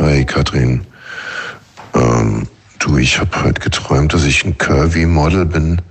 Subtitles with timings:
[0.00, 0.86] Hi, Katrin.
[1.92, 5.82] Ähm, du, ich habe heute geträumt, dass ich ein Curvy-Model bin.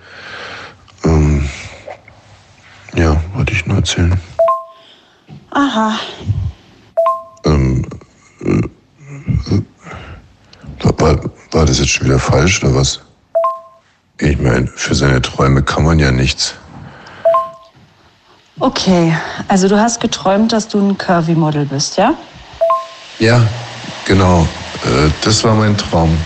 [1.03, 1.48] Ähm,
[2.95, 4.19] ja, wollte ich nur erzählen.
[5.51, 6.00] Aha.
[7.45, 7.85] Ähm,
[8.43, 8.50] äh,
[9.54, 9.64] äh,
[10.98, 11.20] war,
[11.52, 13.02] war das jetzt schon wieder falsch oder was?
[14.18, 16.55] Ich meine, für seine Träume kann man ja nichts.
[18.60, 19.16] Okay,
[19.48, 22.16] also du hast geträumt, dass du ein Curvy-Model bist, ja?
[23.20, 23.48] Ja,
[24.10, 24.41] genau.
[24.84, 26.18] Äh, das war mein Traum.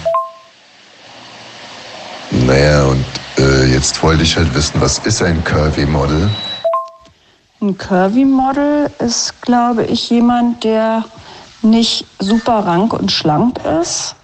[2.32, 3.06] Naja, und
[3.38, 6.30] äh, jetzt wollte ich halt wissen, was ist ein Curvy-Model?
[7.62, 11.06] Ein Curvy-Model ist, glaube ich, jemand, der
[11.62, 14.16] nicht super rank und schlank ist,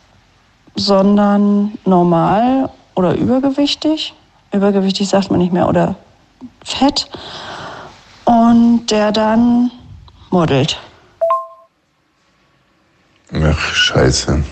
[0.76, 4.14] sondern normal oder übergewichtig.
[4.52, 5.96] Übergewichtig sagt man nicht mehr oder
[6.64, 7.08] fett.
[8.26, 9.72] Und der dann
[10.32, 10.80] modelt.
[13.34, 14.44] Ach, scheiße.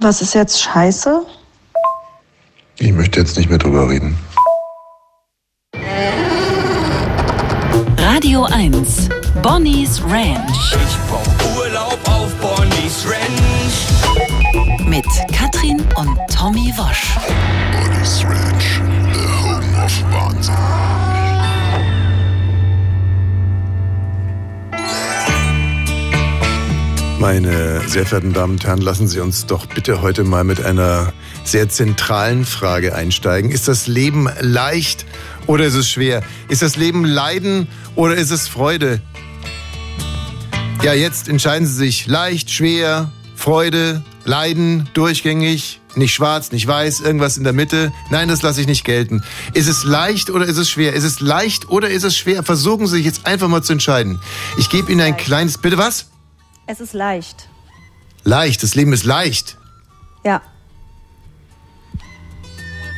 [0.00, 1.24] Was ist jetzt scheiße?
[2.78, 4.18] Ich möchte jetzt nicht mehr drüber reden.
[7.96, 9.08] Radio 1.
[9.42, 10.74] Bonnie's Ranch.
[10.74, 14.88] Ich brauch Urlaub auf Bonnie's Ranch.
[14.88, 17.16] Mit Katrin und Tommy Wosch.
[17.72, 18.80] Bonnie's Ranch,
[19.12, 21.07] the home of Wahnsinn.
[27.18, 31.12] Meine sehr verehrten Damen und Herren, lassen Sie uns doch bitte heute mal mit einer
[31.42, 33.50] sehr zentralen Frage einsteigen.
[33.50, 35.04] Ist das Leben leicht
[35.48, 36.22] oder ist es schwer?
[36.48, 39.00] Ist das Leben Leiden oder ist es Freude?
[40.84, 47.36] Ja, jetzt entscheiden Sie sich leicht, schwer, Freude, Leiden, durchgängig, nicht schwarz, nicht weiß, irgendwas
[47.36, 47.92] in der Mitte.
[48.10, 49.24] Nein, das lasse ich nicht gelten.
[49.54, 50.92] Ist es leicht oder ist es schwer?
[50.92, 52.44] Ist es leicht oder ist es schwer?
[52.44, 54.20] Versuchen Sie sich jetzt einfach mal zu entscheiden.
[54.56, 56.06] Ich gebe Ihnen ein kleines, bitte was?
[56.70, 57.48] Es ist leicht.
[58.24, 59.56] Leicht, das Leben ist leicht.
[60.22, 60.42] Ja.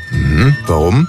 [0.08, 1.06] Hm, warum?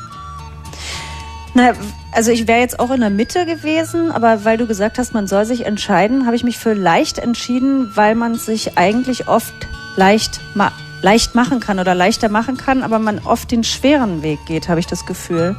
[1.55, 1.73] Na,
[2.11, 5.25] also ich wäre jetzt auch in der Mitte gewesen, aber weil du gesagt hast, man
[5.25, 9.55] soll sich entscheiden, habe ich mich für leicht entschieden, weil man sich eigentlich oft
[9.95, 10.71] leicht, ma
[11.01, 14.79] leicht machen kann oder leichter machen kann, aber man oft den schweren Weg geht, habe
[14.79, 15.55] ich das Gefühl.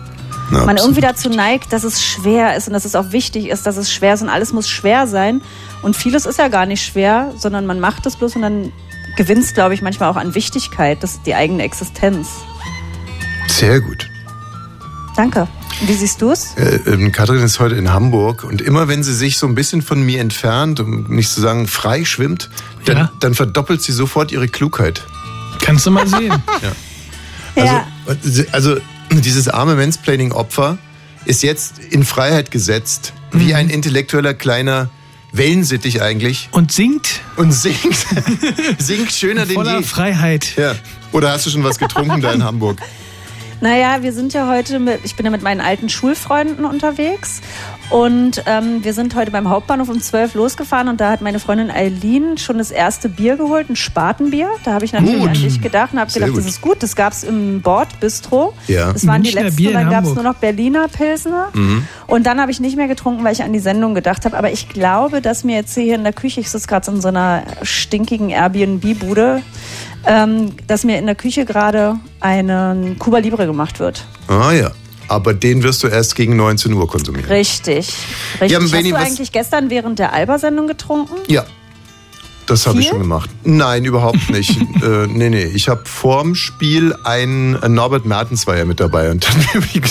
[0.52, 0.80] Man absolut.
[0.96, 3.92] irgendwie dazu neigt, dass es schwer ist und dass es auch wichtig ist, dass es
[3.92, 5.42] schwer ist und alles muss schwer sein.
[5.82, 8.72] Und vieles ist ja gar nicht schwer, sondern man macht es bloß und dann
[9.16, 12.28] gewinnt es, glaube ich, manchmal auch an Wichtigkeit, das ist die eigene Existenz.
[13.48, 14.08] Sehr gut.
[15.16, 15.46] Danke.
[15.84, 16.54] Wie siehst du es?
[16.56, 19.82] Äh, ähm, Katrin ist heute in Hamburg und immer wenn sie sich so ein bisschen
[19.82, 22.48] von mir entfernt, um nicht zu sagen frei schwimmt,
[22.86, 23.12] dann, Ja.
[23.20, 25.04] dann verdoppelt sie sofort ihre Klugheit.
[25.60, 26.32] Kannst du mal sehen.
[27.54, 27.84] Also, Ja.
[28.52, 28.76] also
[29.20, 30.78] dieses arme Mansplaining-Opfer
[31.24, 34.90] ist jetzt in Freiheit gesetzt, wie ein intellektueller kleiner
[35.32, 38.06] Wellensittich eigentlich Und singt und singt,
[38.78, 39.82] singt schöner denn voller je.
[39.84, 40.56] Freiheit.
[40.56, 40.74] Ja.
[41.12, 42.78] Oder hast du schon was getrunken da in Hamburg?
[43.62, 47.40] Naja, wir sind ja heute mit, ich bin ja mit meinen alten Schulfreunden unterwegs
[47.90, 51.70] und ähm, wir sind heute beim Hauptbahnhof um 12 losgefahren und da hat meine Freundin
[51.70, 54.48] Eileen schon das erste Bier geholt, ein Spatenbier.
[54.64, 55.28] Da habe ich natürlich Gut.
[55.28, 56.38] an dich gedacht und habe gedacht, gut.
[56.38, 56.82] das ist gut.
[56.82, 58.54] Das gab es im Bordbistro.
[58.66, 58.92] Ja.
[58.92, 61.48] Das waren die Münchner letzten Bier dann gab es nur noch Berliner Pilsner.
[61.52, 61.86] Mhm.
[62.06, 64.36] Und dann habe ich nicht mehr getrunken, weil ich an die Sendung gedacht habe.
[64.38, 67.08] Aber ich glaube, dass mir jetzt hier in der Küche, ich sitze gerade in so
[67.08, 69.42] einer stinkigen Airbnb-Bude,
[70.06, 74.04] ähm, dass mir in der Küche gerade ein Cuba Libre gemacht wird.
[74.28, 74.70] Ah ja.
[75.08, 77.28] Aber den wirst du erst gegen 19 Uhr konsumieren.
[77.28, 77.92] Richtig.
[78.40, 78.50] Richtig.
[78.50, 81.16] Ja, Hast du eigentlich gestern während der Alba-Sendung getrunken?
[81.28, 81.44] Ja.
[82.46, 83.30] Das habe ich schon gemacht.
[83.44, 84.60] Nein, überhaupt nicht.
[84.82, 85.44] äh, nee, nee.
[85.44, 89.82] Ich habe vorm Spiel einen Norbert Mertens war ja mit dabei und dann über die,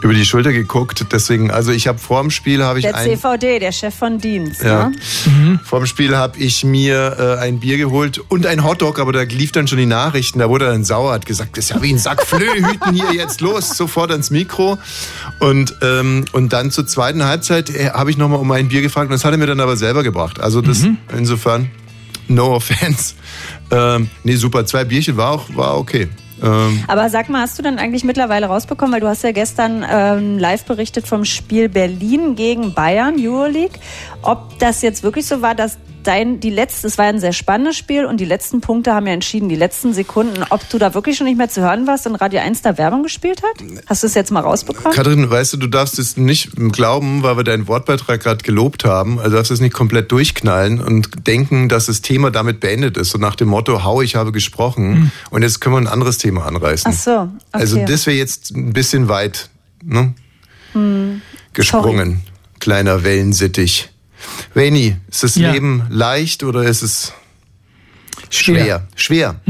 [0.00, 1.04] über die Schulter geguckt.
[1.12, 4.62] Deswegen, also ich habe vorm Spiel habe ich Der ein CVD, der Chef von Dienst.
[4.62, 4.88] ja.
[4.88, 5.60] Ne?
[5.64, 9.52] Vorm Spiel habe ich mir äh, ein Bier geholt und ein Hotdog, aber da lief
[9.52, 10.38] dann schon die Nachrichten.
[10.38, 13.12] Da wurde er dann sauer, hat gesagt, das ist ja wie ein Sack Flöhüten hier
[13.14, 14.78] jetzt los, sofort ans Mikro.
[15.40, 19.06] Und, ähm, und dann zur zweiten Halbzeit äh, habe ich nochmal um ein Bier gefragt
[19.06, 20.40] und das hat er mir dann aber selber gebracht.
[20.40, 20.84] Also das
[21.16, 21.70] insofern,
[22.28, 23.14] no offense.
[23.70, 24.66] Ähm, nee, super.
[24.66, 26.08] Zwei Bierchen war auch war okay.
[26.42, 29.84] Ähm, Aber sag mal, hast du dann eigentlich mittlerweile rausbekommen, weil du hast ja gestern
[29.88, 33.78] ähm, live berichtet vom Spiel Berlin gegen Bayern, Euroleague,
[34.22, 37.76] ob das jetzt wirklich so war, dass dein, die letzte, es war ein sehr spannendes
[37.76, 41.16] Spiel und die letzten Punkte haben ja entschieden, die letzten Sekunden, ob du da wirklich
[41.16, 43.64] schon nicht mehr zu hören warst und Radio 1 da Werbung gespielt hat?
[43.86, 44.92] Hast du es jetzt mal rausbekommen?
[44.92, 49.18] Katrin, weißt du, du darfst es nicht glauben, weil wir deinen Wortbeitrag gerade gelobt haben.
[49.18, 53.10] Also darfst es nicht komplett durchknallen und denken, dass das Thema damit beendet ist.
[53.10, 55.12] So nach dem Motto, hau, ich habe gesprochen.
[55.30, 56.92] Und jetzt können wir ein anderes Thema anreißen.
[56.92, 57.30] Ach so, okay.
[57.52, 59.48] Also das wäre jetzt ein bisschen weit
[59.82, 60.14] ne?
[61.52, 62.22] gesprungen.
[62.60, 63.90] Kleiner Wellensittich.
[64.54, 65.52] Veni, ist das Ja.
[65.52, 67.12] Leben leicht oder ist es
[68.30, 68.86] Schwer.
[68.96, 69.40] Schwer.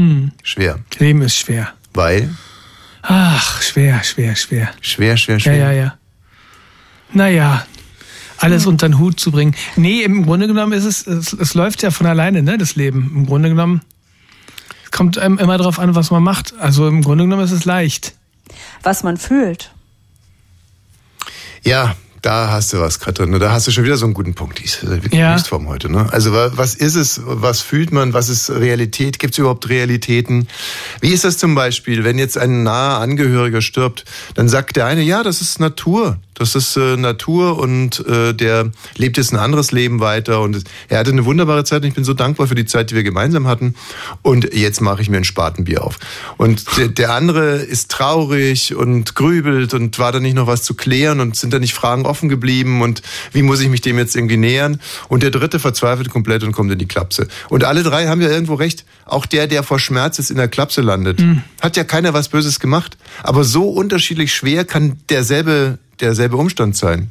[0.43, 0.79] Schwer.
[0.99, 1.73] Leben ist schwer.
[1.93, 2.33] Weil?
[3.01, 4.69] Ach, schwer, schwer, schwer.
[4.81, 5.55] Schwer, schwer, Ja, schwer.
[5.57, 5.97] ja, ja.
[7.13, 7.65] Naja,
[8.37, 9.55] alles unter den Hut zu bringen.
[9.75, 13.11] Nee, im Grunde genommen ist es, es, es läuft ja von alleine, ne, das Leben.
[13.15, 13.81] Im Grunde genommen
[14.83, 16.53] es kommt einem immer drauf an, was man macht.
[16.59, 18.15] Also im Grunde genommen ist es leicht.
[18.83, 19.71] Was man fühlt.
[21.63, 21.95] Ja,
[22.25, 23.31] da hast du was, Katrin.
[23.39, 24.59] Da hast du schon wieder so einen guten Punkt.
[24.59, 25.33] Die ist wirklich Ja.
[25.33, 25.89] Höchstform heute.
[25.91, 26.07] Ne?
[26.11, 27.21] Also wa- was ist es?
[27.23, 28.13] Was fühlt man?
[28.13, 29.19] Was ist Realität?
[29.19, 30.47] Gibt es überhaupt Realitäten?
[31.01, 34.05] Wie ist das zum Beispiel, wenn jetzt ein naher Angehöriger stirbt?
[34.33, 36.17] Dann sagt der eine, ja, das ist Natur.
[36.35, 40.41] Das ist äh, Natur und äh, der lebt jetzt ein anderes Leben weiter.
[40.41, 42.95] Und er hatte eine wunderbare Zeit und ich bin so dankbar für die Zeit, die
[42.95, 43.75] wir gemeinsam hatten.
[44.21, 45.97] Und jetzt mache ich mir ein Spatenbier auf.
[46.37, 50.75] Und der, der andere ist traurig und grübelt und war da nicht noch was zu
[50.75, 53.01] klären und sind da nicht Fragen offen geblieben und
[53.31, 54.79] wie muss ich mich dem jetzt irgendwie nähern?
[55.07, 57.27] Und der dritte verzweifelt komplett und kommt in die Klapse.
[57.49, 58.85] Und alle drei haben ja irgendwo recht.
[59.05, 61.21] Auch der, der vor Schmerz jetzt in der Klapse landet,
[61.61, 62.97] hat ja keiner was Böses gemacht.
[63.23, 67.09] Aber so unterschiedlich schwer kann derselbe, derselbe Umstand sein.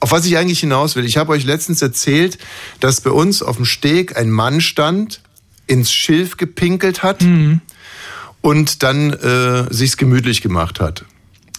[0.00, 1.04] Auf was ich eigentlich hinaus will.
[1.04, 2.38] Ich habe euch letztens erzählt,
[2.80, 5.20] dass bei uns auf dem Steg ein Mann stand,
[5.66, 7.24] ins Schilf gepinkelt hat
[8.40, 11.04] und dann äh, sich's gemütlich gemacht hat.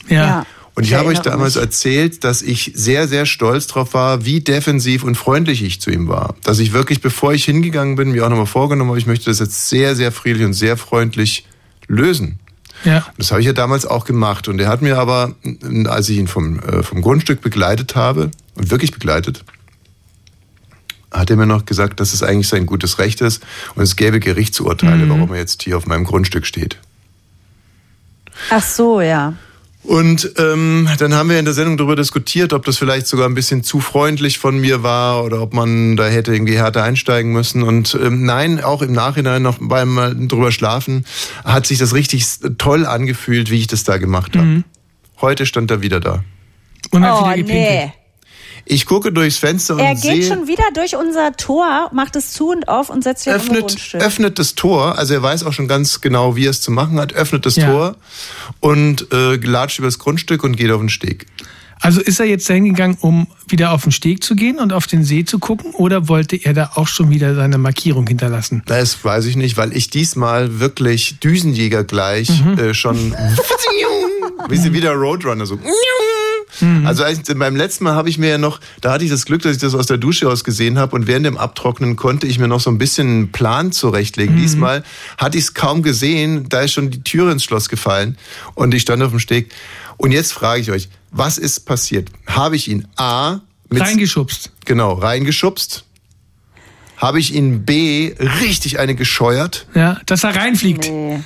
[0.07, 0.15] Ja.
[0.15, 0.45] Ja.
[0.75, 1.63] Und ich, Ich habe euch damals mich.
[1.63, 6.07] erzählt, dass ich sehr, sehr stolz drauf war, wie defensiv und freundlich ich zu ihm
[6.07, 6.35] war.
[6.43, 9.39] Dass ich wirklich, bevor ich hingegangen bin, mir auch nochmal vorgenommen habe, ich möchte das
[9.39, 11.45] jetzt sehr, sehr friedlich und sehr freundlich
[11.87, 12.39] lösen.
[12.83, 13.05] Ja.
[13.17, 14.47] Das habe ich ja damals auch gemacht.
[14.47, 15.35] Und er hat mir aber,
[15.85, 19.45] als ich ihn vom, äh, vom Grundstück begleitet habe, und wirklich begleitet,
[21.11, 23.41] hat er mir noch gesagt, dass es eigentlich sein gutes Recht ist
[23.75, 26.77] und es gäbe Gerichtsurteile, warum er jetzt hier auf meinem Grundstück steht.
[28.51, 29.33] Ach so, ja.
[29.83, 33.33] Und ähm, dann haben wir in der Sendung darüber diskutiert, ob das vielleicht sogar ein
[33.33, 37.63] bisschen zu freundlich von mir war oder ob man da hätte irgendwie härter einsteigen müssen.
[37.63, 41.05] Und ähm, nein, auch im Nachhinein noch beim äh, drüber schlafen
[41.45, 42.25] hat sich das richtig
[42.57, 44.63] toll angefühlt, wie ich das da gemacht habe.
[45.21, 46.23] Heute stand er wieder da.
[46.91, 47.69] Und hat Oh, wieder gepinkelt.
[47.85, 47.93] nee.
[48.71, 52.31] Ich gucke durchs Fenster und Er geht sehe, schon wieder durch unser Tor, macht es
[52.33, 54.01] zu und auf und setzt sich auf öffnet, Grundstück.
[54.01, 56.99] öffnet das Tor, also er weiß auch schon ganz genau, wie er es zu machen
[56.99, 57.65] hat, öffnet das Ja.
[57.71, 57.95] Tor
[58.59, 61.25] und äh, latscht übers Grundstück und geht auf den Steg.
[61.81, 64.85] Also ist er jetzt dahin gegangen, um wieder auf den Steg zu gehen und auf
[64.85, 68.63] den See zu gucken oder wollte er da auch schon wieder seine Markierung hinterlassen?
[68.65, 72.59] Das weiß ich nicht, weil ich diesmal wirklich Düsenjäger gleich Mhm.
[72.59, 73.15] äh, schon
[74.49, 75.57] wie sie wieder Roadrunner so.
[76.61, 76.85] Mhm.
[76.85, 79.41] Also als, beim letzten Mal habe ich mir ja noch, da hatte ich das Glück,
[79.41, 82.39] dass ich das aus der Dusche aus gesehen habe und während dem Abtrocknen konnte ich
[82.39, 84.35] mir noch so ein bisschen einen Plan zurechtlegen.
[84.35, 84.41] Mhm.
[84.41, 84.83] Diesmal
[85.17, 88.17] hatte ich es kaum gesehen, da ist schon die Tür ins Schloss gefallen
[88.55, 89.51] und ich stand auf dem Steg.
[89.97, 92.09] Und jetzt frage ich euch, was ist passiert?
[92.27, 94.51] Habe ich ihn A mit Reingeschubst.
[94.65, 95.85] genau reingeschubst?
[96.97, 99.67] Habe ich ihn B richtig eine gescheuert?
[99.73, 100.89] Ja, dass er reinfliegt.
[100.89, 101.21] Nee.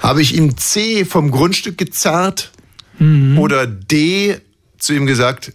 [0.00, 2.50] Habe ich ihm C vom Grundstück gezerrt?
[3.00, 4.36] Oder D
[4.78, 5.52] zu ihm gesagt,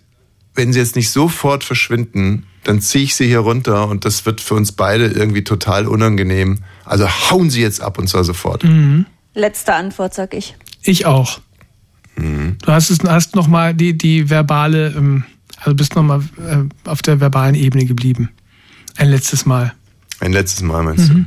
[0.55, 4.41] wenn sie jetzt nicht sofort verschwinden, dann ziehe ich sie hier runter und das wird
[4.41, 6.59] für uns beide irgendwie total unangenehm.
[6.85, 8.63] Also hauen sie jetzt ab und zwar sofort.
[9.33, 10.55] Letzte Antwort, sag ich.
[10.83, 11.39] Ich auch.
[12.15, 12.57] Mhm.
[12.61, 15.23] Du hast es hast noch mal die die verbale, ähm,
[15.57, 18.29] also bist noch mal äh, auf der verbalen Ebene geblieben.
[18.97, 19.73] Ein letztes Mal.
[20.19, 21.25] Ein letztes Mal meinst du?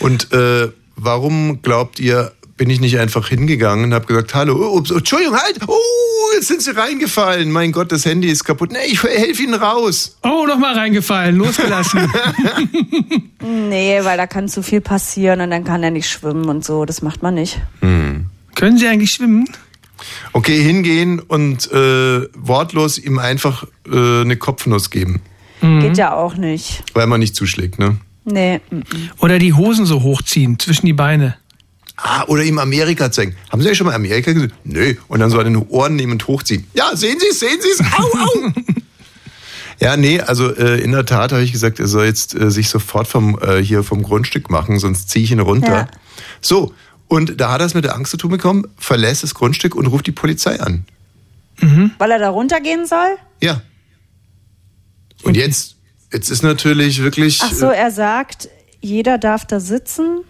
[0.00, 4.78] und äh, warum glaubt ihr, bin ich nicht einfach hingegangen und habe gesagt, hallo, oh,
[4.78, 5.74] ups, Entschuldigung, halt, oh,
[6.36, 7.50] jetzt sind sie reingefallen.
[7.50, 8.70] Mein Gott, das Handy ist kaputt.
[8.70, 10.16] Nee, ich helfe ihnen raus.
[10.22, 12.08] Oh, noch mal reingefallen, losgelassen.
[13.44, 16.84] Nee, weil da kann zu viel passieren und dann kann er nicht schwimmen und so.
[16.84, 17.60] Das macht man nicht.
[17.80, 19.48] Können Sie eigentlich schwimmen?
[20.32, 25.20] Okay, hingehen und äh, wortlos ihm einfach äh, eine Kopfnuss geben,
[25.60, 26.84] Geht ja auch nicht.
[26.94, 27.96] weil man nicht zuschlägt, ne?
[28.24, 28.60] Nee.
[28.70, 28.82] mm.
[29.18, 31.34] Oder die Hosen so hochziehen zwischen die Beine?
[31.96, 33.36] Ah, oder ihm Amerika zeigen.
[33.50, 34.52] Haben Sie ja schon mal Amerika gesehen?
[34.64, 34.94] Nö.
[35.08, 36.66] Und dann so an den Ohren nehmen und hochziehen.
[36.74, 37.80] Ja, sehen Sie es, sehen Sie es.
[37.98, 38.52] Au, au.
[39.78, 42.68] ja, nee, also äh, in der Tat habe ich gesagt, er soll jetzt äh, sich
[42.68, 45.72] sofort vom, äh, hier vom Grundstück machen, sonst ziehe ich ihn runter.
[45.72, 45.88] Ja.
[46.40, 46.74] So,
[47.08, 49.86] und da hat er es mit der Angst zu tun bekommen, verlässt das Grundstück und
[49.86, 50.84] ruft die Polizei an.
[51.98, 53.16] Weil er da runtergehen soll?
[53.40, 53.62] Ja.
[55.22, 55.76] Und jetzt,
[56.12, 57.40] jetzt ist natürlich wirklich...
[57.42, 58.48] Ach so, äh, er sagt,
[58.80, 60.24] jeder darf da sitzen.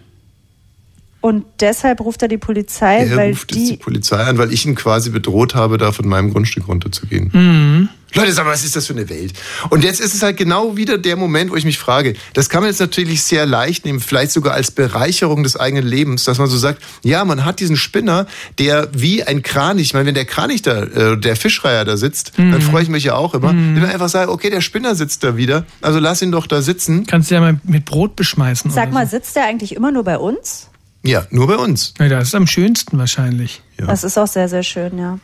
[1.23, 3.77] Und deshalb ruft er die Polizei, Er weil ruft jetzt die die.
[3.77, 7.87] Polizei an, weil ich ihn quasi bedroht habe, da von meinem Grundstück runterzugehen.
[8.13, 9.31] Leute, sag mal, was ist das für eine Welt?
[9.69, 12.59] Und jetzt ist es halt genau wieder der Moment, wo ich mich frage, das kann
[12.61, 16.47] man jetzt natürlich sehr leicht nehmen, vielleicht sogar als Bereicherung des eigenen Lebens, dass man
[16.47, 18.27] so sagt, ja, man hat diesen Spinner,
[18.59, 22.33] der wie ein Kranich, ich meine, wenn der Kranich da, äh, der Fischreiher da sitzt,
[22.35, 25.23] dann freue ich mich ja auch immer, wenn man einfach sagt, okay, der Spinner sitzt
[25.23, 27.05] da wieder, also lass ihn doch da sitzen.
[27.07, 28.69] Kannst du ja mal mit Brot beschmeißen.
[28.71, 30.69] Sag oder mal, sitzt der eigentlich immer nur bei uns?
[31.03, 31.93] Ja, nur bei uns.
[31.99, 33.61] Ja, das ist am schönsten wahrscheinlich.
[33.79, 33.87] Ja.
[33.87, 35.19] Das ist auch sehr, sehr schön, ja.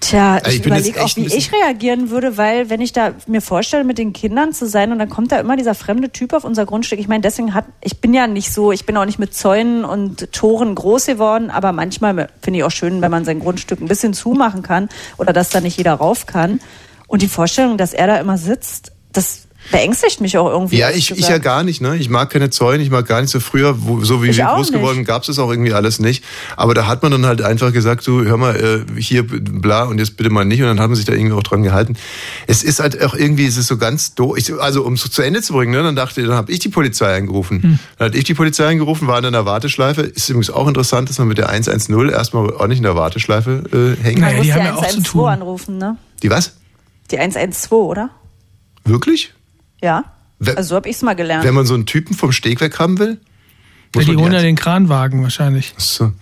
[0.00, 3.40] Tja, Also ich ich überlege auch, wie ich reagieren würde, weil wenn ich da mir
[3.40, 6.44] vorstelle, mit den Kindern zu sein und dann kommt da immer dieser fremde Typ auf
[6.44, 6.98] unser Grundstück.
[6.98, 9.84] Ich meine, deswegen hat, ich bin ja nicht so, ich bin auch nicht mit Zäunen
[9.84, 13.88] und Toren groß geworden, aber manchmal finde ich auch schön, wenn man sein Grundstück ein
[13.88, 16.60] bisschen zumachen kann oder dass da nicht jeder rauf kann.
[17.06, 20.76] Und die Vorstellung, dass er da immer sitzt, das beängstigt mich auch irgendwie.
[20.76, 21.96] Ja, ich, ich ja gar nicht, ne?
[21.96, 24.46] Ich mag keine Zäune, ich mag gar nicht so früher, wo, so wie Ich wir
[24.46, 24.78] groß nicht.
[24.78, 26.24] geworden, gab's das auch irgendwie alles nicht.
[26.56, 29.98] Aber da hat man dann halt einfach gesagt, du, hör mal, äh, hier, bla, und
[29.98, 30.60] jetzt bitte mal nicht.
[30.60, 31.96] Und dann hat man sich da irgendwie auch dran gehalten.
[32.46, 34.36] Es ist halt auch irgendwie, es ist so ganz doof.
[34.58, 36.68] Also, um es zu Ende zu bringen, ne, dann dachte ich, dann habe ich die
[36.68, 37.62] Polizei angerufen.
[37.62, 37.78] Hm.
[37.98, 40.02] Dann hat ich die Polizei angerufen, war in einer Warteschleife.
[40.02, 44.02] Ist übrigens auch interessant, dass man mit der 110 erstmal ordentlich in der Warteschleife äh,
[44.04, 44.18] hängt.
[44.18, 45.28] Naja, Man muss die die haben ja auch zu 112 tun.
[45.28, 45.96] anrufen, ne?
[46.22, 46.56] Die was?
[47.10, 48.10] Die 112, oder?
[48.84, 49.32] Wirklich?
[49.82, 50.04] Ja.
[50.38, 51.44] Wer- Also so habe ich es mal gelernt.
[51.44, 53.18] Wenn man so einen Typen vom Steg weg haben will?
[53.94, 55.74] Ja, Muss die man holen ja 110 den Kranwagen wahrscheinlich.
[55.76, 56.12] So.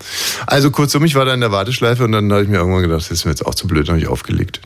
[0.46, 3.00] Also kurzum, ich war da in der Warteschleife und dann habe ich mir irgendwann gedacht,
[3.02, 4.60] das ist mir jetzt auch zu blöd, dann habe ich aufgelegt.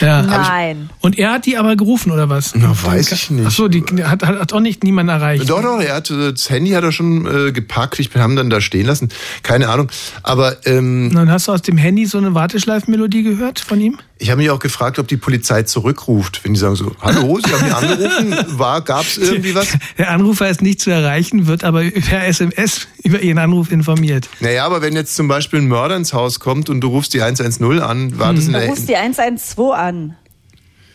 [0.00, 0.22] Ja.
[0.22, 0.90] Nein.
[1.00, 2.54] Und er hat die aber gerufen, oder was?
[2.54, 3.46] Na, weiß ich nicht.
[3.46, 5.48] Ach so, die hat, hat, hat auch nicht niemand erreicht.
[5.50, 8.48] Doch, doch, er hat äh, das Handy hat er schon äh, gepackt, ich haben dann
[8.48, 9.10] da stehen lassen.
[9.42, 9.90] Keine Ahnung.
[10.22, 13.98] Aber ähm, Und dann hast du aus dem Handy so eine Warteschleifenmelodie gehört von ihm?
[14.22, 17.52] Ich habe mich auch gefragt, ob die Polizei zurückruft, wenn die sagen so, hallo, Sie
[17.52, 19.76] haben hier angerufen, war, gab's irgendwie was?
[19.98, 24.28] Der Anrufer ist nicht zu erreichen, wird aber per SMS über ihren Anruf informiert.
[24.40, 27.20] Naja, aber wenn jetzt zum Beispiel ein Mörder ins Haus kommt und du rufst die
[27.22, 28.70] 110 an, war das in Man der...
[28.70, 30.16] ruft die 112 an.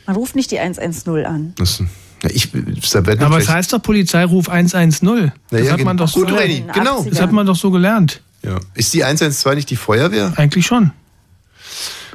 [0.05, 1.53] Man ruft nicht die 110 an.
[1.57, 1.84] Das,
[2.24, 4.91] na, ich, das Aber es vielleicht- heißt doch Polizeiruf 110.
[4.91, 7.01] Das Naja, hat man doch so gut, den genau.
[7.01, 7.10] 80ern.
[7.10, 8.22] Das hat man doch so gelernt.
[8.43, 8.57] Ja.
[8.74, 10.31] Ist die 112 nicht die Feuerwehr?
[10.38, 10.91] Eigentlich schon.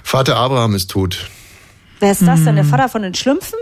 [0.02, 1.28] Vater Abraham ist tot.
[2.00, 2.56] Wer ist das denn?
[2.56, 3.59] Der Vater von den Schlümpfen?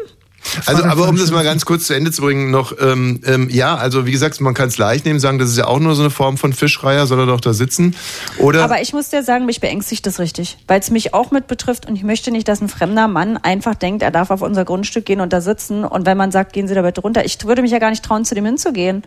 [0.66, 3.76] Also, aber um das mal ganz kurz zu Ende zu bringen, noch, ähm, ähm, ja,
[3.76, 6.02] also wie gesagt, man kann es leicht nehmen, sagen, das ist ja auch nur so
[6.02, 7.94] eine Form von Fischreiher, soll er doch da sitzen.
[8.38, 11.47] Oder Aber ich muss dir sagen, mich beängstigt das richtig, weil es mich auch mit
[11.47, 14.64] betrifft und ich möchte nicht, dass ein fremder Mann einfach denkt, er darf auf unser
[14.64, 17.44] Grundstück gehen und da sitzen und wenn man sagt, gehen Sie da bitte runter, ich
[17.44, 19.02] würde mich ja gar nicht trauen, zu dem hinzugehen.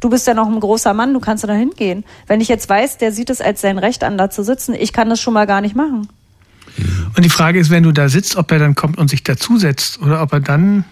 [0.00, 2.04] Du bist ja noch ein großer Mann, du kannst da hingehen.
[2.26, 4.92] Wenn ich jetzt weiß, der sieht es als sein Recht an, da zu sitzen, ich
[4.92, 6.08] kann das schon mal gar nicht machen.
[7.16, 10.00] Und die Frage ist, wenn du da sitzt, ob er dann kommt und sich dazusetzt
[10.00, 10.84] oder ob er dann.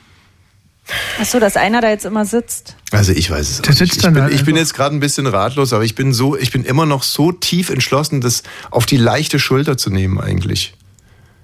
[1.20, 2.76] Ach so, dass einer da jetzt immer sitzt.
[2.90, 3.78] Also ich weiß es auch Der nicht.
[3.78, 6.12] sitzt Ich dann bin, da ich bin jetzt gerade ein bisschen ratlos, aber ich bin
[6.12, 10.20] so, ich bin immer noch so tief entschlossen, das auf die leichte Schulter zu nehmen
[10.20, 10.74] eigentlich.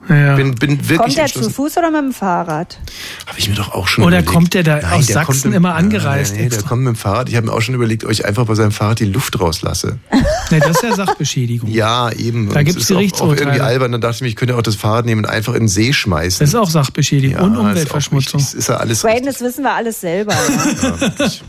[0.08, 0.36] Ja.
[0.36, 1.50] Bin, bin wirklich Kommt der zu.
[1.50, 2.78] Fuß oder mit dem Fahrrad?
[3.26, 4.32] Habe ich mir doch auch schon Oder überlegt.
[4.32, 6.68] kommt der da aus der Sachsen kommt immer angereist Nee, nee, der extra?
[6.68, 7.28] kommt mit dem Fahrrad.
[7.28, 9.98] Ich habe mir auch schon überlegt, ob ich einfach bei seinem Fahrrad die Luft rauslasse.
[10.52, 11.68] Nee, das ist ja Sachbeschädigung.
[11.68, 12.48] Ja, eben.
[12.52, 13.40] Da Und gibt's es ist auch, auch Gerichtsurteile.
[13.40, 13.90] irgendwie albern.
[13.92, 15.92] Dann dachte ich mir, ich könnte auch das Fahrrad nehmen und einfach in den See
[15.92, 16.38] schmeißen.
[16.38, 18.38] Das ist auch Sachbeschädigung und ist auch Umweltverschmutzung.
[18.40, 18.58] richtig.
[18.60, 20.34] Ist ja alles Wayne, das wissen wir alles selber.
[20.34, 20.94] Ja.
[21.16, 21.42] richtig.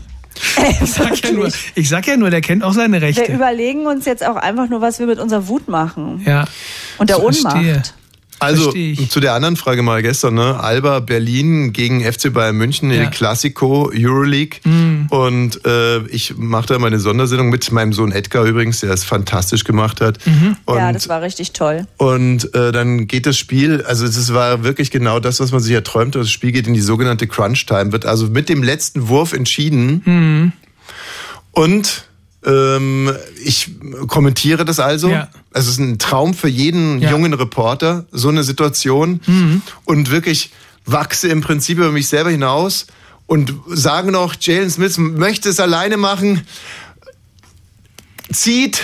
[0.82, 3.32] Ich sag, ja nur, ich sag ja nur, der kennt auch seine Wir Rechte.
[3.32, 6.22] überlegen uns jetzt auch einfach nur, was wir mit unserer Wut machen.
[6.26, 6.44] Ja.
[6.98, 7.82] Und der Verstehe.
[8.40, 10.60] Also zu der anderen Frage mal gestern, ne?
[10.60, 13.02] Alba Berlin gegen FC Bayern München, Ja.
[13.02, 14.60] El Clasico, Euroleague.
[15.10, 19.64] Und äh, ich mache da meine Sondersendung mit meinem Sohn Edgar übrigens, der es fantastisch
[19.64, 20.18] gemacht hat.
[20.66, 21.86] Und, Ja, das war richtig toll.
[21.96, 25.72] und äh, dann geht das Spiel, also es war wirklich genau das, was man sich
[25.74, 26.14] erträumt.
[26.14, 30.52] Das Spiel geht in die sogenannte Crunch Time, wird also mit dem letzten Wurf entschieden.
[31.52, 32.07] Und
[32.48, 33.14] ähm,
[33.44, 33.70] ich
[34.08, 35.10] kommentiere das also.
[35.10, 35.28] Ja.
[35.52, 37.10] Es ist ein Traum für jeden Ja.
[37.10, 39.20] jungen Reporter, so eine Situation.
[39.84, 40.50] Und wirklich
[40.86, 42.86] wachse im Prinzip über mich selber hinaus
[43.26, 46.46] und sage noch, Jalen Smith möchte es alleine machen,
[48.32, 48.80] zieht.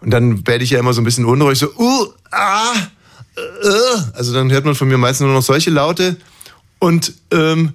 [0.00, 2.74] Und dann werde ich ja immer so ein bisschen unruhig, so, uh, ah,
[3.36, 4.00] äh.
[4.14, 6.16] Also dann hört man von mir meistens nur noch solche Laute.
[6.78, 7.74] Und, ähm,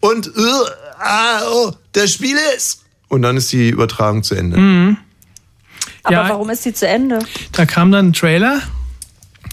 [0.00, 0.64] und, uh,
[0.98, 2.83] ah, oh, das Spiel ist.
[3.08, 4.96] Und dann ist die Übertragung zu Ende.
[6.02, 6.28] Aber Ja.
[6.28, 7.18] warum ist sie zu Ende?
[7.52, 8.60] Da kam dann ein Trailer,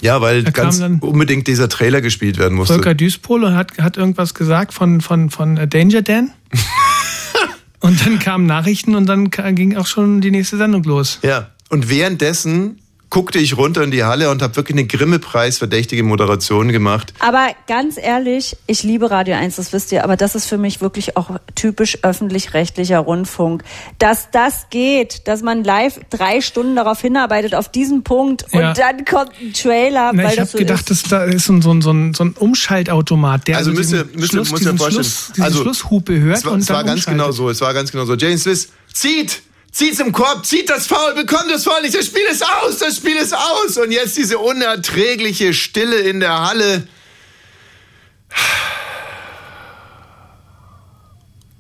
[0.02, 2.74] Ja, weil Da ganz unbedingt dieser Trailer gespielt werden musste.
[2.74, 6.32] Volker Düspol, hat, hat irgendwas gesagt von, von, von äh, Danger Dan.
[7.82, 11.20] und dann kamen Nachrichten und dann ging auch schon die nächste Sendung los.
[11.22, 11.50] Ja.
[11.70, 12.81] Und währenddessen
[13.12, 17.14] guckte ich runter in die Halle und habe wirklich eine Grimme-Preis verdächtige Moderation gemacht.
[17.20, 20.80] Aber ganz ehrlich, ich liebe Radio 1, das wisst ihr, aber das ist für mich
[20.82, 23.64] wirklich auch typisch öffentlich-rechtlicher Rundfunk.
[24.00, 28.70] Dass das geht, dass man live drei Stunden darauf hinarbeitet, auf diesen Punkt Ja.
[28.70, 31.04] und dann kommt ein Trailer, Na, weil ich habe das so gedacht, ist.
[31.04, 34.32] dass da ist so ein, so ein, so ein, Umschaltautomat, der Also müsst ihr, müsst
[34.32, 35.04] Schluss, muss diesen vorstellen.
[35.04, 37.20] Schluss, diese also, Schlusshupe hört es war, und es war ganz umschaltet.
[37.20, 37.50] genau so.
[37.50, 38.16] Es war ganz genau so.
[38.16, 39.42] James Smith zieht,
[39.72, 41.96] zieht zum Korb, zieht das Foul, bekommt das Foul nicht.
[41.96, 43.78] Das Spiel ist aus, das Spiel ist aus.
[43.78, 46.88] Und jetzt diese unerträgliche Stille in der Halle.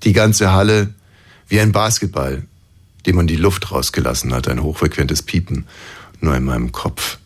[0.04, 0.94] Die ganze Halle
[1.48, 2.44] wie ein Basketball,
[3.06, 5.68] dem man die Luft rausgelassen hat, ein hochfrequentes Piepen,
[6.22, 7.18] nur in meinem Kopf.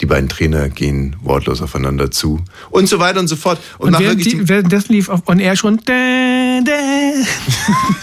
[0.00, 2.40] Die beiden Trainer gehen wortlos aufeinander zu
[2.70, 3.60] und so weiter und so fort.
[3.78, 5.80] Und, Und während die- währenddessen lief auf On Air schon.
[5.84, 6.72] Da, da.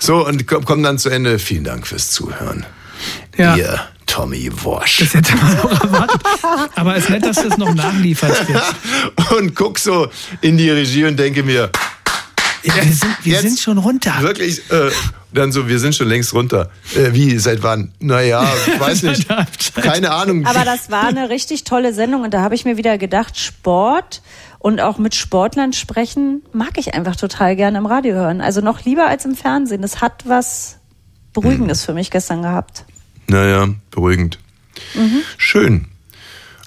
[0.00, 1.38] So, und komm- kommen dann zu Ende.
[1.38, 2.64] Vielen Dank fürs Zuhören.
[3.36, 3.56] Ja.
[3.56, 4.98] Ihr Tommy Wosch.
[4.98, 6.22] Das hätte man auch erwartet.
[6.76, 9.32] Aber es ist nett, dass du es noch nachlieferst jetzt.
[9.36, 10.08] Und guck so
[10.40, 11.70] in die Regie und denke mir,
[12.62, 14.14] wir sind, wir Jetzt- sind schon runter.
[14.20, 14.90] wirklich, äh,
[15.32, 16.70] dann so, wir sind schon längst runter.
[16.96, 17.92] Äh, wie, seit wann?
[18.00, 19.26] Naja, ich weiß nicht.
[19.74, 20.46] Keine Ahnung.
[20.46, 24.22] Aber das war eine richtig tolle Sendung und da habe ich mir wieder gedacht, Sport
[24.58, 28.40] und auch mit Sportlern sprechen mag ich einfach total gerne im Radio hören.
[28.40, 29.82] Also noch lieber als im Fernsehen.
[29.82, 30.78] Das hat was
[31.32, 32.84] Beruhigendes für mich gestern gehabt.
[33.28, 34.38] Naja, beruhigend.
[34.94, 35.20] Mhm.
[35.36, 35.86] Schön.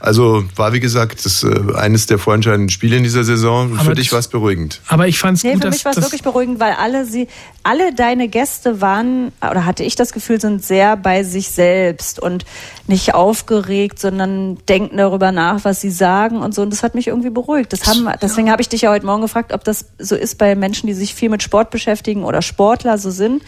[0.02, 3.74] Also war wie gesagt das äh, eines der vorentscheidenden Spiele in dieser Saison.
[3.74, 4.82] Aber Für dich war es beruhigend.
[4.88, 7.06] Aber ich fand es Nee, gut, für dass mich war es wirklich beruhigend, weil alle
[7.06, 7.28] sie,
[7.62, 12.46] alle deine Gäste waren, oder hatte ich das Gefühl, sind sehr bei sich selbst und
[12.88, 16.64] nicht aufgeregt, sondern denken darüber nach, was sie sagen und so.
[16.64, 17.72] Und das hat mich irgendwie beruhigt.
[17.72, 20.56] Das haben, deswegen habe ich dich ja heute Morgen gefragt, ob das so ist bei
[20.56, 23.44] Menschen, die sich viel mit Sport beschäftigen oder Sportler so sind.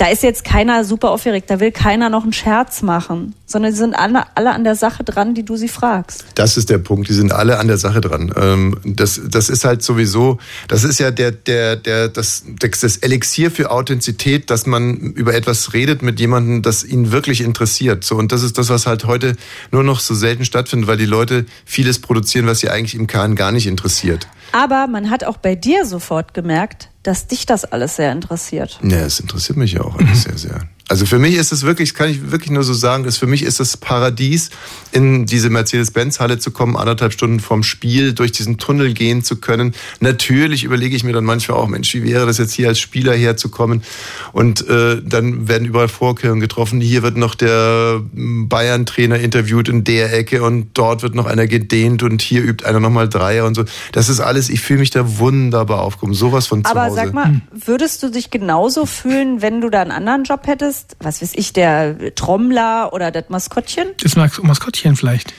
[0.00, 3.80] Da ist jetzt keiner super aufgeregt, da will keiner noch einen Scherz machen, sondern sie
[3.80, 6.24] sind alle, alle an der Sache dran, die du sie fragst.
[6.36, 7.10] Das ist der Punkt.
[7.10, 8.32] Die sind alle an der Sache dran.
[8.34, 10.38] Ähm, das, das ist halt sowieso,
[10.68, 15.74] das ist ja der, der, der, das, das Elixier für Authentizität, dass man über etwas
[15.74, 18.02] redet mit jemandem, das ihn wirklich interessiert.
[18.02, 19.36] So, und das ist das, was halt heute
[19.70, 23.34] nur noch so selten stattfindet, weil die Leute vieles produzieren, was sie eigentlich im Kern
[23.34, 24.28] gar nicht interessiert.
[24.52, 28.78] Aber man hat auch bei dir sofort gemerkt, dass dich das alles sehr interessiert.
[28.82, 30.68] Ja, es interessiert mich ja auch alles sehr, sehr.
[30.90, 33.44] Also für mich ist es wirklich, kann ich wirklich nur so sagen, ist für mich
[33.44, 34.50] ist es Paradies,
[34.90, 39.72] in diese Mercedes-Benz-Halle zu kommen, anderthalb Stunden vorm Spiel, durch diesen Tunnel gehen zu können.
[40.00, 43.14] Natürlich überlege ich mir dann manchmal auch, Mensch, wie wäre das jetzt hier als Spieler
[43.14, 43.84] herzukommen?
[44.32, 46.80] Und äh, dann werden überall Vorkehrungen getroffen.
[46.80, 52.02] Hier wird noch der Bayern-Trainer interviewt in der Ecke und dort wird noch einer gedehnt
[52.02, 53.64] und hier übt einer nochmal Dreier und so.
[53.92, 56.14] Das ist alles, ich fühle mich da wunderbar aufgehoben.
[56.14, 56.96] Sowas von zu Aber Hause.
[56.96, 60.79] sag mal, würdest du dich genauso fühlen, wenn du da einen anderen Job hättest?
[61.00, 63.88] Was weiß ich, der Trommler oder das Maskottchen?
[64.02, 65.32] das Mas- Maskottchen vielleicht.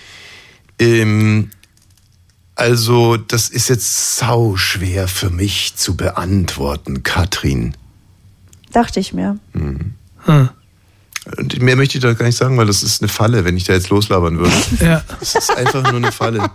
[0.80, 1.52] Ähm,
[2.56, 7.76] also, das ist jetzt sau schwer für mich zu beantworten, Katrin.
[8.72, 9.38] Dachte ich mir.
[9.54, 9.96] Hm.
[11.38, 13.64] Und mehr möchte ich da gar nicht sagen, weil das ist eine Falle, wenn ich
[13.66, 14.52] da jetzt loslabern würde.
[14.82, 15.04] Ja.
[15.20, 16.50] Das ist einfach nur eine Falle.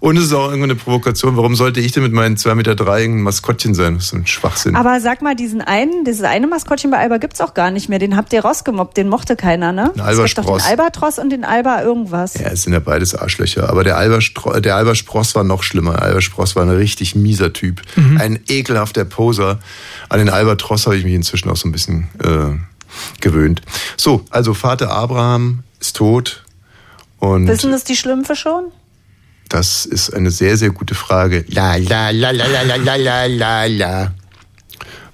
[0.00, 1.36] Und es ist auch irgendwo eine Provokation.
[1.36, 3.94] Warum sollte ich denn mit meinen 2,3 Meter drei ein Maskottchen sein?
[3.94, 4.76] Das ist so ein Schwachsinn.
[4.76, 7.98] Aber sag mal, diesen einen, dieses eine Maskottchen bei Alba gibt's auch gar nicht mehr.
[7.98, 9.92] Den habt ihr rausgemobbt, den mochte keiner, ne?
[9.96, 12.34] Ein Es gibt doch den Albatross und den Alba irgendwas.
[12.34, 13.70] ja, es sind ja beides Arschlöcher.
[13.70, 15.92] Aber der Alberspross, der Alberspross war noch schlimmer.
[15.92, 17.80] Der Alberspross war ein richtig mieser Typ.
[18.18, 19.60] Ein ekelhafter Poser.
[20.10, 22.58] An den Albatross habe ich mich inzwischen auch so ein bisschen äh,
[23.20, 23.62] gewöhnt.
[23.96, 26.44] So, also Vater Abraham ist tot.
[27.18, 28.72] Und Wissen das die Schlümpfe schon?
[29.50, 31.44] das ist eine sehr, sehr gute Frage.
[31.48, 34.12] La, la, la, la, la, la, la, la, la, la.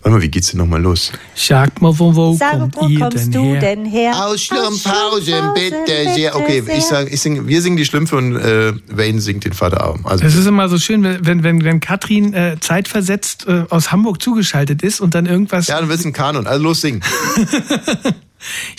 [0.07, 1.11] Warte mal, wie geht's denn nochmal los?
[1.35, 3.61] Sagt mal, von wo Sag, kommt wo ihr kommst denn du her?
[3.61, 4.13] denn her?
[4.25, 6.37] Aus Schlumpfhausen, bitte sehr.
[6.37, 9.81] Okay, ich sag, ich sing, wir singen die Schlümpfe und äh, Wayne singt den Vater
[9.83, 10.07] Abraham.
[10.07, 14.23] Also, Es ist immer so schön, wenn, wenn, wenn Katrin äh, zeitversetzt äh, aus Hamburg
[14.23, 15.67] zugeschaltet ist und dann irgendwas.
[15.67, 16.47] ja, du willst einen Kanon.
[16.47, 17.03] Also los, singen.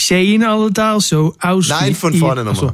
[0.48, 1.68] Alle da so aus.
[1.68, 2.74] Nein, von vorne nochmal.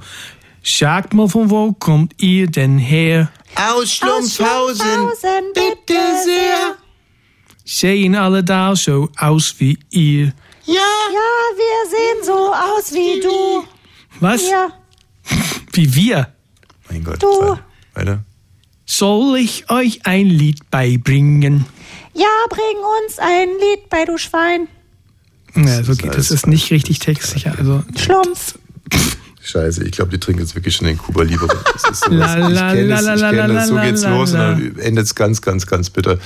[0.64, 3.32] Sagt mal, von wo kommt ihr denn her?
[3.56, 5.10] Aus Schlumpfhausen,
[5.56, 6.83] bitte sehr.
[7.66, 10.34] Sehen alle da so aus wie ihr?
[10.66, 10.74] Ja.
[11.14, 13.64] Ja, wir sehen so aus wie du.
[14.20, 14.50] Was?
[14.50, 14.70] Ja,
[15.74, 16.34] Wie wir?
[16.90, 17.22] Mein Gott.
[17.24, 17.58] Du.
[17.94, 18.24] Weiter.
[18.86, 21.66] Soll ich euch ein Lied beibringen?
[22.16, 24.68] ja, bring uns ein Lied bei du Schwein.
[25.56, 26.38] Ja, so geht alles das.
[26.40, 27.56] ist nicht richtig textsicher.
[27.58, 28.58] Also Schlumpf.
[29.46, 31.48] Scheiße, ich glaube, die trinken jetzt wirklich schon den Kuba Libre.
[31.94, 32.50] So la,
[33.84, 36.18] geht's los und dann endet es ganz, ganz, ganz bitter.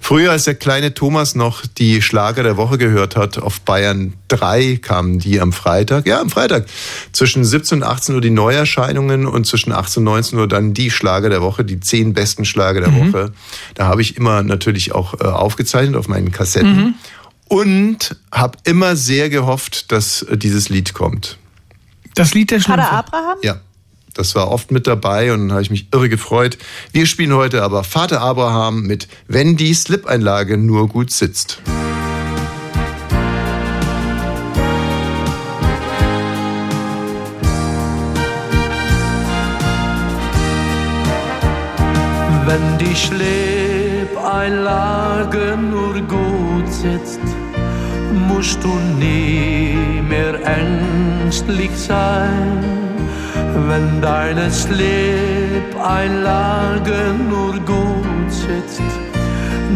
[0.00, 4.76] Früher, als der kleine Thomas noch die Schlager der Woche gehört hat, auf Bayern 3
[4.76, 6.06] kamen die am Freitag.
[6.06, 6.66] Ja, am Freitag.
[7.12, 10.90] Zwischen 17 und 18 Uhr die Neuerscheinungen und zwischen 18 und 19 Uhr dann die
[10.90, 13.32] Schlager der Woche, die zehn besten Schlager der Woche.
[13.74, 16.94] Da habe ich immer natürlich auch äh, aufgezeichnet auf meinen Kassetten.
[17.48, 21.38] Und habe immer sehr gehofft, dass äh, dieses Lied kommt.
[22.16, 22.96] Das Lied der Vater Schlümpfe.
[22.96, 23.38] Abraham?
[23.42, 23.60] Ja,
[24.14, 26.56] das war oft mit dabei und dann habe ich mich irre gefreut.
[26.90, 31.60] Wir spielen heute aber Vater Abraham mit Wenn die Slip-Einlage nur gut sitzt.
[42.46, 47.20] Wenn die Schleppeinlage nur gut sitzt,
[48.28, 49.74] musst du nie
[50.08, 52.64] mehr ängstlich sein.
[53.68, 58.80] Wenn deine Schleppeinlage nur gut sitzt,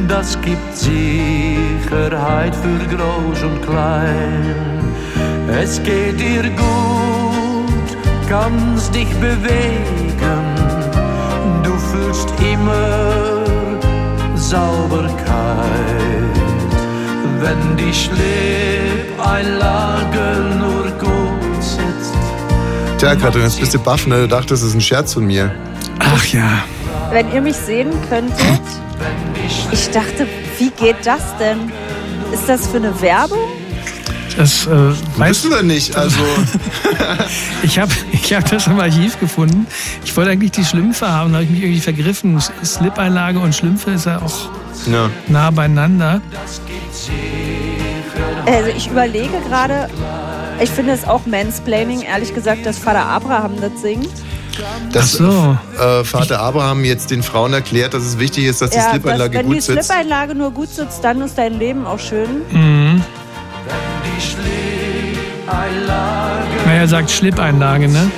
[0.08, 4.54] das gibt Sicherheit für groß und klein.
[5.62, 7.96] Es geht dir gut,
[8.28, 10.10] kannst dich bewegen
[11.70, 13.44] du fühlst immer
[14.36, 16.19] Sauberkeit.
[17.40, 22.12] Wenn die Schleppeinlage nur gut sitzt,
[22.98, 24.20] Tja, Katrin, jetzt bist du baff, ne?
[24.20, 25.50] Du dachtest, das ist ein Scherz von mir.
[26.00, 26.62] Ach ja.
[27.10, 28.60] Wenn ihr mich sehen könntet,
[29.72, 30.26] ich dachte,
[30.58, 31.72] wie geht das denn?
[32.30, 33.38] Ist das für eine Werbung?
[34.36, 34.70] Das äh,
[35.16, 35.96] Weißt du nicht?
[35.96, 36.18] Also,
[37.62, 39.66] Ich habe ich hab das im Archiv gefunden.
[40.04, 42.40] Ich wollte eigentlich die Schlümpfe haben, da habe ich mich irgendwie vergriffen.
[42.64, 44.50] Slip-Einlage und Schlümpfe ist ja auch
[44.86, 45.10] ja.
[45.28, 46.20] nah beieinander.
[48.46, 49.88] Also ich überlege gerade,
[50.60, 54.10] ich finde es auch Mansplaining, ehrlich gesagt, dass Vater Abraham das singt.
[54.92, 55.56] Dass so.
[55.78, 58.92] äh, Vater Abraham jetzt den Frauen erklärt, dass es wichtig ist, dass die Ja, dass,
[58.92, 59.84] Slip-Einlage wenn die gut sitzt.
[59.84, 62.42] Slip-Einlage nur gut sitzt, dann ist dein Leben auch schön.
[62.50, 63.02] Mhm.
[65.50, 68.10] Die Schleppeinlage Na, er sagt Schlippeinlage, ne?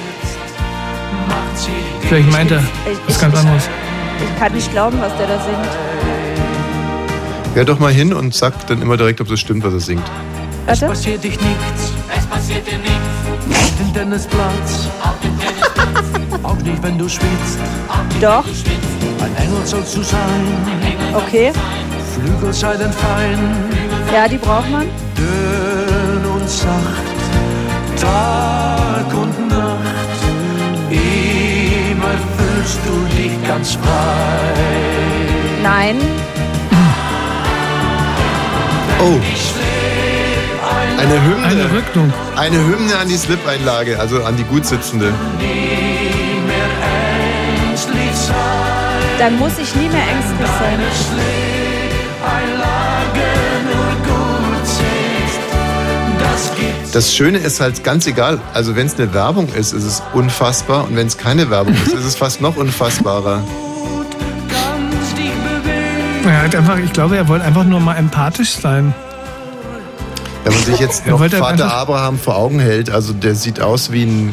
[1.28, 1.70] macht sie
[2.08, 3.68] Vielleicht meint er Ich, was ganz ich, anderes.
[4.18, 5.68] ich kann nicht glauben, was der da singt.
[7.54, 10.02] Hör doch mal hin und sag dann immer direkt, ob das stimmt, was er singt.
[10.66, 10.94] Es Warte.
[10.94, 11.92] passiert dich nichts.
[12.16, 13.60] Es passiert dir nichts.
[13.62, 14.88] Auf dem Tennisplatz.
[15.02, 16.40] Auf dem Tennisplatz.
[16.44, 17.58] Auch nicht, wenn du schwitzt.
[18.20, 20.44] Doch, Ein Engel sollst du sein.
[21.14, 21.52] okay.
[22.14, 23.38] Flügel seien fein.
[24.14, 24.86] Ja, die braucht man.
[25.16, 27.11] Dünn und sacht.
[28.02, 30.20] Tag und Nacht.
[30.90, 34.54] Immer fühlst du dich ganz frei.
[35.62, 35.96] Nein,
[39.04, 39.18] Oh.
[41.00, 41.46] Eine Hymne.
[41.46, 42.12] Eine Rücknung.
[42.36, 45.12] Eine Hymne an die Slip-Einlage, also an die gut sitzende.
[45.38, 46.70] Nie mehr
[47.68, 48.36] ängstlich sein.
[49.18, 50.78] dann muss ich nie mehr ängstlich sein.
[56.92, 58.38] Das Schöne ist halt ganz egal.
[58.52, 60.84] Also wenn es eine Werbung ist, ist es unfassbar.
[60.84, 63.42] Und wenn es keine Werbung ist, ist es fast noch unfassbarer.
[66.24, 68.94] Er hat einfach, ich glaube, er wollte einfach nur mal empathisch sein.
[70.44, 73.90] Wenn man sich jetzt noch Vater einfach- Abraham vor Augen hält, also der sieht aus
[73.92, 74.32] wie ein,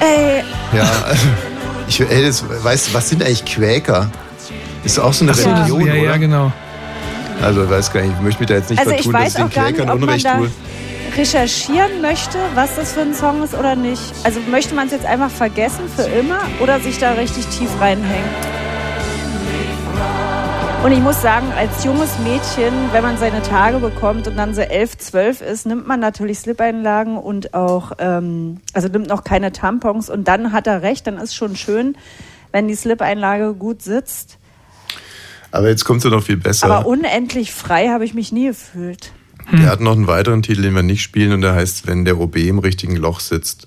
[0.00, 0.44] Ey,
[0.76, 1.26] ja, also
[1.88, 4.10] ich ey, das, weißt du, was sind eigentlich Quäker?
[4.84, 6.02] Ist auch so eine Ach so, das, Religion, ja, oder?
[6.02, 6.52] ja, genau.
[7.42, 9.34] Also ich weiß gar nicht, ich möchte mich da jetzt nicht also vertun, dass ich
[9.34, 10.50] den nicht, Quäkern man Unrecht da tue.
[11.18, 14.14] Recherchieren möchte, was das für ein Song ist oder nicht.
[14.22, 18.30] Also möchte man es jetzt einfach vergessen für immer oder sich da richtig tief reinhängen?
[20.84, 24.60] Und ich muss sagen, als junges Mädchen, wenn man seine Tage bekommt und dann so
[24.60, 30.08] elf, zwölf ist, nimmt man natürlich Slip-Einlagen und auch, ähm, also nimmt noch keine Tampons
[30.08, 31.96] und dann hat er recht, dann ist schon schön,
[32.52, 34.38] wenn die Slip-Einlage gut sitzt.
[35.50, 36.70] Aber jetzt kommt ja noch viel besser.
[36.70, 39.12] Aber unendlich frei habe ich mich nie gefühlt.
[39.52, 42.18] Der hat noch einen weiteren Titel, den wir nicht spielen, und der heißt, wenn der
[42.20, 43.66] OB im richtigen Loch sitzt.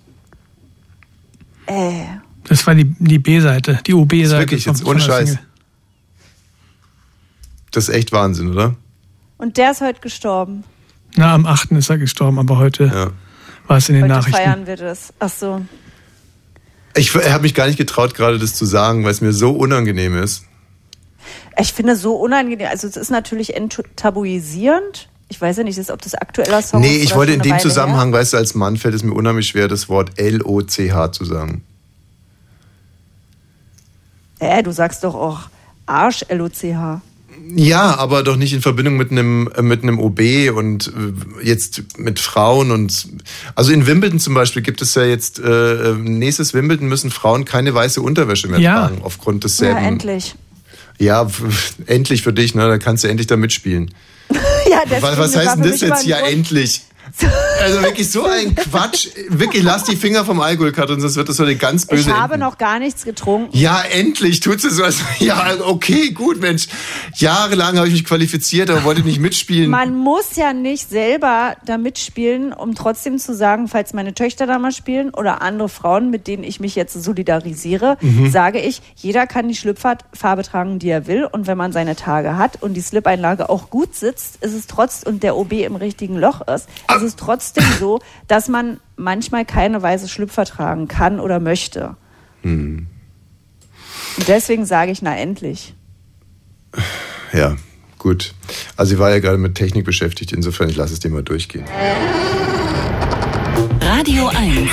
[1.65, 2.03] Äh,
[2.43, 4.39] Das war die, die B-Seite, die OB-Seite.
[4.41, 5.37] wirklich, vom- jetzt ohne Scheiß.
[7.71, 8.75] Das ist echt Wahnsinn, oder?
[9.37, 10.63] und der ist heute gestorben.
[11.15, 11.71] Na, am 8.
[11.71, 13.11] ist er gestorben, aber heute Ja.
[13.67, 14.37] war es in den Heute Nachrichten.
[14.39, 15.13] feiern wir das.
[15.19, 15.65] Ach so.
[16.95, 20.15] Ich habe mich gar nicht getraut, gerade das zu sagen, weil es mir so unangenehm
[20.21, 20.43] ist.
[21.59, 22.67] Ich finde so unangenehm.
[22.69, 25.09] Also es ist natürlich enttabuisierend.
[25.31, 26.89] Ich weiß ja nicht, ob das aktueller Song ist.
[26.89, 29.47] Nee, ich wollte in dem Weile Zusammenhang, weißt du, als Mann fällt es mir unheimlich
[29.47, 31.63] schwer, das Wort L-O-C-H zu sagen.
[34.41, 34.59] Her.
[34.59, 35.39] Äh, du sagst doch auch
[35.85, 37.01] Arsch L-O-C-H.
[37.55, 40.19] Ja, aber doch nicht in Verbindung mit einem äh, mit einem OB
[40.53, 43.07] und äh, jetzt mit Frauen und
[43.55, 47.73] also in Wimbledon zum Beispiel gibt es ja jetzt äh, nächstes Wimbledon müssen Frauen keine
[47.73, 48.87] weiße Unterwäsche mehr Ja.
[48.87, 49.77] tragen aufgrund Ja, desselben.
[49.83, 50.35] endlich.
[50.99, 51.25] Ja,
[51.87, 52.67] endlich für dich, ne?
[52.67, 53.91] Da kannst du endlich da mitspielen.
[54.71, 56.07] Ja, Was, was heißt denn das jetzt?
[56.19, 56.81] Grund- endlich.
[57.61, 59.07] Also wirklich so ein Quatsch.
[59.29, 62.09] Wirklich, lass die Finger vom Alkohol, Katrin, sonst wird das heute ganz böse.
[62.09, 62.45] Ich habe enden.
[62.45, 63.55] noch gar nichts getrunken.
[63.57, 64.83] Ja, endlich tut sie so.
[64.83, 66.67] Als, ja, okay, gut, Mensch.
[67.15, 69.69] Jahrelang habe ich mich qualifiziert, aber wollte nicht mitspielen.
[69.69, 74.57] Man muss ja nicht selber da mitspielen, um trotzdem zu sagen, falls meine Töchter da
[74.59, 78.31] mal spielen oder andere Frauen, mit denen ich mich jetzt solidarisiere, Mhm.
[78.31, 81.25] sage ich, jeder kann die Schlüpferfarbe tragen, die er will.
[81.31, 85.03] Und wenn man seine Tage hat und die Slip-Einlage auch gut sitzt, ist es trotz
[85.03, 86.67] und der OB im richtigen Loch ist,
[87.01, 91.95] ist es trotzdem so, dass man manchmal keine weiße Schlüpfer tragen kann oder möchte.
[92.43, 92.87] Hm.
[94.17, 95.73] Und deswegen sage ich, na endlich.
[97.33, 97.55] Ja,
[97.97, 98.33] gut.
[98.77, 101.65] Also sie war ja gerade mit Technik beschäftigt, insofern ich lasse es dir mal durchgehen.
[103.81, 104.69] Radio 1.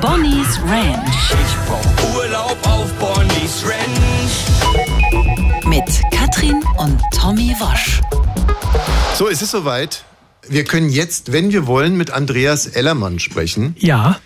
[0.00, 5.66] Bonnie's Ranch Ich brauch Urlaub auf Bonnie's Ranch.
[5.66, 8.00] mit Katrin und Tommy Wosch.
[9.14, 10.04] So, es ist soweit.
[10.48, 13.74] Wir können jetzt, wenn wir wollen, mit Andreas Ellermann sprechen.
[13.78, 14.18] Ja.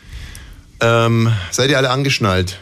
[0.81, 2.59] Ähm, seid ihr alle angeschnallt?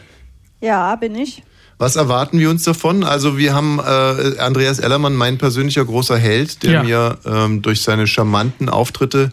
[0.61, 1.43] Ja, bin ich.
[1.79, 3.05] Was erwarten wir uns davon?
[3.05, 6.83] Also wir haben äh, Andreas Ellermann, mein persönlicher großer Held, der Ja.
[6.83, 9.31] mir ähm, durch seine charmanten Auftritte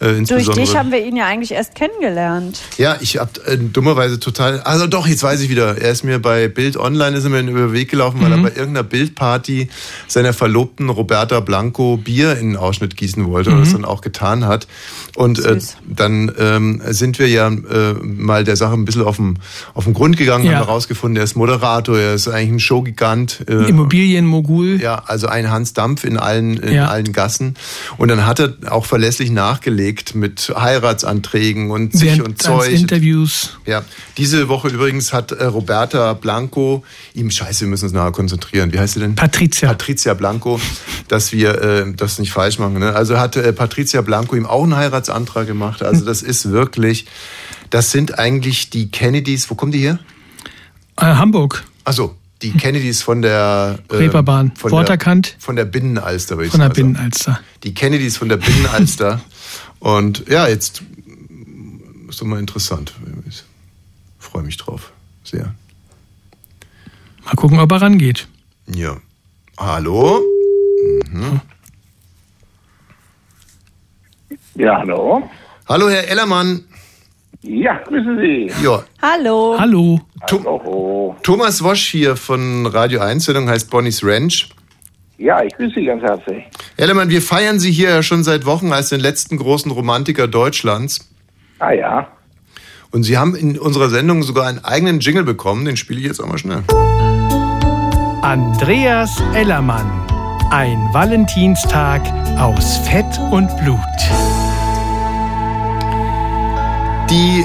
[0.00, 0.60] äh, Durch insbesondere...
[0.66, 2.58] dich haben wir ihn ja eigentlich erst kennengelernt.
[2.78, 4.60] Ja, ich hab äh, dummerweise total.
[4.62, 5.76] Also doch, jetzt weiß ich wieder.
[5.78, 8.44] Er ist mir bei Bild Online ist er mir über den Weg gelaufen, weil Mhm.
[8.44, 9.68] er bei irgendeiner Bildparty
[10.08, 13.60] seiner Verlobten Roberta Blanco Bier in den Ausschnitt gießen wollte und Mhm.
[13.60, 14.66] das dann auch getan hat.
[15.16, 19.38] Und äh, dann ähm, sind wir ja äh, mal der Sache ein bisschen auf den
[19.74, 20.52] auf den Grund gegangen, Ja.
[20.58, 23.44] haben herausgefunden, er ist Moderator, er ist eigentlich ein Showgigant.
[23.48, 24.80] Äh, Immobilienmogul.
[24.80, 26.86] ja, also ein Hans Dampf in allen, in Ja.
[26.86, 27.56] allen Gassen.
[27.98, 32.72] Und dann hat er auch verlässlich nachgelegt mit Heiratsanträgen und sich Während und Zeug.
[32.72, 33.58] Interviews.
[33.66, 33.82] Ja,
[34.16, 38.72] diese Woche übrigens hat äh, Roberta Blanco ihm, scheiße, wir müssen uns nachher konzentrieren.
[38.72, 39.14] Wie heißt sie denn?
[39.14, 39.68] Patricia.
[39.68, 40.60] Patricia Blanco,
[41.08, 42.78] dass wir äh, das nicht falsch machen.
[42.78, 42.94] Ne?
[42.94, 45.82] Also hat äh, Patricia Blanco ihm auch einen Heiratsantrag gemacht.
[45.82, 47.06] Also das ist wirklich,
[47.70, 49.98] das sind eigentlich die Kennedys, wo kommen die her?
[50.96, 51.64] Äh, Hamburg.
[51.84, 54.52] Also die Kennedys von der äh, Reeperbahn.
[54.56, 55.22] von der.
[55.38, 56.94] Von der Binnenalster, würde ich Von der sagen.
[56.94, 57.40] Binnenalster.
[57.64, 59.20] Die Kennedys von der Binnenalster.
[59.80, 60.82] Und ja, jetzt
[62.08, 62.94] ist doch mal interessant.
[63.28, 63.42] Ich
[64.18, 64.92] freue mich drauf.
[65.24, 65.54] Sehr.
[67.24, 68.28] Mal gucken, ob er rangeht.
[68.66, 68.96] Ja.
[69.58, 70.20] Hallo?
[74.54, 75.28] Ja, hallo.
[75.68, 76.64] Hallo, Herr Ellermann.
[77.42, 78.52] Ja, grüße Sie.
[78.62, 79.56] Ja, Hallo.
[79.58, 80.00] Hallo.
[80.20, 81.16] Hallo.
[81.22, 84.50] Thomas Wosch hier von Radio 1, Sendung heißt Bonnie's Ranch.
[85.20, 86.44] Ja, ich grüße Sie ganz herzlich.
[86.76, 90.26] Herr Ellermann, wir feiern Sie hier ja schon seit Wochen als den letzten großen Romantiker
[90.26, 91.10] Deutschlands.
[91.58, 92.08] Ah ja.
[92.90, 95.66] Und Sie haben in unserer Sendung sogar einen eigenen Jingle bekommen.
[95.66, 96.62] Den spiele ich jetzt auch mal schnell.
[98.22, 100.06] Andreas Ellermann.
[100.50, 102.00] Ein Valentinstag
[102.38, 103.78] aus Fett und Blut.
[107.10, 107.44] Die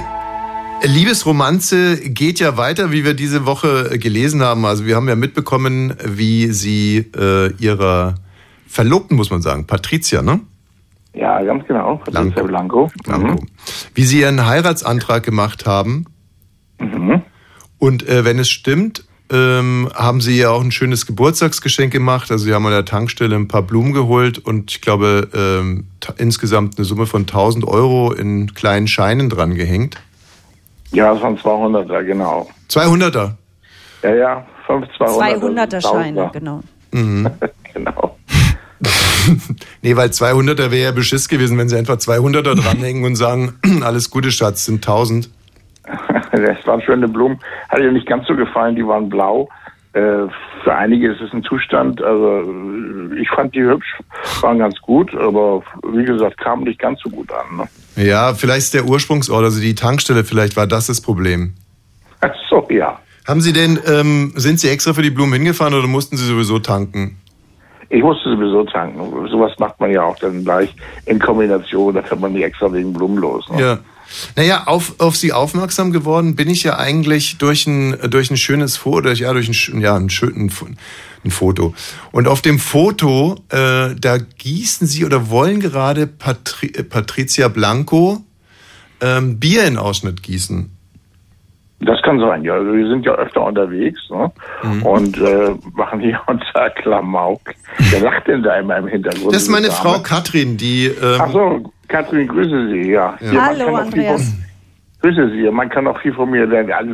[0.83, 4.65] Liebesromanze geht ja weiter, wie wir diese Woche gelesen haben.
[4.65, 8.15] Also wir haben ja mitbekommen, wie sie äh, ihrer
[8.67, 10.41] Verlobten, muss man sagen, Patricia, ne?
[11.13, 11.97] Ja, ganz genau.
[11.97, 12.91] Patricia Blanco.
[13.03, 13.43] Blanco.
[13.93, 16.05] Wie sie ihren Heiratsantrag gemacht haben.
[16.79, 17.21] Mhm.
[17.79, 22.31] Und äh, wenn es stimmt, ähm, haben sie ja auch ein schönes Geburtstagsgeschenk gemacht.
[22.31, 25.85] Also sie haben an der Tankstelle ein paar Blumen geholt und ich glaube ähm,
[26.17, 29.97] insgesamt eine Summe von 1000 Euro in kleinen Scheinen dran gehängt.
[30.95, 32.47] Ja, das waren 200er, genau.
[32.69, 33.31] 200er.
[34.03, 35.77] Ja, ja, 5 200er.
[35.77, 36.61] 200er Scheine, genau.
[36.91, 37.29] Mhm.
[37.73, 38.15] genau.
[39.81, 44.11] Nee, weil 200er wäre ja Beschiss gewesen, wenn sie einfach 200er dranhängen und sagen, alles
[44.11, 45.29] Gute, Schatz, sind 1000.
[46.31, 47.39] Das waren schöne Blumen.
[47.69, 49.49] Hat ihr nicht ganz so gefallen, die waren blau.
[49.93, 50.27] Äh,
[50.63, 52.43] für einige ist es ein Zustand, also
[53.19, 53.97] ich fand die hübsch,
[54.41, 57.57] waren ganz gut, aber wie gesagt, kamen nicht ganz so gut an.
[57.57, 57.67] Ne?
[57.95, 61.53] Ja, vielleicht ist der Ursprungsort, also die Tankstelle, vielleicht war das das Problem.
[62.21, 62.99] Ach so, ja.
[63.27, 66.59] Haben Sie denn, ähm, sind Sie extra für die Blumen hingefahren oder mussten Sie sowieso
[66.59, 67.17] tanken?
[67.89, 69.27] Ich musste sowieso tanken.
[69.29, 72.93] Sowas macht man ja auch dann gleich in Kombination, da fährt man nicht extra wegen
[72.93, 73.49] Blumen los.
[73.49, 73.61] Ne?
[73.61, 73.79] Ja.
[74.35, 78.77] Naja, auf, auf Sie aufmerksam geworden bin ich ja eigentlich durch ein, durch ein schönes
[78.77, 80.53] Foto, ja, durch ein, ja, ein schönes
[81.25, 81.73] ein Foto.
[82.11, 88.23] Und auf dem Foto, äh, da gießen Sie oder wollen gerade Patri äh, Patricia Blanco
[89.01, 90.71] ähm, Bier in Ausschnitt gießen.
[91.81, 92.53] Das kann sein, ja.
[92.53, 94.31] Also wir sind ja öfter unterwegs ne?
[94.63, 94.83] Mhm.
[94.83, 97.41] und äh, machen hier unser Klamauk.
[97.77, 99.33] Wer lacht denn da immer im Hintergrund?
[99.33, 99.99] Das ist meine Frau?
[99.99, 100.85] Katrin, die.
[100.85, 103.17] Ähm, Ach so, Katrin, grüße Sie, ja.
[103.19, 103.45] Ja.
[103.47, 104.33] Hallo, Andreas.
[105.05, 106.71] Grüße Sie, man kann auch viel von mir lernen.
[106.71, 106.93] Also,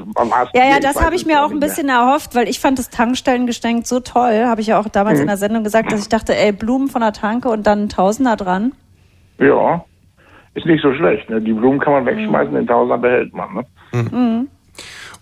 [0.54, 1.70] Ja, ja, das habe ich mir auch ein nicht mehr.
[1.70, 4.44] bisschen erhofft, weil ich fand das Tankstellengeschenk so toll.
[4.48, 5.22] Habe ich ja auch damals Mhm.
[5.22, 7.90] in der Sendung gesagt, dass ich dachte, ey, Blumen von der Tanke und dann ein
[7.90, 8.74] Tausender dran.
[9.40, 9.86] Ja,
[10.56, 11.30] ist nicht so schlecht.
[11.30, 11.40] Ne?
[11.40, 13.54] Die Blumen kann man wegschmeißen, den Tausender behält man.
[13.54, 13.66] Ne?
[13.94, 14.48] Mhm.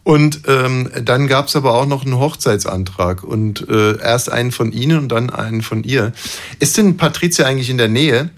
[0.04, 4.72] Und ähm, dann gab es aber auch noch einen Hochzeitsantrag und äh, erst einen von
[4.72, 6.12] Ihnen und dann einen von ihr.
[6.60, 8.32] Ist denn Patricia eigentlich in der Nähe?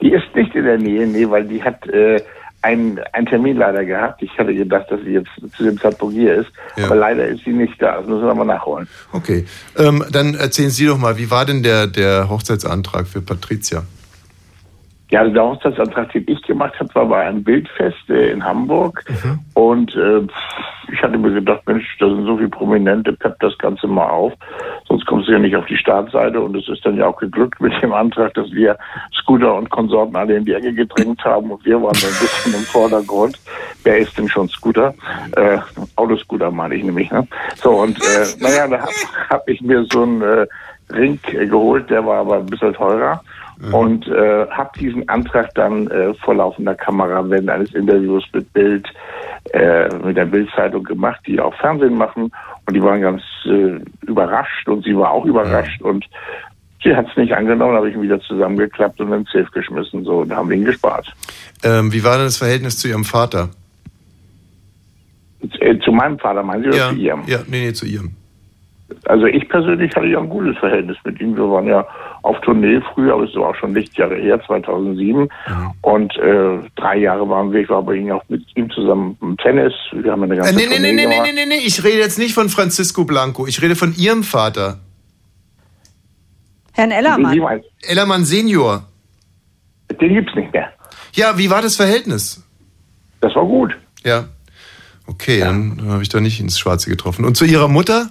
[0.00, 2.20] Die ist nicht in der Nähe, nee, weil die hat äh,
[2.62, 4.22] einen, einen Termin leider gehabt.
[4.22, 6.86] Ich hatte gedacht, dass sie jetzt zu dem Zeitpunkt hier ist, Ja.
[6.86, 7.98] aber leider ist sie nicht da.
[7.98, 8.88] Das müssen wir mal nachholen.
[9.12, 9.44] Okay,
[9.78, 13.82] ähm, dann erzählen Sie doch mal, wie war denn der, der Hochzeitsantrag für Patricia?
[15.12, 19.04] Ja, also der Hochzeitsantrag, den ich gemacht habe, war bei einem Bildfest äh, in Hamburg.
[19.10, 19.40] Mhm.
[19.52, 20.22] Und äh,
[20.90, 24.32] ich hatte mir gedacht, Mensch, da sind so viele Prominente, pepp das Ganze mal auf.
[24.88, 26.40] Sonst kommst du ja nicht auf die Startseite.
[26.40, 28.78] Und es ist dann ja auch geglückt mit dem Antrag, dass wir
[29.12, 31.50] Scooter und Konsorten alle in die Ecke gedrängt haben.
[31.50, 33.38] Und wir waren so ein bisschen im Vordergrund.
[33.84, 34.94] Wer ist denn schon Scooter?
[35.36, 35.58] Äh,
[35.96, 37.10] Autoscooter meine ich nämlich.
[37.10, 37.28] Ne?
[37.56, 38.92] So, und äh, naja, da habe
[39.28, 40.46] hab ich mir so einen äh,
[40.90, 43.22] Ring äh, geholt, der war aber ein bisschen teurer
[43.72, 48.86] und äh, habe diesen Antrag dann äh, vor laufender Kamera während eines Interviews mit Bild,
[49.52, 52.32] äh, mit der Bildzeitung gemacht, die auch Fernsehen machen
[52.66, 56.04] und die waren ganz äh, überrascht und sie war auch überrascht und
[56.82, 60.04] sie hat es nicht angenommen, habe ich ihn wieder zusammengeklappt und in den Safe geschmissen,
[60.04, 61.12] so, und haben ihn gespart.
[61.62, 63.50] Ähm, wie war denn das Verhältnis zu Ihrem Vater?
[65.60, 67.22] Äh, zu meinem Vater, meinen Sie, oder Ja, zu Ihrem?
[67.26, 68.12] ja, nee, nee, zu Ihrem.
[69.04, 71.36] Also ich persönlich hatte ja ein gutes Verhältnis mit ihm.
[71.36, 71.86] Wir waren ja
[72.22, 75.28] auf Tournee früher, aber es war auch schon Lichtjahre her, 2007.
[75.82, 79.36] Und äh, drei Jahre waren wir, ich war bei ihm auch mit ihm zusammen im
[79.36, 79.72] Tennis.
[79.92, 81.30] Wir haben eine ganze Äh, nee, nee, Tournee nee, nee, nee, gemacht.
[81.34, 84.78] nee, nee, nee, ich rede jetzt nicht von Francisco Blanco, ich rede von Ihrem Vater.
[86.72, 87.60] Herrn Wie Ellermann.
[87.82, 88.84] Ellermann Senior.
[90.00, 90.72] Den gibt's nicht mehr.
[91.12, 92.42] Ja, wie war das Verhältnis?
[93.20, 93.76] Das war gut.
[94.04, 94.24] Ja.
[95.06, 97.24] Okay, dann habe ich da nicht ins Schwarze getroffen.
[97.24, 98.10] Und zu Ihrer Mutter?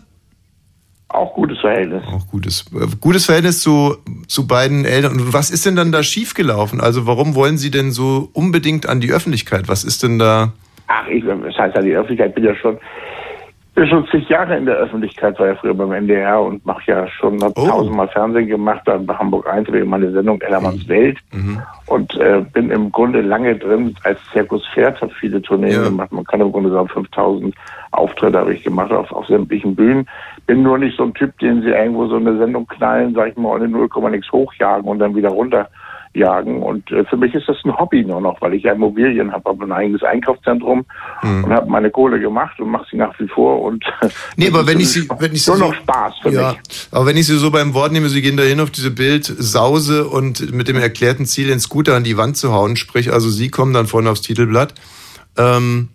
[1.13, 2.04] Auch gutes Verhältnis.
[2.08, 3.97] Auch gutes, äh, gutes Verhältnis zu,
[4.28, 5.13] zu beiden Eltern.
[5.13, 6.80] Und was ist denn dann da schiefgelaufen?
[6.80, 9.67] Also warum wollen Sie denn so unbedingt an die Öffentlichkeit?
[9.67, 10.54] Was ist denn da?
[10.88, 12.78] Ach, ich, das heißt ja, die Öffentlichkeit bin ja schon,
[13.73, 17.07] bin schon zig Jahre in der Öffentlichkeit, war ja früher beim NDR und mache ja
[17.07, 17.49] schon, Oh.
[17.67, 21.17] tausendmal Fernsehen gemacht, dann bei Hamburg 1 wegen meine Sendung Ellermanns Welt
[21.88, 25.84] und äh, bin im Grunde lange drin als Zirkuspferd, habe viele Tourneen Ja.
[25.84, 27.55] gemacht, man kann im Grunde sagen 5000
[27.91, 30.07] Auftritte habe ich gemacht auf, auf sämtlichen Bühnen.
[30.47, 33.38] Bin nur nicht so ein Typ, den sie irgendwo so eine Sendung knallen, sag ich
[33.38, 35.29] mal, und in 0, nix hochjagen und dann wieder
[36.15, 36.62] runterjagen.
[36.62, 39.50] Und äh, für mich ist das ein Hobby nur noch, weil ich ja Immobilien habe,
[39.50, 40.86] habe ein eigenes Einkaufszentrum
[41.21, 41.43] Hm.
[41.43, 43.62] und habe meine Kohle gemacht und mache sie nach wie vor.
[43.62, 43.84] Und
[44.38, 46.88] Nee, aber wenn ich sie, wenn ich sie nur so, noch Spaß für ja, mich.
[46.91, 50.08] aber wenn ich sie so beim Wort nehme, sie gehen dahin auf diese Bild Sause
[50.08, 53.50] und mit dem erklärten Ziel, den Scooter an die Wand zu hauen, sprich also sie
[53.50, 54.74] kommen dann vorne aufs Titelblatt,
[55.38, 55.89] ähm,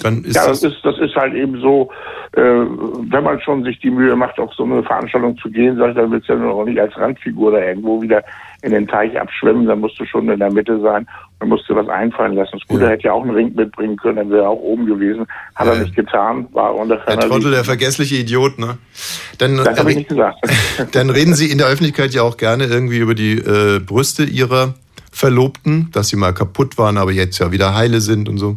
[0.00, 1.90] dann ist Ja, das, das ist, das ist halt eben so,
[2.32, 5.90] äh, wenn man schon sich die Mühe macht, auf so eine Veranstaltung zu gehen, sag
[5.90, 8.24] ich, dann willst du ja nur auch nicht als Randfigur da irgendwo wieder
[8.62, 11.06] in den Teich abschwimmen, dann musst du schon in der Mitte sein
[11.40, 12.58] und musst dir was einfallen lassen.
[12.60, 12.90] Scooter Ja.
[12.90, 15.26] hätte ja auch einen Ring mitbringen können, dann wäre er auch oben gewesen.
[15.56, 15.74] Hat Ja.
[15.74, 18.78] er nicht getan, war unter der ferner Trottel, der vergessliche Idiot, ne?
[19.38, 20.38] Dann, Das habe ich nicht gesagt.
[20.92, 24.74] dann reden sie in der Öffentlichkeit ja auch gerne irgendwie über die äh, Brüste ihrer
[25.10, 28.56] Verlobten, dass sie mal kaputt waren, aber jetzt ja wieder heile sind und so.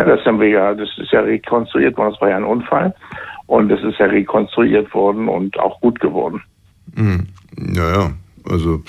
[0.00, 2.94] Ja, das haben wir ja, das ist ja rekonstruiert worden, das war ja ein Unfall.
[3.46, 6.42] Und es ist ja rekonstruiert worden und auch gut geworden.
[6.96, 7.26] Hm.
[7.56, 8.10] Naja,
[8.48, 8.80] also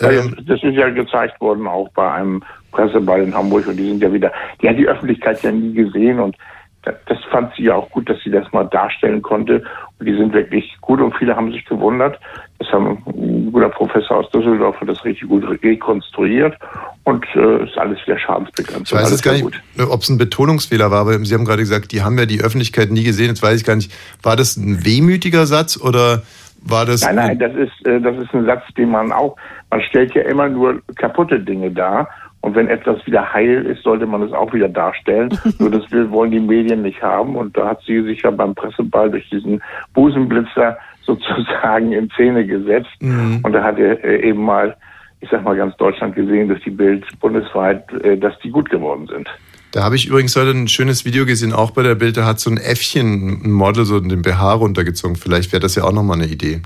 [0.00, 3.88] Ja, ähm, das ist ja gezeigt worden auch bei einem Presseball in Hamburg und die
[3.88, 6.36] sind ja wieder, die hat die Öffentlichkeit ja nie gesehen und
[6.82, 9.62] das, fand sie ja auch gut, dass sie das mal darstellen konnte
[9.98, 12.18] und die sind wirklich gut und viele haben sich gewundert.
[12.58, 16.56] Das haben ein guter Professor aus Düsseldorf hat das richtig gut rekonstruiert
[17.04, 18.92] und äh, ist alles wieder schadensbegrenzt.
[18.92, 21.92] Ich weiß jetzt gar nicht, ob es ein Betonungsfehler war, aber Sie haben gerade gesagt,
[21.92, 23.28] die haben ja die Öffentlichkeit nie gesehen.
[23.28, 26.22] Jetzt weiß ich gar nicht, war das ein wehmütiger Satz oder
[26.62, 27.02] war das.
[27.02, 29.36] Nein, nein, das ist, äh, das ist ein Satz, den man auch,
[29.70, 32.08] man stellt ja immer nur kaputte Dinge dar.
[32.40, 35.36] Und wenn etwas wieder heil ist, sollte man es auch wieder darstellen.
[35.58, 37.36] nur das will, wollen die Medien nicht haben.
[37.36, 39.62] Und da hat sie sich ja beim Presseball durch diesen
[39.94, 42.90] Busenblitzer sozusagen in Szene gesetzt.
[43.00, 43.40] Mhm.
[43.42, 44.76] Und da hat er äh, eben mal,
[45.20, 49.06] ich sag mal ganz Deutschland gesehen, durch die Bild bundesweit, äh, dass die gut geworden
[49.06, 49.28] sind.
[49.72, 52.40] Da habe ich übrigens heute ein schönes Video gesehen, auch bei der Bild, da hat
[52.40, 55.16] so ein Äffchen, ein Model, so den BH runtergezogen.
[55.16, 56.62] Vielleicht wäre das ja auch nochmal eine Idee.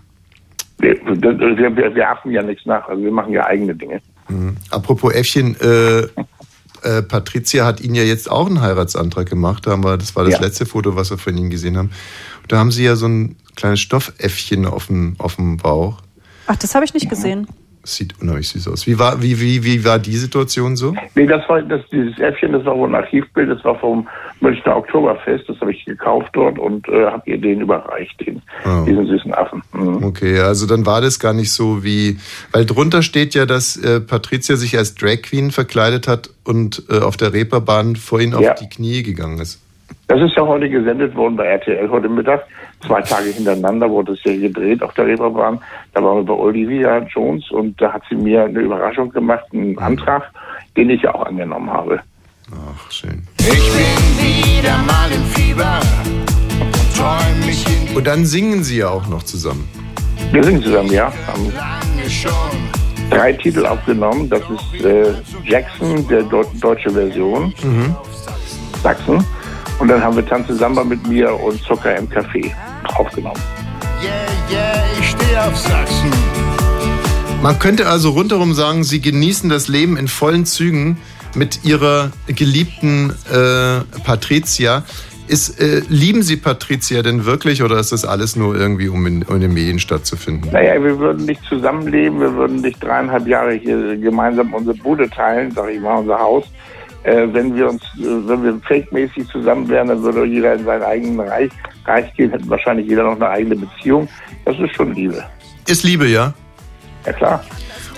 [0.79, 4.01] Wir, wir, wir, wir achten ja nichts nach, also wir machen ja eigene Dinge.
[4.33, 4.57] Mhm.
[4.71, 6.01] Apropos Äffchen, äh,
[6.83, 9.67] äh, Patricia hat Ihnen ja jetzt auch einen Heiratsantrag gemacht.
[9.67, 10.41] Da haben wir, das war das Ja.
[10.41, 11.91] letzte Foto, was wir von Ihnen gesehen haben.
[12.49, 15.99] Da haben Sie ja so ein kleines Stoffäffchen auf dem, auf dem Bauch.
[16.47, 17.47] Ach, das habe ich nicht gesehen.
[17.85, 18.87] Sieht unheimlich süß aus.
[18.87, 20.95] Wie war, wie, wie, wie war die Situation so?
[21.17, 24.07] Nee, das war das, dieses Äffchen, das war wohl ein Archivbild, das war vom
[24.41, 28.85] Münchner Oktoberfest, das habe ich gekauft dort und äh, habe ihr den überreicht, den, Ah.
[28.87, 29.63] diesen süßen Affen.
[29.73, 30.05] Mhm.
[30.05, 32.19] Okay, also dann war das gar nicht so wie,
[32.53, 36.99] weil drunter steht ja, dass äh, Patricia sich als Drag Queen verkleidet hat und äh,
[37.01, 38.53] auf der Reeperbahn vor ihnen Ja.
[38.53, 39.61] auf die Knie gegangen ist.
[40.09, 42.43] Das ist ja heute gesendet worden bei RTL heute Mittag.
[42.87, 45.59] Zwei Tage hintereinander wurde es ja gedreht auf der Reeperbahn.
[45.95, 49.79] Da waren wir bei Olivia Jones und da hat sie mir eine Überraschung gemacht, einen
[49.79, 50.31] Antrag,
[50.77, 52.01] den ich ja auch angenommen habe.
[52.51, 53.23] Ach, schön.
[53.39, 55.81] Ich bin wieder mal im Fieber
[56.61, 59.69] und träum mich in Und dann singen sie ja auch noch zusammen.
[60.33, 61.13] Wir sind zusammen, ja.
[61.27, 61.53] Haben
[63.11, 64.29] drei Titel aufgenommen.
[64.29, 65.13] Das ist äh,
[65.45, 67.53] Jackson, der Deu- deutsche Version.
[68.83, 69.25] Sachsen.
[69.83, 72.53] Und dann haben wir Tanze Samba mit mir und Zucker im Café
[72.95, 73.41] aufgenommen.
[74.01, 74.13] Yeah,
[74.49, 76.09] yeah, ich steh auf Sachsen.
[77.43, 80.99] Man könnte also rundherum sagen, sie genießen das Leben in vollen Zügen
[81.35, 84.85] mit ihrer geliebten äh, Patricia.
[85.27, 89.25] Ist, äh, lieben Sie Patricia denn wirklich oder ist das alles nur irgendwie, um in,
[89.25, 90.53] um in den Medien stattzufinden?
[90.53, 95.51] Naja, wir würden nicht zusammenleben, wir würden nicht dreieinhalb Jahre hier gemeinsam unsere Bude teilen,
[95.51, 96.45] sag ich mal, unser Haus.
[97.05, 100.83] Äh, wenn wir uns, äh, wenn wir fake-mäßig zusammen wären, dann würde jeder in seinen
[100.83, 101.51] eigenen Reich,
[101.85, 104.09] Reich gehen, hätte wahrscheinlich jeder noch eine eigene Beziehung.
[104.45, 105.25] Das ist schon Liebe.
[105.67, 106.35] Ist Liebe, ja?
[107.05, 107.45] Ja klar.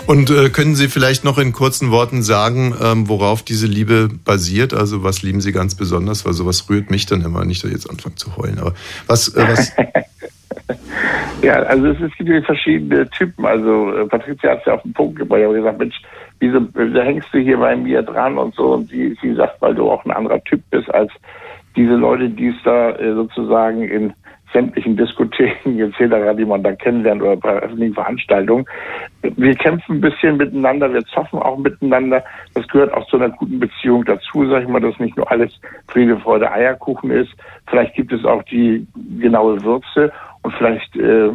[0.07, 4.73] Und äh, können Sie vielleicht noch in kurzen Worten sagen, ähm, worauf diese Liebe basiert?
[4.73, 6.25] Also was lieben Sie ganz besonders?
[6.25, 8.59] Weil sowas rührt mich dann immer nicht, dass ich jetzt anfange zu heulen.
[8.59, 8.73] Aber
[9.07, 9.71] was, äh, was
[11.41, 13.45] Ja, also es, es gibt verschiedene Typen.
[13.45, 15.39] Also äh, Patricia hat es ja auf den Punkt gebracht.
[15.39, 15.95] Ich habe gesagt, Mensch,
[16.53, 18.73] wieso hängst du hier bei mir dran und so?
[18.73, 21.11] Und sie, sie sagt, weil du auch ein anderer Typ bist als
[21.75, 24.13] diese Leute, die es da äh, sozusagen in
[24.55, 28.65] sämtlichen Diskotheken etc., die man da kennenlernt oder bei öffentlichen Veranstaltungen.
[29.21, 32.23] Wir kämpfen ein bisschen miteinander, wir zoffen auch miteinander.
[32.53, 35.51] Das gehört auch zu einer guten Beziehung dazu, sag ich mal, dass nicht nur alles
[35.87, 37.31] Friede, Freude, Eierkuchen ist.
[37.67, 38.87] Vielleicht gibt es auch die
[39.19, 40.11] genaue Würze
[40.45, 41.31] und vielleicht äh,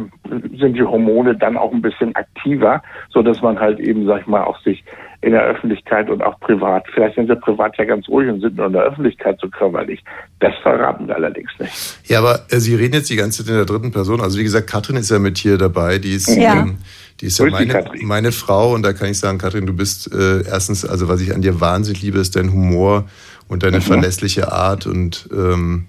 [0.57, 4.27] sind die Hormone dann auch ein bisschen aktiver, so dass man halt eben, sag ich
[4.27, 4.85] mal, auch sich
[5.19, 8.55] in der Öffentlichkeit und auch privat, vielleicht sind sie privat ja ganz ruhig und sind
[8.55, 10.01] nur in der Öffentlichkeit so körperlich.
[10.39, 11.99] Das verraten wir allerdings nicht.
[12.05, 14.21] Ja, aber äh, Sie reden jetzt die ganze Zeit in der dritten Person.
[14.21, 15.99] Also wie gesagt, Katrin ist ja mit hier dabei.
[15.99, 16.61] Die ist, Ja.
[16.61, 16.77] ähm,
[17.19, 18.73] die ist ja meine, meine Frau.
[18.73, 21.59] Und da kann ich sagen, Katrin, du bist äh, erstens, also was ich an dir
[21.59, 23.09] wahnsinnig liebe, ist dein Humor
[23.49, 24.87] und deine verlässliche Art.
[24.87, 25.87] Und, ähm,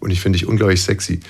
[0.00, 1.20] und ich finde dich unglaublich sexy.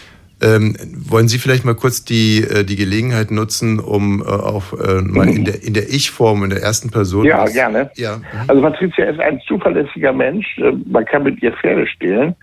[0.43, 0.75] Ähm,
[1.09, 5.29] wollen Sie vielleicht mal kurz die, äh, die Gelegenheit nutzen, um äh, auch äh, mal
[5.29, 7.27] in der, in der Ich-Form, in der ersten Person.
[7.27, 7.91] Ja, was- gerne.
[7.97, 8.17] Ja.
[8.17, 8.23] mhm.
[8.49, 10.57] Also Patricia ist ein zuverlässiger Mensch.
[10.59, 12.35] Äh, Man kann mit ihr Pferde stehlen.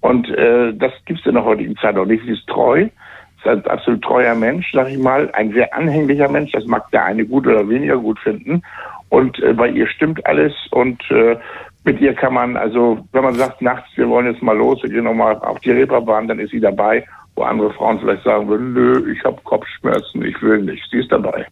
[0.00, 2.24] Und äh, das gibt es in der heutigen Zeit auch nicht.
[2.24, 2.82] Sie ist treu.
[2.82, 5.30] Ist ein absolut treuer Mensch, sag ich mal.
[5.32, 6.52] Ein sehr anhänglicher Mensch.
[6.52, 8.62] Das mag der eine gut oder weniger gut finden.
[9.10, 10.52] Und äh, bei ihr stimmt alles.
[10.70, 11.36] Und äh,
[11.84, 14.90] mit ihr kann man, also wenn man sagt, nachts, wir wollen jetzt mal los, wir
[14.90, 17.04] gehen nochmal auf die Reeperbahn, dann ist sie dabei.
[17.34, 20.82] Wo andere Frauen vielleicht sagen würden, nö, ich habe Kopfschmerzen, ich will nicht.
[20.90, 21.46] Sie ist dabei.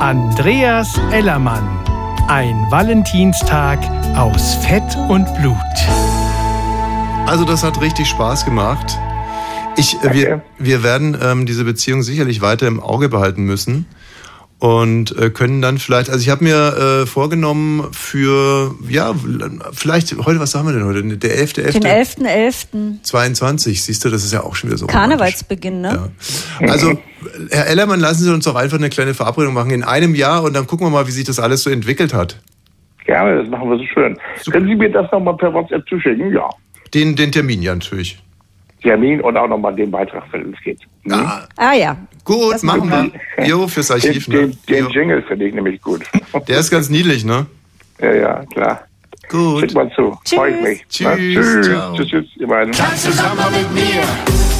[0.00, 1.66] Andreas Ellermann.
[2.28, 3.78] Ein Valentinstag
[4.16, 5.56] aus Fett und Blut.
[7.26, 8.98] Also das hat richtig Spaß gemacht.
[9.76, 13.86] Ich, äh, wir, wir werden ähm, diese Beziehung sicherlich weiter im Auge behalten müssen
[14.64, 19.14] und äh, können dann vielleicht, also ich habe mir äh, vorgenommen für, ja,
[19.74, 21.02] vielleicht, heute, was haben wir denn heute?
[21.02, 21.72] Der 11.11.
[22.16, 23.02] Den 11.11.
[23.02, 24.86] 22, siehst du, das ist ja auch schon wieder so.
[24.86, 26.10] Karnevalsbeginn, ne?
[26.62, 26.72] Ja.
[26.72, 26.98] Also,
[27.50, 30.56] Herr Ellermann, lassen Sie uns doch einfach eine kleine Verabredung machen in einem Jahr und
[30.56, 32.40] dann gucken wir mal, wie sich das alles so entwickelt hat.
[33.04, 34.18] Gerne, das machen wir so schön.
[34.50, 36.32] Können Sie mir das nochmal per WhatsApp zuschicken?
[36.32, 36.48] Ja.
[36.94, 38.18] Den, den Termin, ja, natürlich.
[38.80, 40.80] Termin und auch nochmal den Beitrag, wenn es geht.
[41.02, 41.12] Hm?
[41.12, 41.98] Ah, Ah ja.
[42.24, 42.90] Gut, Das machen
[43.36, 43.46] wir.
[43.46, 44.26] Jo, fürs Archiv.
[44.26, 44.56] Den, Ne?
[44.68, 44.88] den.
[44.90, 46.02] Jingle finde ich nämlich gut.
[46.48, 47.46] Der ist ganz niedlich, ne?
[48.00, 48.86] ja, ja, klar.
[49.30, 49.60] Gut.
[49.60, 50.18] Schick mal zu.
[50.26, 50.86] Freu ich mich.
[50.88, 51.06] Tschüss.
[51.06, 51.66] Na, tschüss.
[51.66, 51.96] Ciao.
[51.96, 52.72] Tschüss, tschüss, ihr beiden.
[52.72, 54.02] Tanze Samba mit mir.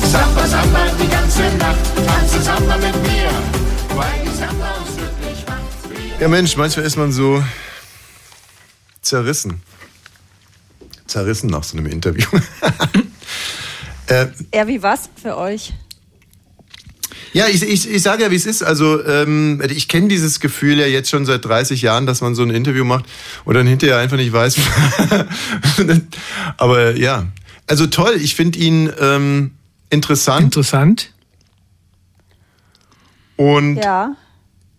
[0.07, 1.79] Samba, Samba die ganze Nacht.
[2.07, 3.31] Tanze Samba mit mir.
[3.95, 6.21] Weil die Samba uns glücklich macht.
[6.21, 7.43] Ja, Mensch, manchmal ist man so
[9.03, 9.61] zerrissen.
[11.07, 12.27] Zerrissen nach so einem Interview.
[14.07, 15.75] äh, Ja, wie war's für euch?
[17.35, 18.63] Ja, ich, ich, ich sage ja, wie es ist.
[18.63, 22.43] Also, ähm, ich kenne dieses Gefühl ja jetzt schon seit 30 Jahren, dass man so
[22.43, 23.05] ein Interview macht
[23.45, 24.57] und dann hinterher einfach nicht weiß.
[26.57, 27.27] Aber ja,
[27.67, 28.17] also toll.
[28.21, 29.51] Ich finde ihn ähm,
[29.91, 31.13] interessant Interessant.
[33.37, 34.17] und Ja.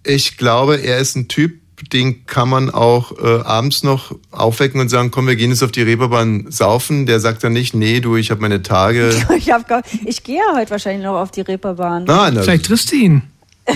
[0.04, 1.60] ich glaube, er ist ein Typ,
[1.92, 5.72] den kann man auch äh, abends noch aufwecken und sagen, komm, wir gehen jetzt auf
[5.72, 7.06] die Reeperbahn saufen.
[7.06, 9.14] Der sagt dann nicht, nee, du, ich habe meine Tage.
[9.38, 12.10] Ich, hab, ich gehe ja heute wahrscheinlich noch auf die Reeperbahn.
[12.10, 13.24] Ah, na, Vielleicht triffst du ihn.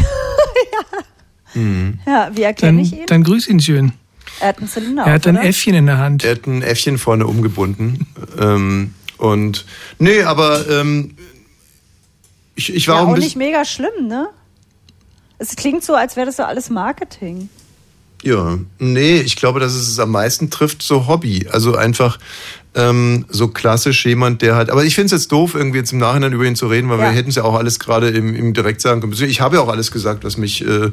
[2.06, 3.06] Ja, wie erkenne Dann, ich ihn?
[3.08, 3.94] dann grüß ihn schön.
[4.40, 5.46] er hat einen Zylinder Er hat auf, ein oder?
[5.48, 6.24] Äffchen in der Hand.
[6.24, 8.08] Er hat ein Äffchen vorne umgebunden.
[8.40, 9.66] ähm, und
[9.98, 11.16] nee, aber ähm,
[12.56, 14.30] ich, ich war ja, auch auch nicht mega schlimm, ne?
[15.40, 17.50] Es klingt so, als wäre das so alles Marketing.
[18.24, 21.48] Ja, nee, ich glaube, dass es es am meisten trifft, so Hobby.
[21.52, 22.20] Also einfach
[22.76, 24.70] ähm, so klassisch jemand, der halt.
[24.70, 27.00] Aber ich finde es jetzt doof, irgendwie jetzt im Nachhinein über ihn zu reden, weil
[27.00, 27.06] Ja.
[27.06, 29.14] wir hätten es ja auch alles gerade im, im direkt sagen können.
[29.14, 30.66] Ich habe ja auch alles gesagt, was mich.
[30.66, 30.92] Äh,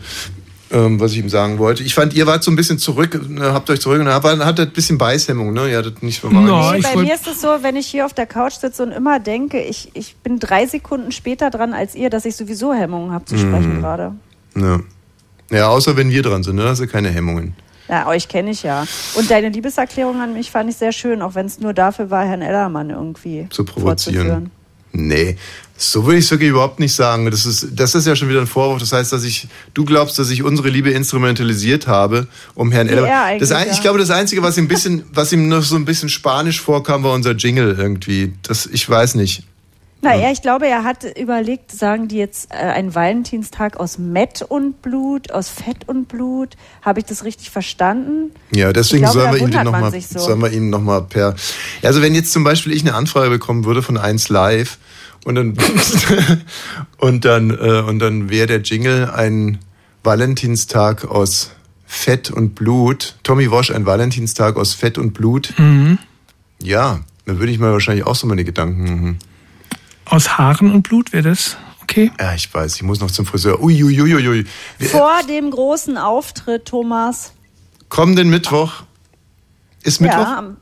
[0.72, 1.84] ähm, was ich ihm sagen wollte.
[1.84, 4.70] Ich fand, ihr wart so ein bisschen zurück, äh, habt euch zurück und habt, hattet
[4.70, 5.70] ein bisschen Beißhemmung, ne?
[5.70, 8.14] Ihr hattet nicht Nee, ich bei wollt- mir ist es so, wenn ich hier auf
[8.14, 12.10] der Couch sitze und immer denke, ich, ich bin drei Sekunden später dran als ihr,
[12.10, 13.38] dass ich sowieso Hemmungen habe zu Mhm.
[13.38, 14.12] sprechen gerade.
[14.56, 14.80] Ja.
[15.51, 16.62] Ja, außer wenn wir dran sind, ne?
[16.64, 17.55] Da hast du keine Hemmungen.
[17.88, 18.84] Ja, euch kenne ich ja.
[19.14, 22.24] Und deine Liebeserklärung an mich fand ich sehr schön, auch wenn es nur dafür war,
[22.26, 24.51] Herrn Ellermann irgendwie Zu provozieren.
[24.92, 25.36] Nee,
[25.76, 27.30] so würde ich es wirklich überhaupt nicht sagen.
[27.30, 28.80] Das ist, das ist ja schon wieder ein Vorwurf.
[28.80, 33.11] Das heißt, dass ich, du glaubst, dass ich unsere Liebe instrumentalisiert habe, um Herrn Ellermann.
[33.11, 33.72] er eigentlich, Das, ein- ja.
[33.72, 36.61] Ich glaube, das Einzige, was ihm ein bisschen, was ihm noch so ein bisschen spanisch
[36.62, 38.32] vorkam, war unser Jingle irgendwie.
[38.42, 39.42] Das, ich weiß nicht.
[40.03, 44.82] Naja, ich glaube, er hat überlegt, sagen die jetzt äh, ein Valentinstag aus Mett und
[44.82, 46.57] Blut, aus Fett und Blut.
[46.82, 48.30] Habe ich das richtig verstanden?
[48.53, 50.18] Ja, deswegen glaube, sollen wir wundert noch mal, so.
[50.18, 51.34] sollen wir ihm noch mal per.
[51.82, 54.78] Also wenn jetzt zum Beispiel ich eine Anfrage bekommen würde von 1 Live
[55.24, 55.57] und dann
[56.99, 59.59] und dann äh, und dann wäre der Jingle ein
[60.05, 61.53] Valentinstag aus
[61.86, 63.16] Fett und Blut.
[63.22, 65.55] Tommy Wosch ein Valentinstag aus Fett und Blut.
[65.57, 65.99] Mhm.
[66.62, 68.84] Ja, dann würde ich mir wahrscheinlich auch so meine Gedanken.
[68.84, 69.18] machen.
[70.07, 72.11] Aus Haaren und Blut wäre das okay?
[72.18, 73.61] Ja, ich weiß, ich muss noch zum Friseur.
[73.62, 74.46] Uiuiuiui.
[74.78, 77.32] Wir- Vor dem großen Auftritt, Thomas.
[77.88, 78.82] Kommenden Mittwoch.
[79.82, 80.18] Ist Mittwoch?
[80.18, 80.57] Ja, am,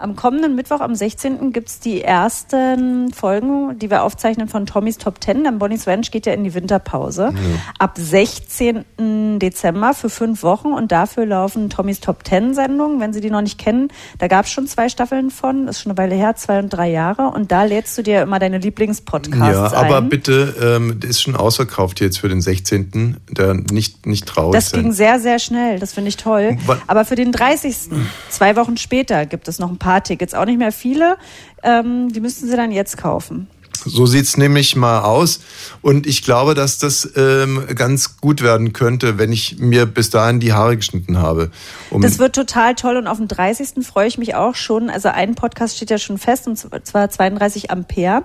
[0.00, 1.52] am kommenden Mittwoch, am 16.
[1.52, 5.44] gibt es die ersten Folgen, die wir aufzeichnen von Tommys Top 10.
[5.44, 7.32] Denn Bonnie's Ranch geht ja in die Winterpause.
[7.78, 9.38] Ab 16.
[9.38, 10.68] Dezember für fünf Wochen.
[10.72, 12.98] Und dafür laufen Tommys Top 10 Sendungen.
[13.00, 13.88] Wenn Sie die noch nicht kennen,
[14.18, 15.68] da gab es schon zwei Staffeln von.
[15.68, 17.28] Ist schon eine Weile her, zwei und drei Jahre.
[17.28, 20.08] Und da lädst du dir immer deine Lieblingspodcasts Ja, aber ein.
[20.08, 23.18] bitte, ähm, das ist schon ausverkauft jetzt für den 16.
[23.30, 24.80] Da nicht, nicht traurig Das sein.
[24.82, 25.78] ging sehr, sehr schnell.
[25.78, 26.56] Das finde ich toll.
[26.86, 27.76] Aber für den 30.
[28.30, 30.34] zwei Wochen später gibt es noch ein paar Tickets.
[30.34, 31.16] Auch nicht mehr viele.
[31.64, 33.48] Ähm, die müssten Sie dann jetzt kaufen.
[33.84, 35.40] So sieht's nämlich mal aus.
[35.80, 40.40] Und ich glaube, dass das ähm, ganz gut werden könnte, wenn ich mir bis dahin
[40.40, 41.50] die Haare geschnitten habe.
[41.90, 43.86] Um, Das wird total toll und auf den 30.
[43.86, 44.90] freue ich mich auch schon.
[44.90, 48.24] Also ein Podcast steht ja schon fest und zwar 32 Ampere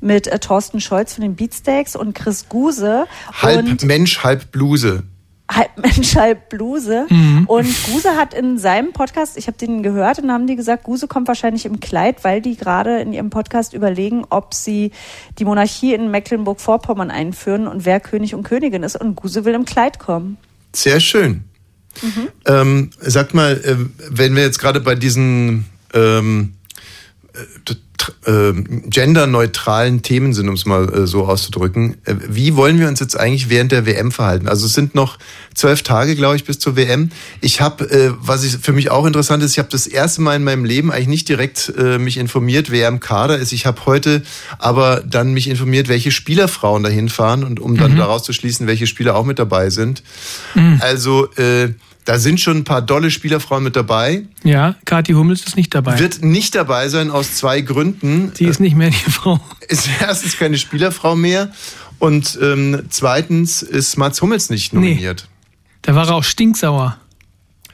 [0.00, 3.06] mit äh, Thorsten Scholz von den Beatsteaks und Chris Guse
[3.42, 5.02] halb Mensch, halb Bluse.
[5.50, 7.06] Halb Mensch, halb Bluse.
[7.08, 7.44] Mhm.
[7.46, 11.06] Und Guse hat in seinem Podcast, ich habe den gehört, und haben die gesagt, Guse
[11.06, 14.90] kommt wahrscheinlich im Kleid, weil die gerade in ihrem Podcast überlegen, ob sie
[15.38, 18.96] die Monarchie in Mecklenburg-Vorpommern einführen und wer König und Königin ist.
[18.96, 20.38] Und Guse will im Kleid kommen.
[20.74, 21.44] Sehr schön.
[22.02, 22.28] Mhm.
[22.46, 23.76] Ähm, sag mal, äh,
[24.10, 26.53] wenn wir jetzt gerade bei diesen ähm,
[27.34, 27.74] äh,
[28.26, 33.00] ähm, genderneutralen Themen sind, um es mal äh, so auszudrücken, äh, wie wollen wir uns
[33.00, 34.46] jetzt eigentlich während der WM verhalten?
[34.46, 35.18] Also es sind noch
[35.54, 37.10] zwölf Tage, glaube ich, bis zur WM.
[37.40, 40.36] Ich habe, äh, was ich für mich auch interessant ist, ich habe das erste Mal
[40.36, 43.52] in meinem Leben eigentlich nicht direkt äh, mich informiert, wer im Kader ist.
[43.52, 44.22] Ich habe heute
[44.58, 47.98] aber dann mich informiert, welche Spielerfrauen dahin fahren und um dann Mhm.
[47.98, 50.02] daraus zu schließen, welche Spieler auch mit dabei sind.
[50.54, 50.78] Mhm.
[50.82, 51.70] Also äh,
[52.04, 54.24] da sind schon ein paar dolle Spielerfrauen mit dabei.
[54.42, 55.98] Ja, Kathi Hummels ist nicht dabei.
[55.98, 58.32] Wird nicht dabei sein aus zwei Gründen.
[58.34, 59.40] Sie ist nicht mehr die Frau.
[59.68, 61.52] Ist erstens keine Spielerfrau mehr
[61.98, 65.28] und ähm, zweitens ist Mats Hummels nicht nominiert.
[65.82, 66.98] Da war er auch stinksauer.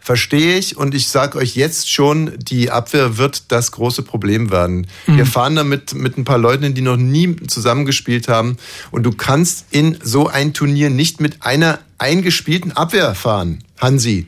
[0.02, 4.86] Verstehe ich und ich sage euch jetzt schon, die Abwehr wird das große Problem werden.
[5.06, 5.18] Mhm.
[5.18, 8.56] Wir fahren damit mit ein paar Leuten, die noch nie zusammengespielt haben
[8.90, 13.62] und du kannst in so ein Turnier nicht mit einer eingespielten Abwehr fahren.
[13.80, 14.26] Hansi,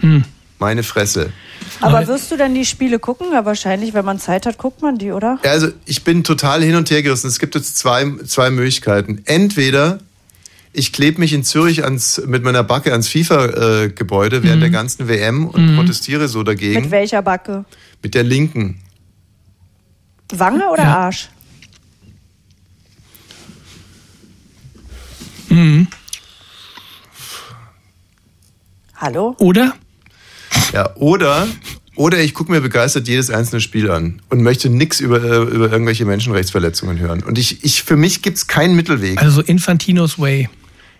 [0.00, 0.24] Hm.
[0.58, 1.32] meine Fresse.
[1.80, 3.28] Aber wirst du denn die Spiele gucken?
[3.32, 5.38] Ja, wahrscheinlich, wenn man Zeit hat, guckt man die, oder?
[5.44, 7.26] Ja, also ich bin total hin und her gerissen.
[7.28, 9.22] Es gibt jetzt zwei, zwei Möglichkeiten.
[9.24, 9.98] Entweder
[10.72, 14.60] ich klebe mich in Zürich ans, mit meiner Backe ans FIFA-Gebäude während Mhm.
[14.60, 15.76] der ganzen WM und Mhm.
[15.76, 16.82] protestiere so dagegen.
[16.82, 17.64] Mit welcher Backe?
[18.02, 18.80] Mit der linken.
[20.32, 21.28] Wange oder Arsch?
[25.48, 25.86] Mhm.
[28.96, 29.34] Hallo?
[29.38, 29.74] Oder?
[30.72, 31.46] Ja, oder,
[31.96, 36.04] oder ich gucke mir begeistert jedes einzelne Spiel an und möchte nichts über, über irgendwelche
[36.04, 37.22] Menschenrechtsverletzungen hören.
[37.22, 39.18] Und ich, ich für mich gibt's keinen Mittelweg.
[39.20, 40.48] Also so Infantinos Way.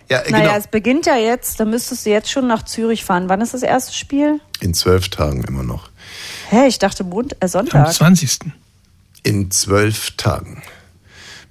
[0.09, 0.57] Ja, Naja, genau.
[0.57, 3.27] es beginnt ja jetzt, dann müsstest du jetzt schon nach Zürich fahren.
[3.29, 4.39] Wann ist das erste Spiel?
[4.61, 5.89] In zwölf Tagen immer noch.
[6.49, 7.91] Hä, ich dachte Mond, äh, Am Sonntag.
[7.93, 8.39] 20.
[9.23, 10.61] In zwölf Tagen.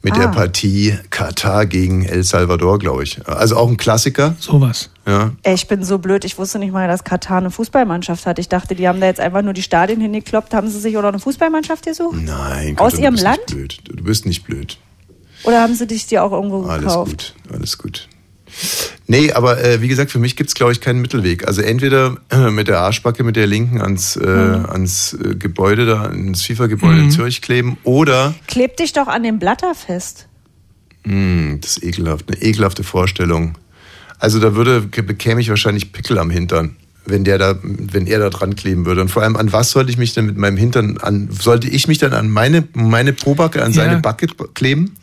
[0.03, 0.21] Mit Ah.
[0.21, 3.27] der Partie Katar gegen El Salvador, glaube ich.
[3.29, 4.37] Also auch ein Klassiker.
[4.39, 4.89] Sowas.
[5.07, 5.33] Ja.
[5.45, 8.39] Ich bin so blöd, ich wusste nicht mal, dass Katar eine Fußballmannschaft hat.
[8.41, 10.53] Ich dachte, die haben da jetzt einfach nur die Stadien hingekloppt.
[10.53, 12.17] Haben sie sich noch eine Fußballmannschaft gesucht?
[12.21, 13.39] Nein, Aus Katrin, ihrem du bist Land?
[13.39, 13.79] Nicht blöd.
[13.99, 14.79] Du bist nicht blöd.
[15.45, 17.35] Oder haben sie dich die auch irgendwo Alles gekauft?
[17.47, 18.09] gut, alles gut.
[19.07, 21.47] Nee, aber äh, wie gesagt, für mich gibt's glaube ich, keinen Mittelweg.
[21.47, 26.03] Also entweder äh, mit der Arschbacke, mit der linken ans, äh, ans äh, Gebäude da,
[26.03, 30.27] ans FIFA-Gebäude in Zürich kleben oder, Kleb dich doch an dem Blatter fest.
[31.05, 33.57] mh, das ist ekelhaft, eine ekelhafte Vorstellung.
[34.19, 38.31] Also da würde, bekäme ich wahrscheinlich Pickel am Hintern, wenn der da, wenn er da
[38.31, 39.03] dran kleben würde.
[39.03, 41.87] Und vor allem, an was sollte ich mich denn mit meinem Hintern an, sollte ich
[41.89, 43.85] mich dann an meine, meine Probacke, an Ja.
[43.85, 44.95] seine Backe kleben?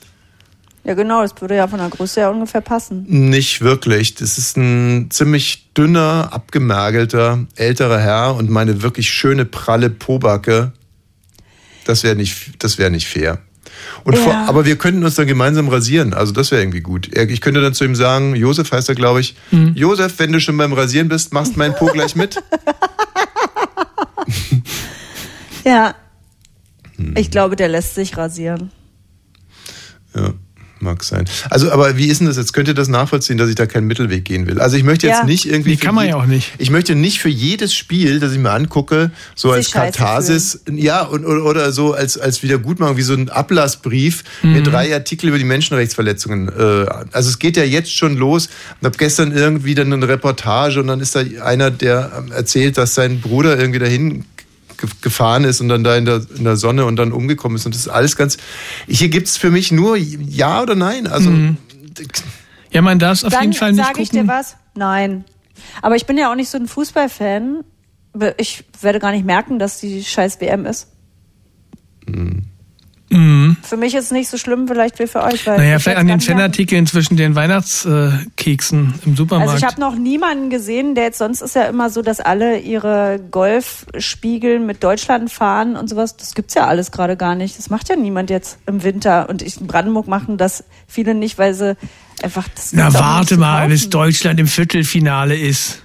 [0.86, 3.06] Ja, genau, das würde ja von der Größe her ungefähr passen.
[3.08, 4.16] Nicht wirklich.
[4.16, 10.74] Das ist ein ziemlich dünner, abgemergelter, älterer Herr und meine wirklich schöne, pralle Pobacke.
[11.86, 13.40] Das wäre nicht, das wäre nicht fair.
[14.04, 14.46] Und vor, Ja.
[14.48, 16.14] aber wir könnten uns dann gemeinsam rasieren.
[16.14, 17.16] Also das wäre irgendwie gut.
[17.16, 19.36] Ich könnte dann zu ihm sagen, Josef heißt er, glaube ich.
[19.76, 22.42] Josef, wenn du schon beim Rasieren bist, machst meinen Po gleich mit.
[25.66, 25.96] Ja.
[27.16, 28.72] Ich glaube, der lässt sich rasieren.
[30.16, 30.34] Ja,
[30.84, 31.26] mag sein.
[31.50, 32.54] Also, aber wie ist denn das jetzt?
[32.54, 34.60] Könnt ihr das nachvollziehen, dass ich da keinen Mittelweg gehen will?
[34.60, 35.26] Also ich möchte jetzt Ja.
[35.26, 35.72] nicht irgendwie.
[35.72, 36.52] Nee, für kann man ja auch nicht.
[36.58, 41.02] Ich möchte nicht für jedes Spiel, das ich mir angucke, so Sich als Katharsis, ja,
[41.02, 44.54] und, oder, oder so als, als Wiedergutmachung, wie so ein Ablassbrief Mhm.
[44.54, 46.50] mit drei Artikel über die Menschenrechtsverletzungen.
[46.50, 48.50] Äh, also es geht ja jetzt schon los.
[48.80, 52.78] Ich habe gestern irgendwie dann eine Reportage und dann ist da einer, der ähm, erzählt,
[52.78, 54.26] dass sein Bruder irgendwie dahin
[55.02, 57.66] gefahren ist und dann da in der, in der Sonne und dann umgekommen ist.
[57.66, 58.38] Und das ist alles ganz.
[58.88, 61.08] Hier gibt's für mich nur Ja oder Nein.
[61.08, 61.32] Also
[62.72, 64.28] Ja, man darf es auf Dann jeden Fall nicht sage ich gucken.
[64.28, 64.58] dir was.
[64.76, 65.26] Nein.
[65.82, 67.64] Aber ich bin ja auch nicht so ein Fußballfan.
[68.38, 70.88] Ich werde gar nicht merken, dass die scheiß WM ist.
[72.08, 72.44] Mhm.
[73.10, 75.46] Für mich ist es nicht so schlimm, vielleicht wie für euch.
[75.46, 76.20] Weil Naja, ich vielleicht an den.
[76.20, 79.52] Fanartikeln zwischen den Weihnachtskeksen im Supermarkt.
[79.52, 82.58] Also ich habe noch niemanden gesehen, der jetzt sonst ist ja immer so, dass alle
[82.60, 86.18] ihre Golfspiegel mit Deutschland fahren und sowas.
[86.18, 87.58] Das gibt's ja alles gerade gar nicht.
[87.60, 89.30] Das macht ja niemand jetzt im Winter.
[89.30, 91.78] Und ich, in Brandenburg machen das viele nicht, weil sie
[92.24, 95.83] einfach das Na, warte mal, bis Deutschland im Viertelfinale ist.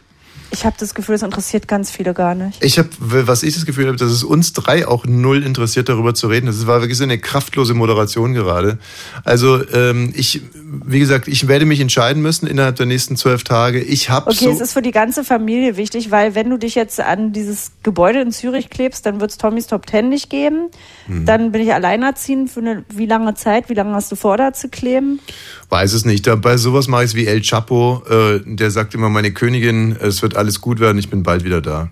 [0.51, 2.65] Ich habe das Gefühl, das interessiert ganz viele gar nicht.
[2.65, 6.15] Ich habe, was ich das Gefühl habe, dass es uns drei auch null interessiert, darüber
[6.15, 6.47] zu reden.
[6.47, 8.79] Das war wirklich so eine kraftlose Moderation gerade.
[9.25, 13.81] Also ähm, ich, wie gesagt, ich werde mich entscheiden müssen innerhalb der nächsten zwölf Tage.
[13.81, 16.75] Ich habe Okay, so, es ist für die ganze Familie wichtig, weil wenn du dich
[16.75, 20.71] jetzt an dieses Gebäude in Zürich klebst, dann wird's Tommys Top Ten nicht geben.
[21.07, 21.27] Hm.
[21.27, 23.69] Dann bin ich alleinerziehend für eine wie lange Zeit?
[23.69, 25.21] Wie lange hast du vor, da zu kleben?
[25.69, 26.27] Weiß es nicht.
[26.27, 28.03] Da, bei sowas mache ich es wie El Chapo.
[28.09, 30.99] Äh, der sagt immer, meine Königin, es wird alles gut werden.
[30.99, 31.89] Ich bin bald wieder da.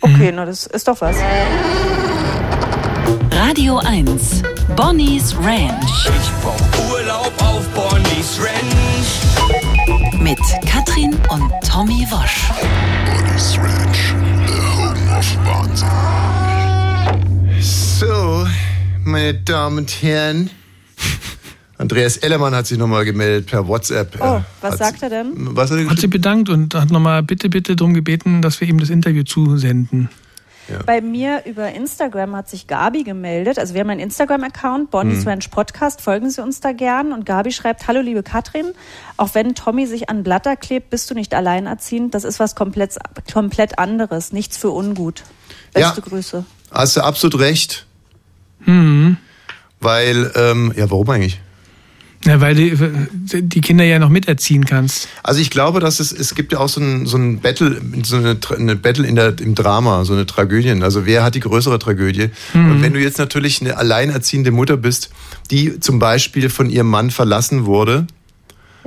[0.00, 1.16] Okay, na das ist doch was.
[3.32, 4.42] Radio 1.
[4.76, 10.20] Bonnie's Ranch Ich brauch Urlaub auf Bonnie's Ranch.
[10.20, 12.50] mit Katrin und Tommy Wosch.
[13.06, 14.14] Bonnie's Ranch,
[14.46, 15.88] the home of Wahnsinn.
[17.60, 18.46] So,
[19.04, 20.50] meine Damen und Herren.
[21.80, 24.18] Andreas Ellermann hat sich nochmal gemeldet per WhatsApp.
[24.20, 25.32] Oh, was hat- sagt er denn?
[25.56, 28.68] Was hat er Hat sich bedankt und hat nochmal bitte, bitte darum gebeten, dass wir
[28.68, 30.10] ihm das Interview zusenden.
[30.86, 33.58] Bei mir über Instagram hat sich Gabi gemeldet.
[33.58, 36.00] Also wir haben einen Instagram-Account, Bonnie's Ranch Podcast.
[36.00, 37.12] Folgen Sie uns da gern.
[37.12, 38.66] Und Gabi schreibt, hallo liebe Katrin,
[39.16, 42.14] auch wenn Tommy sich an Blatter klebt, bist du nicht alleinerziehend.
[42.14, 42.94] Das ist was komplett,
[43.32, 44.32] komplett anderes.
[44.32, 45.24] Nichts für ungut.
[45.72, 46.06] Beste Ja.
[46.08, 46.44] Grüße.
[46.70, 47.86] Hast du absolut recht.
[48.64, 49.16] Mhm.
[49.80, 51.40] Weil, ähm, ja, warum eigentlich?
[52.26, 55.08] Ja, weil du die Kinder ja noch miterziehen kannst.
[55.22, 58.16] Also ich glaube, dass es, es gibt ja auch so ein, so ein Battle, so
[58.16, 60.82] eine, eine Battle in der, im Drama, so eine Tragödien.
[60.82, 62.28] Also wer hat die größere Tragödie?
[62.52, 65.10] Und wenn du jetzt natürlich eine alleinerziehende Mutter bist,
[65.50, 68.06] die zum Beispiel von ihrem Mann verlassen wurde,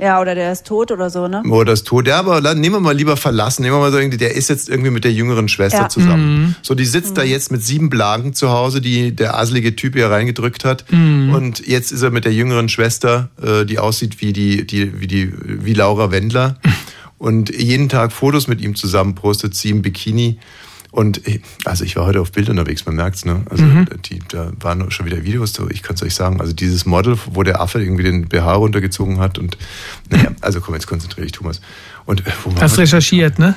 [0.04, 1.42] Ja, oder der ist tot oder so, ne?
[1.48, 3.96] oder das Tod, ja, aber la- nehmen wir mal lieber verlassen, nehmen wir mal so
[3.98, 5.88] irgendwie, der ist jetzt irgendwie mit der jüngeren Schwester Ja.
[5.88, 6.54] zusammen.
[6.60, 10.10] So, die sitzt da jetzt mit sieben Blagen zu Hause, die der aselige Typ ihr
[10.10, 10.84] reingedrückt hat.
[10.90, 15.06] Und jetzt ist er mit der jüngeren Schwester, äh, die aussieht wie die, die, wie
[15.06, 16.58] die, wie Laura Wendler.
[17.18, 20.38] Und jeden Tag Fotos mit ihm zusammen postet, sie im Bikini.
[20.94, 21.22] Und
[21.64, 23.42] also ich war heute auf Bild unterwegs, man merkt's, ne?
[23.50, 23.64] Also
[24.08, 26.40] die, da waren schon wieder Videos, so, ich kann es euch sagen.
[26.40, 29.58] Also dieses Model, wo der Affe irgendwie den BH runtergezogen hat und
[30.08, 31.60] naja, also komm, jetzt konzentriere dich, Thomas.
[32.06, 33.56] Und äh, wo, Hast recherchiert, ne?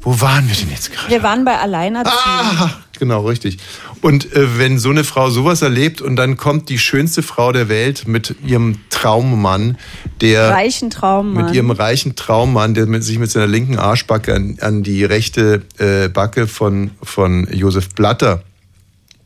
[0.00, 1.10] wo waren wir denn jetzt gerade?
[1.10, 2.16] Wir waren bei Alleinerziehend.
[2.24, 3.58] Ah, genau, richtig.
[4.02, 7.68] Und äh, wenn so eine Frau sowas erlebt und dann kommt die schönste Frau der
[7.68, 9.78] Welt mit ihrem Traummann,
[10.20, 11.46] der Reichen Traummann.
[11.46, 15.62] mit ihrem reichen Traummann, der mit, sich mit seiner linken Arschbacke an, an die rechte
[15.78, 18.42] äh, Backe von, von Josef Blatter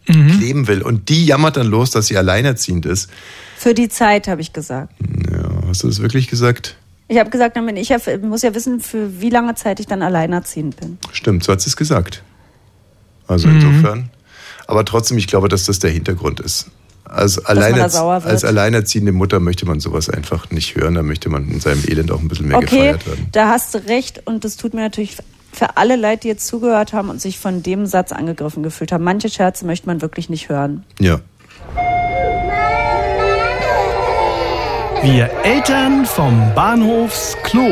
[0.08, 0.38] Mhm.
[0.38, 0.82] kleben will.
[0.82, 3.08] Und die jammert dann los, dass sie alleinerziehend ist.
[3.56, 4.92] Für die Zeit, habe ich gesagt.
[5.30, 6.76] Ja, hast du das wirklich gesagt?
[7.08, 10.98] Ich habe gesagt, ich muss ja wissen, für wie lange Zeit ich dann alleinerziehend bin.
[11.12, 12.22] Stimmt, so hat sie es gesagt.
[13.26, 13.56] Also Mhm.
[13.60, 14.10] insofern.
[14.66, 16.68] Aber trotzdem, ich glaube, dass das der Hintergrund ist.
[17.04, 18.24] Als, wird.
[18.24, 20.94] als alleinerziehende Mutter möchte man sowas einfach nicht hören.
[20.94, 23.26] Da möchte man in seinem Elend auch ein bisschen mehr okay, gefeiert werden.
[23.32, 25.16] da hast du recht und das tut mir natürlich
[25.52, 29.04] für alle leid, die jetzt zugehört haben und sich von dem Satz angegriffen gefühlt haben.
[29.04, 30.84] Manche Scherze möchte man wirklich nicht hören.
[31.00, 31.20] Ja.
[35.02, 37.68] Wir Eltern vom Bahnhofsklo.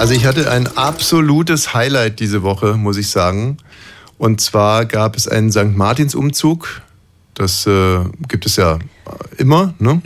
[0.00, 3.58] Also ich hatte ein absolutes Highlight diese Woche, muss ich sagen.
[4.16, 5.76] Und zwar gab es einen St.
[5.76, 6.80] Martins-Umzug.
[7.34, 8.78] Das äh, gibt es ja
[9.36, 10.00] immer, ne?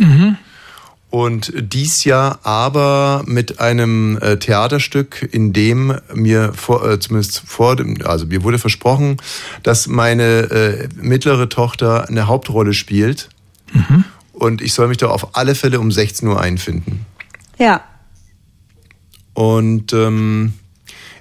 [1.11, 7.76] Und dies Jahr aber mit einem äh, Theaterstück, in dem mir vor, äh, zumindest vor
[7.76, 9.18] dem, also mir wurde versprochen,
[9.62, 13.28] dass meine äh, mittlere Tochter eine Hauptrolle spielt.
[14.32, 17.07] Und ich soll mich da auf alle Fälle um 16 Uhr einfinden.
[17.59, 17.80] Ja,
[19.35, 20.55] Und ähm,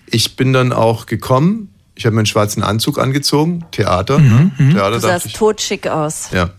[0.05, 1.72] ich bin dann auch gekommen.
[1.95, 4.17] Ich habe meinen schwarzen Anzug angezogen, Theater.
[4.17, 4.49] ne?
[4.57, 5.33] Theater du sahst ich.
[5.33, 6.29] totschick aus.
[6.33, 6.49] Ja,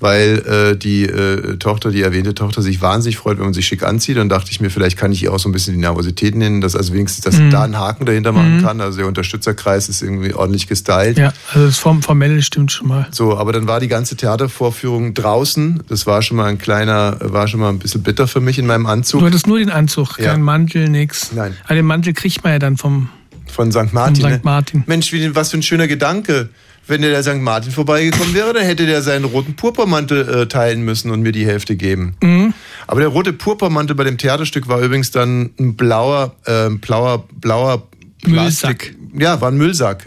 [0.00, 3.84] weil äh, die äh, Tochter, die erwähnte Tochter, sich wahnsinnig freut, wenn man sich schick
[3.84, 4.18] anzieht.
[4.18, 6.60] Dann dachte ich mir, vielleicht kann ich ihr auch so ein bisschen die Nervosität nennen,
[6.60, 8.82] dass also wenigstens, dass sie da einen Haken dahinter machen kann.
[8.82, 11.16] Also der Unterstützerkreis ist irgendwie ordentlich gestylt.
[11.16, 13.06] Ja, also das Form Formelle stimmt schon mal.
[13.12, 15.84] So, aber dann war die ganze Theatervorführung draußen.
[15.88, 18.66] Das war schon mal ein kleiner, war schon mal ein bisschen bitter für mich in
[18.66, 19.20] meinem Anzug.
[19.20, 20.32] Du hattest nur den Anzug, Ja.
[20.32, 21.32] kein Mantel, nix.
[21.32, 21.56] Nein.
[21.64, 23.08] Aber den Mantel kriegt man ja dann vom.
[23.52, 23.92] Von St.
[23.92, 24.22] Martin.
[24.22, 24.36] Von ne?
[24.38, 24.44] St.
[24.44, 24.84] Martin.
[24.86, 26.48] Mensch, wie, was für ein schöner Gedanke.
[26.86, 27.40] Wenn der, der St.
[27.40, 31.46] Martin vorbeigekommen wäre, dann hätte der seinen roten Purpurmantel äh, teilen müssen und mir die
[31.46, 32.16] Hälfte geben.
[32.22, 32.54] Mhm.
[32.86, 37.86] Aber der rote Purpurmantel bei dem Theaterstück war übrigens dann ein blauer, äh, blauer, blauer
[38.22, 38.96] Plastik.
[39.16, 40.04] Ja, war ein Müllsack.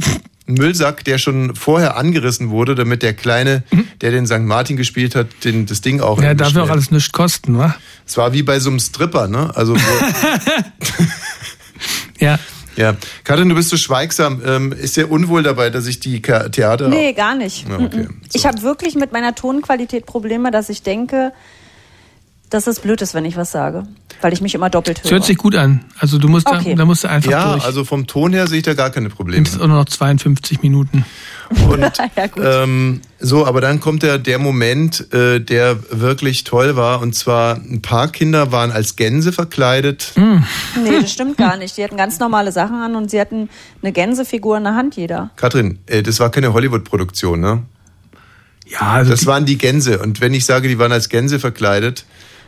[0.47, 3.63] Ein Müllsack, der schon vorher angerissen wurde, damit der Kleine,
[4.01, 4.41] der den St.
[4.41, 6.23] Martin gespielt hat, den, das Ding auch Mhm.
[6.23, 7.75] Ja, darf ja auch alles nichts kosten, wa?
[8.05, 9.55] Es war wie bei so einem Stripper, ne?
[9.55, 9.77] Also
[12.19, 12.39] Ja.
[12.75, 12.95] Ja.
[13.23, 14.41] Karin, du bist so schweigsam.
[14.45, 17.67] Ähm, ist dir unwohl dabei, dass ich die Theater Nee, gar nicht.
[17.67, 18.03] Ja, okay.
[18.03, 18.21] Mhm.
[18.33, 21.33] Ich habe wirklich mit meiner Tonqualität Probleme, dass ich denke,
[22.49, 23.83] dass es blöd ist, wenn ich was sage.
[24.21, 25.11] Weil ich mich immer doppelt Das höre.
[25.17, 25.83] hört sich gut an.
[25.99, 26.69] Also du musst Okay.
[26.71, 27.65] da, da musst du einfach Ja, durch.
[27.65, 29.41] also vom Ton her sehe ich da gar keine Probleme.
[29.41, 31.03] Nimmst auch nur noch 52 Minuten.
[31.67, 31.81] Und
[32.15, 32.41] ja, gut.
[32.43, 37.01] ähm, so, aber dann kommt der, der Moment, äh, der wirklich toll war.
[37.01, 40.13] Und zwar ein paar Kinder waren als Gänse verkleidet.
[40.15, 41.75] Nee, das stimmt gar nicht.
[41.77, 43.49] Die hatten ganz normale Sachen an und sie hatten
[43.81, 45.31] eine Gänsefigur in der Hand, jeder.
[45.35, 47.63] Katrin, äh, das war keine Hollywood-Produktion, ne?
[48.67, 49.99] Ja, also Das die, waren die Gänse.
[49.99, 52.05] Und wenn ich sage, die waren als Gänse verkleidet,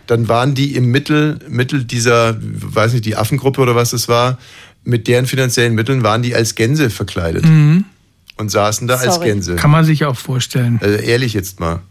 [0.08, 4.38] dann waren die im Mittel, Mittel dieser, weiß nicht, die Affengruppe oder was das war,
[4.84, 7.46] mit deren finanziellen Mitteln waren die als Gänse verkleidet.
[8.38, 9.28] Und saßen da als Sorry.
[9.28, 9.56] Gänse.
[9.56, 10.80] kann man sich auch vorstellen.
[10.82, 11.82] Also ehrlich jetzt mal.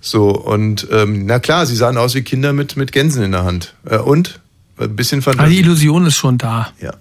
[0.00, 3.44] So, und ähm, na klar, sie sahen aus wie Kinder mit, mit Gänsen in der
[3.44, 3.74] Hand.
[3.84, 4.40] Äh, und?
[4.78, 5.58] Ein bisschen Aber die Fantasie.
[5.58, 6.72] Illusion ist schon da.
[6.80, 6.94] Ja.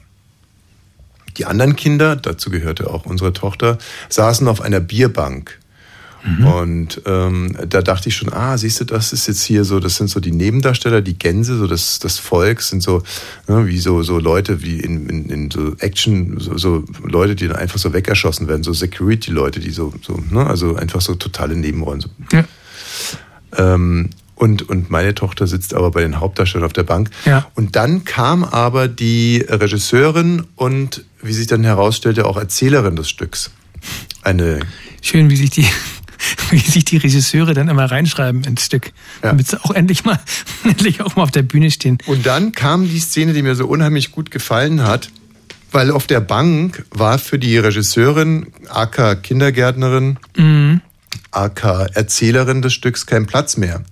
[1.37, 3.77] Die anderen Kinder, dazu gehörte auch unsere Tochter,
[4.09, 5.58] saßen auf einer Bierbank.
[6.23, 9.95] Und ähm, da dachte ich schon, ah, siehst du, das ist jetzt hier so, das
[9.95, 13.03] sind so die Nebendarsteller, die Gänse, so das, das Volk, sind so,
[13.47, 17.47] ne, wie so, so Leute, wie in, in, in so Action, so, so Leute, die
[17.47, 21.55] dann einfach so wegerschossen werden, so Security-Leute, die so, so, ne, also einfach so totale
[21.55, 22.01] Nebenrollen.
[22.01, 22.09] So.
[22.33, 22.43] Ja.
[23.57, 27.09] Ähm, und, und meine Tochter sitzt aber bei den Hauptdarstellern auf der Bank.
[27.25, 27.47] Ja.
[27.55, 33.51] Und dann kam aber die Regisseurin und, wie sich dann herausstellte, auch Erzählerin des Stücks.
[34.21, 34.61] Eine,
[35.01, 35.65] Schön, wie sich die,
[36.49, 38.87] wie sich die Regisseure dann immer reinschreiben ins Stück.
[39.23, 39.29] Ja.
[39.29, 40.19] Damit sie auch endlich mal,
[40.63, 41.97] endlich auch mal auf der Bühne stehen.
[42.05, 45.09] und dann kam die Szene, die mir so unheimlich gut gefallen hat,
[45.71, 50.17] weil auf der Bank war für die Regisseurin, AK Kindergärtnerin,
[51.31, 51.63] AK
[51.93, 53.83] Erzählerin des Stücks kein Platz mehr.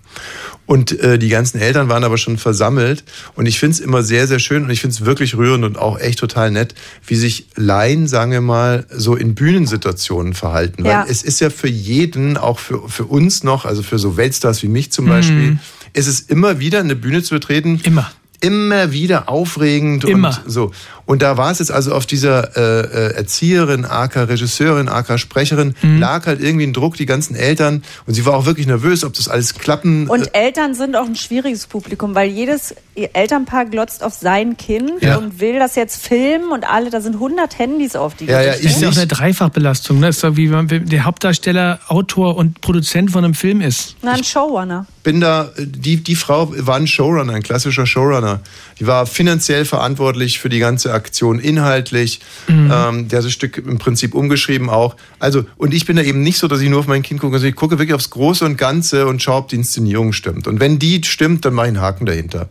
[0.67, 3.03] Und äh, die ganzen Eltern waren aber schon versammelt.
[3.35, 5.79] Und ich finde es immer sehr, sehr schön und ich finde es wirklich rührend und
[5.79, 6.75] auch echt total nett,
[7.07, 10.85] wie sich Laien, sagen wir mal, so in Bühnensituationen verhalten.
[10.85, 11.03] Ja.
[11.03, 14.61] Weil es ist ja für jeden, auch für, für uns noch, also für so Weltstars
[14.61, 15.57] wie mich zum Beispiel,
[15.93, 17.79] ist es immer wieder eine Bühne zu betreten.
[17.83, 18.11] Immer.
[18.41, 20.37] immer wieder aufregend Immer.
[20.45, 20.71] und so.
[21.07, 25.73] Und da war es jetzt also auf dieser äh, äh, Erzieherin, aka Regisseurin, aka Sprecherin,
[25.81, 25.99] Mhm.
[25.99, 27.81] lag halt irgendwie ein Druck, die ganzen Eltern.
[28.05, 30.07] Und sie war auch wirklich nervös, ob das alles klappen.
[30.07, 32.75] Und Eltern sind auch ein schwieriges Publikum, weil jedes
[33.13, 35.17] Elternpaar glotzt auf sein Kind Ja.
[35.17, 38.51] und will das jetzt filmen und alle, da sind 100 Handys auf die Ja, ja,
[38.51, 38.65] gerichtet.
[38.65, 39.99] Das ist ja auch eine Dreifachbelastung.
[39.99, 40.07] Ne?
[40.07, 43.95] Das ist doch wie wenn der Hauptdarsteller, Autor und Produzent von einem Film ist.
[44.01, 44.85] Na, ein Showrunner.
[45.03, 48.41] bin da, die, die Frau war ein Showrunner, ein klassischer Showrunner.
[48.79, 52.19] Die war finanziell verantwortlich für die ganze Aktion, inhaltlich.
[52.49, 54.95] Ähm, der hat das Stück im Prinzip umgeschrieben auch.
[55.19, 57.35] Also, und ich bin da eben nicht so, dass ich nur auf mein Kind gucke.
[57.35, 60.47] Also ich gucke wirklich aufs Große und Ganze und schaue, ob die Inszenierung stimmt.
[60.47, 62.49] Und wenn die stimmt, dann mache ich einen Haken dahinter.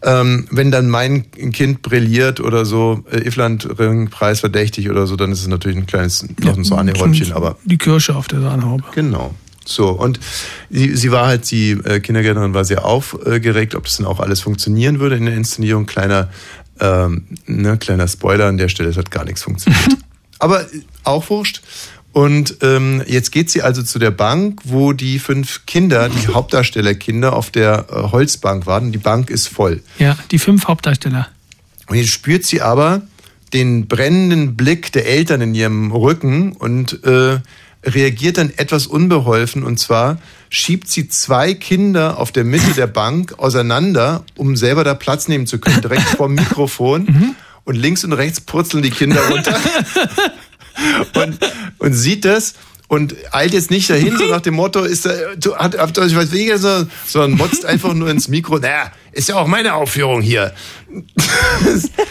[0.00, 5.40] Ähm, wenn dann mein Kind brilliert oder so, äh, Ifland-Preis verdächtig oder so, dann ist
[5.40, 8.84] es natürlich ein kleines, noch ein Sahnehäubchen, aber Die Kirsche auf der Sahnehaube.
[8.94, 9.34] Genau.
[9.68, 10.18] So, und
[10.70, 14.40] sie, sie war halt, die äh, Kindergärtnerin war sehr aufgeregt, ob das denn auch alles
[14.40, 15.84] funktionieren würde in der Inszenierung.
[15.84, 16.30] Kleiner,
[16.80, 19.96] ähm, ne, kleiner Spoiler an der Stelle, es hat gar nichts funktioniert.
[20.38, 21.62] Aber äh, auch wurscht.
[22.12, 27.34] Und ähm, jetzt geht sie also zu der Bank, wo die fünf Kinder, die Hauptdarstellerkinder,
[27.34, 28.92] auf der äh, Holzbank warten.
[28.92, 29.82] Die Bank ist voll.
[29.98, 31.28] Ja, die fünf Hauptdarsteller.
[31.86, 33.02] Und jetzt spürt sie aber
[33.52, 37.38] den brennenden Blick der Eltern in ihrem Rücken und äh,
[37.88, 39.64] reagiert dann etwas unbeholfen.
[39.64, 40.18] Und zwar
[40.50, 45.46] schiebt sie zwei Kinder auf der Mitte der Bank auseinander, um selber da Platz nehmen
[45.46, 47.34] zu können, direkt vor dem Mikrofon.
[47.64, 49.58] Und links und rechts purzeln die Kinder runter.
[51.14, 51.38] und,
[51.78, 52.54] und sieht das
[52.88, 56.02] und eilt jetzt nicht dahin, so nach dem Motto, ist da, du, hat, habt ihr
[56.02, 58.58] euch was so, sondern motzt einfach nur ins Mikro.
[58.58, 60.52] Naja, ist ja auch meine Aufführung hier.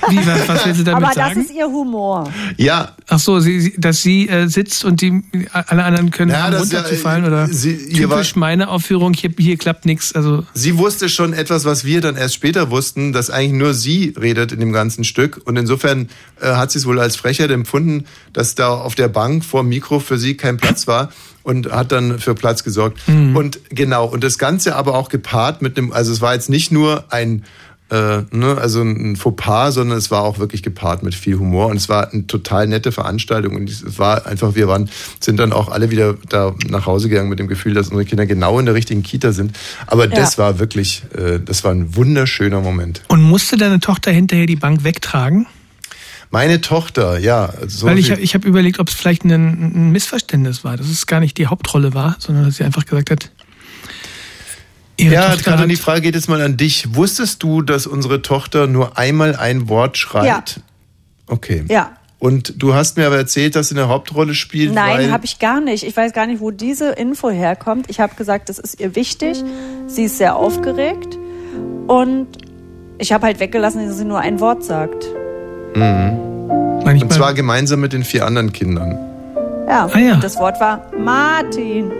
[0.09, 1.41] Wie, was, was will sie damit Aber das sagen?
[1.41, 2.31] ist ihr Humor.
[2.57, 6.49] Ja, Ach so, sie, sie, dass sie äh, sitzt und die alle anderen können Ja,
[6.51, 10.13] das ist ja, runterzufallen äh, oder sie- typisch meine Aufführung hier, hier klappt nichts.
[10.13, 14.13] Also sie wusste schon etwas, was wir dann erst später wussten, dass eigentlich nur sie
[14.19, 15.41] redet in dem ganzen Stück.
[15.45, 16.09] Und insofern
[16.41, 19.69] äh, hat sie es wohl als Frechheit empfunden, dass da auf der Bank vor dem
[19.69, 21.09] Mikro für sie kein Platz war
[21.47, 22.99] und hat dann für Platz gesorgt.
[23.07, 26.71] Und genau, und das Ganze aber auch gepaart mit einem, also es war jetzt nicht
[26.73, 27.45] nur ein
[27.89, 31.77] äh, ne, also ein Fauxpas, sondern es war auch wirklich gepaart mit viel Humor und
[31.77, 34.89] es war eine total nette Veranstaltung und es war einfach, wir waren,
[35.21, 38.25] sind dann auch alle wieder da nach Hause gegangen mit dem Gefühl, dass unsere Kinder
[38.25, 39.57] genau in der richtigen Kita sind.
[39.85, 40.43] Aber das Ja.
[40.43, 43.03] war wirklich, äh, das war ein wunderschöner Moment.
[43.07, 45.47] und musste deine Tochter hinterher die Bank wegtragen?
[46.29, 50.63] Meine Tochter, ja, so Weil ich, ich habe überlegt, ob es vielleicht ein, ein Missverständnis
[50.63, 53.31] war, dass es gar nicht die Hauptrolle war, sondern dass sie einfach gesagt hat,
[54.97, 56.95] ihre ja, Tochter Katrin, hat, die Frage geht jetzt mal an dich.
[56.95, 60.57] Wusstest du, dass unsere Tochter nur einmal ein Wort schreibt?
[60.57, 60.63] Ja.
[61.27, 61.63] Okay.
[61.69, 61.91] Ja.
[62.19, 64.73] Und du hast mir aber erzählt, dass sie eine Hauptrolle spielt.
[64.73, 65.83] Nein, habe ich gar nicht.
[65.83, 67.89] Ich weiß gar nicht, wo diese Info herkommt.
[67.89, 69.43] Ich habe gesagt, das ist ihr wichtig.
[69.85, 71.17] Sie ist sehr aufgeregt.
[71.87, 72.27] Und
[72.97, 75.05] ich habe halt weggelassen, dass sie nur ein Wort sagt.
[75.79, 78.97] Manchmal, Und zwar gemeinsam mit den vier anderen Kindern.
[79.67, 79.89] Ja.
[79.91, 80.13] Ah, ja.
[80.15, 81.91] Und das Wort war Martin.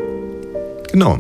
[0.92, 1.20] Genau.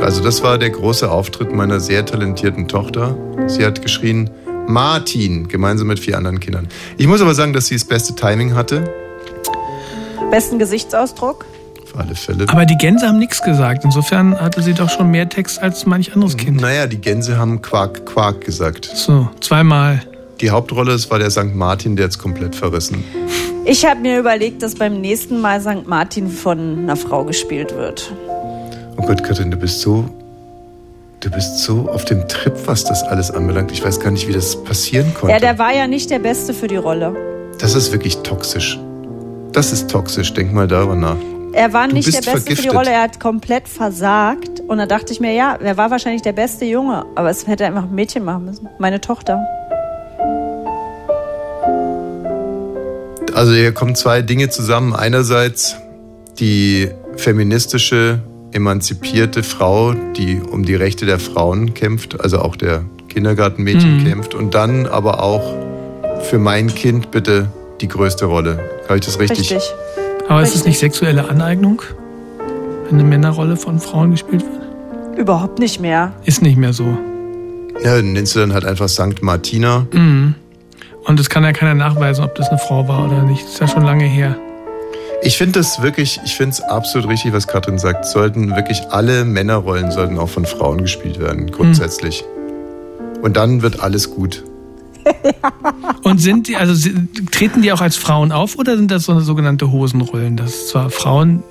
[0.00, 3.16] Also das war der große Auftritt meiner sehr talentierten Tochter.
[3.46, 4.30] Sie hat geschrien
[4.68, 6.68] Martin gemeinsam mit vier anderen Kindern.
[6.98, 8.84] Ich muss aber sagen, dass sie das beste Timing hatte.
[10.30, 11.46] Besten Gesichtsausdruck.
[11.82, 12.44] Auf alle Fälle.
[12.48, 13.82] aber die Gänse haben nichts gesagt.
[13.84, 16.60] Insofern hatte sie doch schon mehr Text als manch anderes Kind.
[16.60, 18.84] Naja, die Gänse haben Quark, Quark gesagt.
[18.94, 20.02] So, zweimal.
[20.40, 21.54] Die Hauptrolle, es war der St.
[21.54, 23.02] Martin, der jetzt komplett verrissen.
[23.64, 25.86] Ich habe mir überlegt, dass beim nächsten Mal St.
[25.86, 28.12] Martin von einer Frau gespielt wird.
[28.96, 30.08] Oh Gott, Katrin, du bist so.
[31.20, 33.72] Du bist so auf dem Trip, was das alles anbelangt.
[33.72, 35.32] Ich weiß gar nicht, wie das passieren konnte.
[35.34, 37.14] Ja, der war ja nicht der Beste für die Rolle.
[37.58, 38.78] das ist wirklich toxisch.
[39.52, 40.32] Das ist toxisch.
[40.34, 41.16] Denk mal darüber nach.
[41.52, 42.74] Er war Du nicht der Beste für die vergiftet.
[42.74, 44.60] Rolle, er hat komplett versagt.
[44.68, 47.04] Und da dachte ich mir, ja, er war wahrscheinlich der beste Junge.
[47.16, 48.68] Aber es hätte einfach ein Mädchen machen müssen.
[48.78, 49.44] Meine Tochter.
[53.38, 54.96] Also hier kommen zwei Dinge zusammen.
[54.96, 55.76] Einerseits
[56.40, 58.18] die feministische,
[58.50, 64.04] emanzipierte Frau, die um die Rechte der Frauen kämpft, also auch der Kindergartenmädchen Mhm.
[64.08, 64.34] kämpft.
[64.34, 65.54] Und dann aber auch
[66.24, 67.46] für mein Kind bitte
[67.80, 68.58] die größte Rolle.
[68.88, 69.38] Habe ich das richtig?
[69.52, 69.62] Richtig.
[70.28, 71.80] Aber ist es nicht sexuelle Aneignung,
[72.88, 75.16] wenn eine Männerrolle von Frauen gespielt wird?
[75.16, 76.10] Überhaupt nicht mehr.
[76.24, 76.98] Ist nicht mehr so.
[77.84, 79.86] Ja, dann nennst du dann halt einfach Sankt Martina.
[79.92, 80.34] Mhm.
[81.08, 83.42] Und es kann ja keiner nachweisen, ob das eine Frau war oder nicht.
[83.44, 84.36] Das ist ja schon lange her.
[85.22, 88.04] Ich finde das wirklich, ich finde es absolut richtig, was Katrin sagt.
[88.06, 92.24] Sollten wirklich alle Männerrollen sollten auch von Frauen gespielt werden, grundsätzlich.
[93.22, 94.44] Und dann wird alles gut.
[96.04, 96.90] Und sind die, also
[97.32, 100.36] treten die auch als Frauen auf oder sind das so eine sogenannte Hosenrollen?
[100.36, 101.42] Das ist zwar Frauen.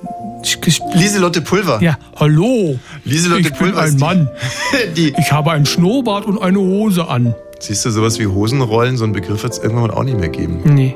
[0.94, 1.80] Lieselotte Pulver.
[1.82, 2.80] Ja, hallo.
[3.04, 4.30] Lieselotte ich bin Pulver ein ist die- Mann.
[4.96, 7.34] Die, Ich habe einen Schnurrbart und eine Hose an.
[7.60, 10.62] Siehst du, sowas wie Hosenrollen, so ein Begriff wird es irgendwann auch nicht mehr geben.
[10.64, 10.96] Nee.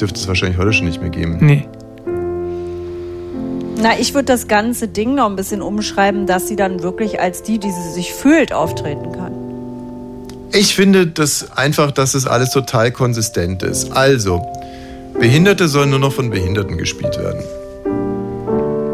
[0.00, 1.38] Dürfte es wahrscheinlich heute schon nicht mehr geben.
[1.40, 1.66] Nee.
[3.80, 7.42] Na, ich würde das ganze Ding noch ein bisschen umschreiben, dass sie dann wirklich als
[7.42, 9.32] die, die sie sich fühlt, auftreten kann.
[10.52, 13.92] Ich finde das einfach, dass das alles total konsistent ist.
[13.92, 14.42] Also,
[15.18, 17.42] Behinderte sollen nur noch von Behinderten gespielt werden.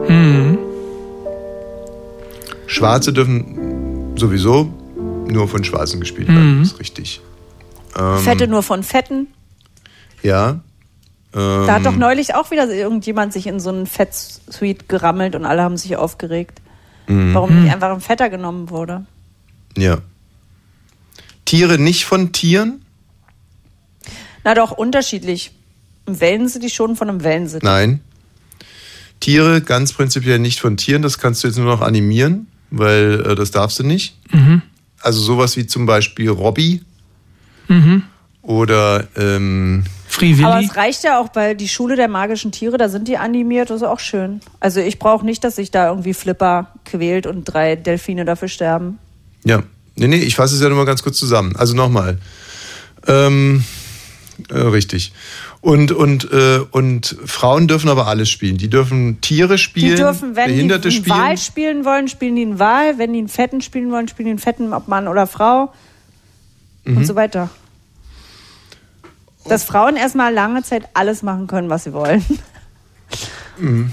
[0.06, 0.58] Hm.
[2.66, 4.68] Schwarze dürfen sowieso
[5.28, 6.58] nur von Schwarzen gespielt werden.
[6.58, 6.62] Mhm.
[6.62, 7.20] Das ist richtig.
[7.96, 9.28] Ähm, Fette nur von Fetten.
[10.22, 10.60] Ja.
[11.34, 15.44] Ähm, Da hat doch neulich auch wieder irgendjemand sich in so einen Fettsuite gerammelt und
[15.44, 16.60] alle haben sich aufgeregt.
[17.06, 17.34] Mhm.
[17.34, 19.04] Warum nicht einfach ein Fetter genommen wurde.
[19.76, 19.98] Ja.
[21.44, 22.82] Tiere nicht von Tieren?
[24.44, 25.52] Na doch, unterschiedlich.
[26.06, 27.64] Ein Wellensittich schon von einem Wellensittich.
[27.64, 28.00] Nein.
[29.20, 31.02] Tiere ganz prinzipiell nicht von Tieren.
[31.02, 34.16] Das kannst du jetzt nur noch animieren, weil äh, das darfst du nicht.
[34.32, 34.62] Mhm.
[35.04, 36.82] Also sowas wie zum Beispiel Robby
[37.68, 38.02] Mhm.
[38.42, 42.88] oder ähm, Free Aber es reicht ja auch bei die Schule der magischen Tiere, da
[42.88, 44.40] sind die animiert, das ist auch schön.
[44.60, 48.98] Also ich brauche nicht, dass sich da irgendwie Flipper quält und drei Delfine dafür sterben.
[49.44, 49.62] Ja.
[49.96, 51.56] Nee, nee, ich fasse es ja nur mal ganz kurz zusammen.
[51.56, 52.18] Also nochmal.
[53.06, 53.64] Ähm,
[54.50, 55.12] äh, richtig.
[55.60, 58.56] Und, und, äh, und Frauen dürfen aber alles spielen.
[58.56, 61.18] Die dürfen Tiere spielen, Die dürfen, wenn Behinderte die einen spielen.
[61.18, 62.98] Wal spielen wollen, spielen die einen Wal.
[62.98, 65.72] Wenn die einen Fetten spielen wollen, spielen die einen Fetten, ob Mann oder Frau.
[66.84, 66.98] Mhm.
[66.98, 67.50] Und so weiter.
[69.46, 72.24] Dass Frauen erstmal lange Zeit alles machen können, was sie wollen.
[73.58, 73.92] Mhm.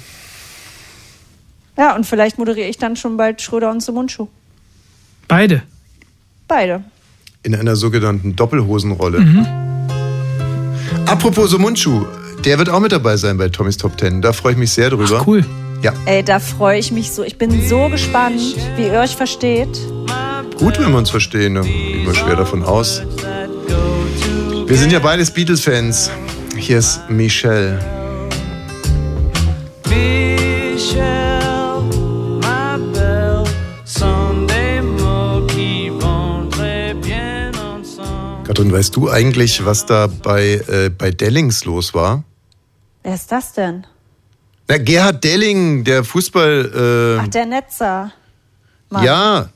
[1.77, 4.27] Ja, und vielleicht moderiere ich dann schon bald Schröder und Sumunchu.
[5.27, 5.63] Beide.
[6.47, 6.83] Beide.
[7.43, 9.19] In einer sogenannten Doppelhosenrolle.
[9.19, 9.70] Mhm.
[11.07, 12.05] Apropos Mundschuh,
[12.45, 14.21] der wird auch mit dabei sein bei Tommys Top Ten.
[14.21, 15.19] Da freue ich mich sehr drüber.
[15.21, 15.45] Ach, cool.
[15.81, 17.23] Ja, Ey, da freue ich mich so.
[17.23, 18.39] Ich bin so gespannt,
[18.77, 19.79] wie ihr euch versteht.
[20.57, 21.55] gut, wenn wir uns verstehen.
[21.55, 23.01] Da gehen wir schwer davon aus.
[24.65, 26.11] Wir sind ja beides Beatles-Fans.
[26.55, 27.79] Hier ist Michelle.
[38.51, 42.25] Katrin, weißt du eigentlich, was da bei, äh, bei Dellings los war?
[43.01, 43.87] Wer ist das denn?
[44.67, 47.17] Na, Gerhard Delling, der Fußball.
[47.17, 48.11] Äh, Ach, der Netzer.
[48.89, 49.05] Mann.
[49.05, 49.49] Ja,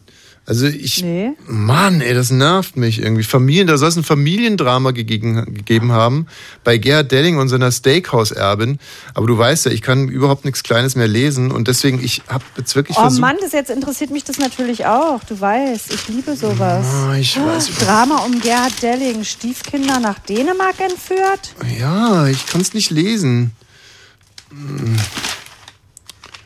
[0.47, 1.03] also ich.
[1.03, 1.31] Nee.
[1.47, 3.23] Mann, ey, das nervt mich irgendwie.
[3.23, 6.27] Familien, da soll es ein Familiendrama gegeben, gegeben haben
[6.63, 8.77] bei Gerhard Delling und seiner Steakhouse-Erbin.
[9.15, 12.43] Aber du weißt ja, ich kann überhaupt nichts Kleines mehr lesen und deswegen, ich habe
[12.57, 13.21] jetzt wirklich Oh versucht.
[13.21, 15.23] Mann, das jetzt interessiert mich das natürlich auch.
[15.23, 16.85] Du weißt, ich liebe sowas.
[17.09, 17.69] Oh, ich weiß.
[17.79, 19.23] Drama um Gerhard Delling.
[19.23, 21.55] Stiefkinder nach Dänemark entführt?
[21.79, 23.51] Ja, ich kann es nicht lesen.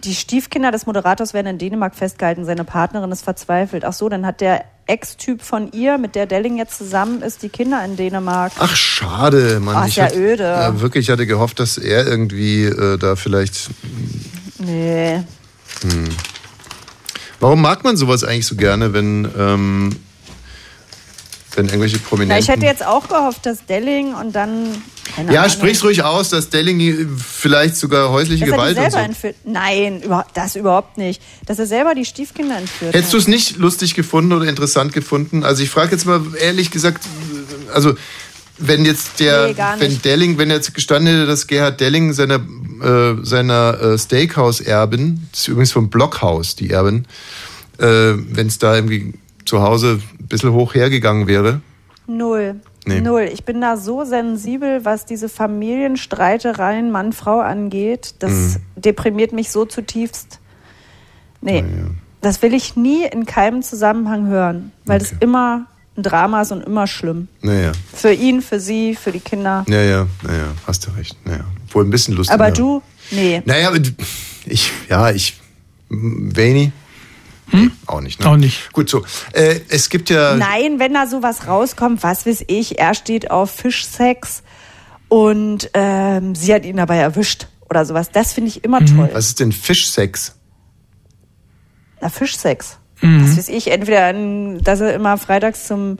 [0.04, 2.46] Die Stiefkinder des Moderators werden in Dänemark festgehalten.
[2.46, 3.84] Seine Partnerin ist verzweifelt.
[3.84, 7.50] Ach so, dann hat der Ex-Typ von ihr, mit der Delling jetzt zusammen ist, die
[7.50, 8.54] Kinder in Dänemark.
[8.60, 9.84] Ach, schade, Mann.
[9.84, 10.44] Ist ich ja hatte- öde.
[10.44, 13.70] Ja, wirklich, ich hatte gehofft, dass er irgendwie äh, da vielleicht.
[14.58, 15.22] Nee.
[15.82, 16.10] Hm.
[17.40, 19.96] Warum mag man sowas eigentlich so gerne, wenn, ähm,
[21.56, 22.44] wenn irgendwelche Na, Prominenten.
[22.44, 24.82] ich hätte jetzt auch gehofft, dass Delling und dann.
[25.32, 25.50] Ja, Ahnung.
[25.52, 28.98] sprich's ruhig aus, dass Delling vielleicht sogar häusliche Dass er die Gewalt selber so.
[28.98, 29.36] entführt.
[29.44, 31.22] Nein, das überhaupt nicht.
[31.46, 32.94] Dass er selber die Stiefkinder entführt.
[32.94, 35.44] Hättest du es nicht lustig gefunden oder interessant gefunden?
[35.44, 37.04] Also ich frage jetzt mal ehrlich gesagt,
[37.74, 37.96] also
[38.60, 40.02] wenn jetzt der, Nee, wenn.
[40.02, 45.72] Delling, wenn jetzt gestanden hätte, dass Gerhard Delling seiner, äh, seiner äh, Steakhouse-Erbin, ist übrigens
[45.72, 47.06] vom Blockhaus, die Erbin,
[47.80, 49.14] äh, wenn es da irgendwie
[49.46, 51.62] zu Hause ein bisschen hoch hergegangen wäre.
[52.08, 52.56] Null.
[52.86, 53.02] Nee.
[53.02, 53.30] Null.
[53.32, 58.16] Ich bin da so sensibel, was diese Familienstreitereien Mann-Frau angeht.
[58.20, 58.56] Das Mhm.
[58.78, 60.40] deprimiert mich so zutiefst.
[61.42, 61.64] Nee.
[62.22, 66.62] Das will ich nie in keinem Zusammenhang hören, weil das immer ein Drama ist und
[66.64, 67.28] immer schlimm.
[67.42, 69.64] Naja, Für ihn, für sie, für die Kinder.
[69.68, 71.16] naja, naja, hast du recht.
[71.26, 72.34] Naja, wohl ein bisschen lustig.
[72.34, 72.82] Aber du,
[73.12, 73.42] nee.
[73.46, 73.72] Naja,
[74.46, 75.40] ich, ja, ich,
[77.52, 77.72] Veni?
[77.86, 78.26] Auch nicht, ne?
[78.28, 78.72] Auch nicht.
[78.74, 79.04] Gut, so.
[79.34, 80.36] Äh, es gibt ja.
[80.36, 84.44] Nein, wenn da sowas rauskommt, was weiß ich, er steht auf Fischsex
[85.08, 88.12] und ähm, sie hat ihn dabei erwischt oder sowas.
[88.12, 89.10] Das finde ich immer toll.
[89.14, 90.36] Was ist denn Fischsex?
[92.02, 92.78] Na, Fischsex.
[93.02, 93.24] Mhm.
[93.24, 94.14] Was weiß ich, entweder,
[94.62, 95.98] dass er immer freitags zum,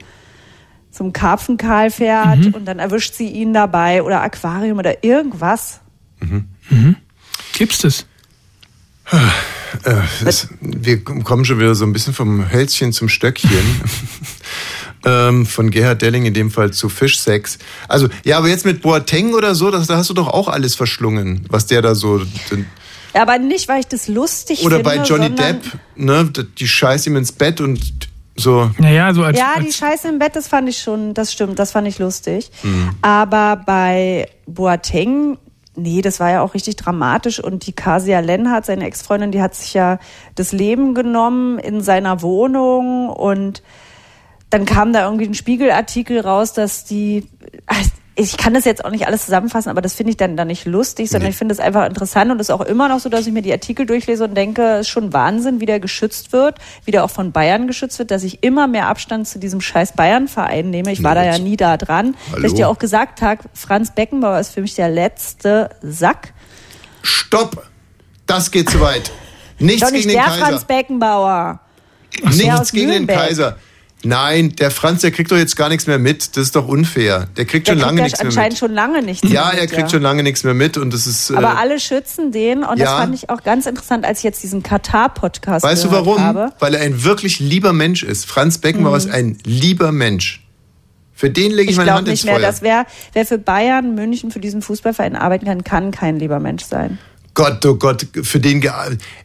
[0.90, 2.54] zum Karpfenkal fährt Mhm.
[2.54, 5.80] und dann erwischt sie ihn dabei oder Aquarium oder irgendwas.
[7.54, 8.06] Gibt's das?
[9.84, 9.94] Äh,
[10.24, 13.50] das, wir kommen schon wieder so ein bisschen vom Hölzchen zum Stöckchen.
[15.04, 17.58] ähm, von Gerhard Delling in dem Fall zu Fischsex.
[17.88, 20.74] Also, ja, aber jetzt mit Boateng oder so, das, da hast du doch auch alles
[20.74, 22.20] verschlungen, was der da so.
[23.14, 24.90] Ja, aber nicht, weil ich das lustig Oder finde.
[24.90, 25.62] bei Johnny Depp,
[25.96, 27.80] ne, die scheißt ihm ins Bett und
[28.36, 28.70] So.
[28.78, 31.58] Naja, so als, Ja, die als Scheiße im Bett, das fand ich schon, das stimmt,
[31.58, 32.50] das fand ich lustig.
[32.62, 32.90] Mhm.
[33.02, 35.38] Aber bei Boateng,
[35.82, 37.42] nee, das war ja auch richtig dramatisch.
[37.42, 39.98] Und die Kasia Lenhardt, seine Ex-Freundin, die hat sich ja
[40.34, 43.08] das Leben genommen in seiner Wohnung.
[43.08, 43.62] Und
[44.50, 47.26] dann kam da irgendwie ein Spiegelartikel raus, dass die,
[48.20, 50.66] ich kann das jetzt auch nicht alles zusammenfassen, aber das finde ich dann, dann nicht
[50.66, 51.30] lustig, sondern Nee.
[51.30, 53.40] ich finde es einfach interessant und es ist auch immer noch so, dass ich mir
[53.40, 57.02] die Artikel durchlese und denke, es ist schon Wahnsinn, wie der geschützt wird, wie der
[57.02, 60.92] auch von Bayern geschützt wird, dass ich immer mehr Abstand zu diesem scheiß Bayern-Verein nehme.
[60.92, 62.14] Ich war da ja nie da dran.
[62.30, 62.42] Hallo.
[62.42, 66.34] Dass ich dir auch gesagt habe, Franz Beckenbauer ist für mich der letzte Sack.
[67.00, 67.66] Stopp!
[68.26, 69.10] Das geht zu weit.
[69.58, 70.46] Nichts Doch nicht gegen den der Kaiser.
[70.46, 71.60] Franz Beckenbauer.
[72.22, 73.28] Nichts gegen den Nürnberg.
[73.28, 73.56] Kaiser.
[74.02, 76.36] Nein, der Franz, der kriegt doch jetzt gar nichts mehr mit.
[76.36, 77.28] Das ist doch unfair.
[77.36, 78.58] Der kriegt Der schon kriegt lange ja nichts mehr anscheinend mit.
[78.58, 81.06] schon lange nichts Ja, mehr er mit, kriegt schon lange nichts mehr mit und das
[81.06, 81.30] ist.
[81.30, 82.96] Äh, Aber alle schützen den und das ja.
[82.98, 86.18] fand ich auch ganz interessant, als ich jetzt diesen Katar-Podcast weißt du warum?
[86.20, 86.52] habe.
[86.60, 88.24] Weil er ein wirklich lieber Mensch ist.
[88.26, 90.46] Franz Beckenbauer ist ein lieber Mensch.
[91.12, 92.46] Für den lege ich, Ich meine Hand ins nicht mehr, Feuer.
[92.46, 96.64] dass wer, wer für Bayern München, für diesen Fußballverein arbeiten kann, kann kein lieber Mensch
[96.64, 96.98] sein.
[97.34, 98.62] Gott, oh Gott, für den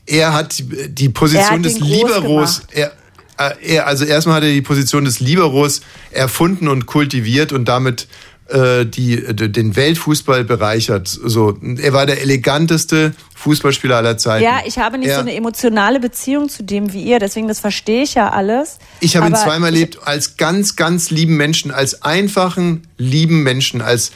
[0.05, 2.63] er hat die Er Position hat des Liberos.
[2.71, 2.91] Er, er,
[3.37, 5.81] also erstmal hat er die Position des Liberos
[6.11, 8.07] erfunden und kultiviert und damit
[8.47, 11.07] äh, die, den Weltfußball bereichert.
[11.07, 14.43] So, er war der eleganteste Fußballspieler aller Zeiten.
[14.43, 17.59] Ja, ich habe nicht er, so eine emotionale Beziehung zu dem wie ihr, deswegen das
[17.59, 18.77] verstehe ich ja alles.
[18.99, 24.11] Ich habe ihn zweimal erlebt als ganz, ganz lieben Menschen, als einfachen, lieben Menschen, als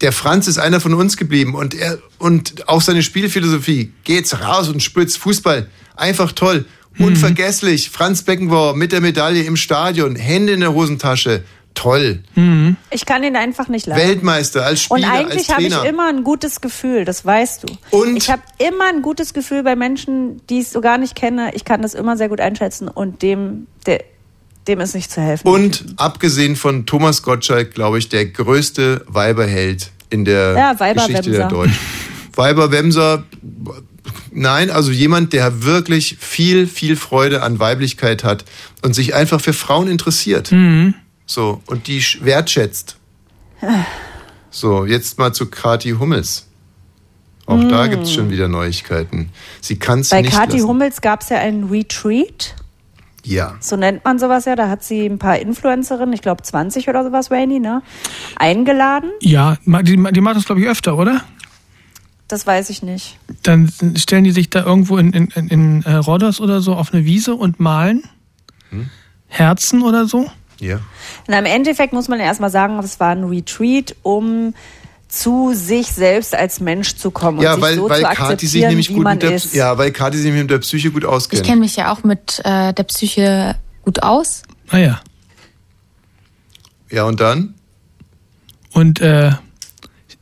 [0.00, 3.92] der Franz ist einer von uns geblieben und er und auch seine Spielphilosophie.
[4.04, 5.68] Geht's raus und spritzt Fußball.
[5.96, 6.64] Einfach toll.
[6.98, 7.90] Unvergesslich.
[7.90, 11.44] Franz Beckenbauer mit der Medaille im Stadion, Hände in der Hosentasche.
[11.74, 12.24] Toll.
[12.90, 14.08] Ich kann ihn einfach nicht leiden.
[14.08, 17.96] Weltmeister als Und Spieler, als eigentlich habe ich immer ein gutes Gefühl, das weißt du.
[17.96, 18.16] Und?
[18.16, 21.52] ich habe immer ein gutes Gefühl bei Menschen, die ich so gar nicht kenne.
[21.54, 24.02] Ich kann das immer sehr gut einschätzen und dem, der,
[24.66, 25.46] dem ist nicht zu helfen.
[25.46, 30.92] und abgesehen von Thomas Gottschalk, glaube ich, der größte Weiberheld in der Ja.
[30.92, 31.78] Geschichte der Deutschen.
[32.34, 33.24] Weiberwemser,
[34.32, 38.44] nein, also jemand, der wirklich viel, viel Freude an Weiblichkeit hat
[38.82, 40.52] und sich einfach für Frauen interessiert.
[41.26, 42.96] So, und die sch- wertschätzt.
[44.50, 46.46] So, jetzt mal zu Kati Hummels.
[47.46, 49.30] Auch da gibt es schon wieder Neuigkeiten.
[49.60, 50.68] Sie kann es Bei nicht Kathi lassen.
[50.68, 52.54] Hummels gab es ja einen Retreat.
[53.24, 53.56] Ja.
[53.60, 54.54] So nennt man sowas ja.
[54.56, 57.82] Da hat sie ein paar Influencerinnen, ich glaube 20 oder sowas, Rainy, ne?
[58.36, 59.10] Eingeladen.
[59.20, 61.22] Ja, die, die macht das, glaube ich, öfter, oder?
[62.30, 63.18] Das weiß ich nicht.
[63.42, 66.94] Dann stellen die sich da irgendwo in, in, in, in äh, Rhodos oder so auf
[66.94, 68.04] eine Wiese und malen
[69.26, 70.30] Herzen oder so.
[70.60, 70.78] Ja.
[71.26, 74.54] Und im Endeffekt muss man ja erstmal sagen, es war ein Retreat, um
[75.08, 78.16] zu sich selbst als Mensch zu kommen und Ja, sich weil, so weil zu Kathi
[78.16, 79.54] sich akzeptieren, nämlich wie gut man mit der, ist.
[79.54, 81.44] ja, weil Kathi sich nämlich mit der Psyche gut Ich auskennt.
[81.44, 84.42] kenne mich ja auch mit äh, der Psyche gut aus.
[84.68, 85.00] Ah ja.
[86.90, 87.54] Ja, und dann?
[88.72, 89.32] Und äh,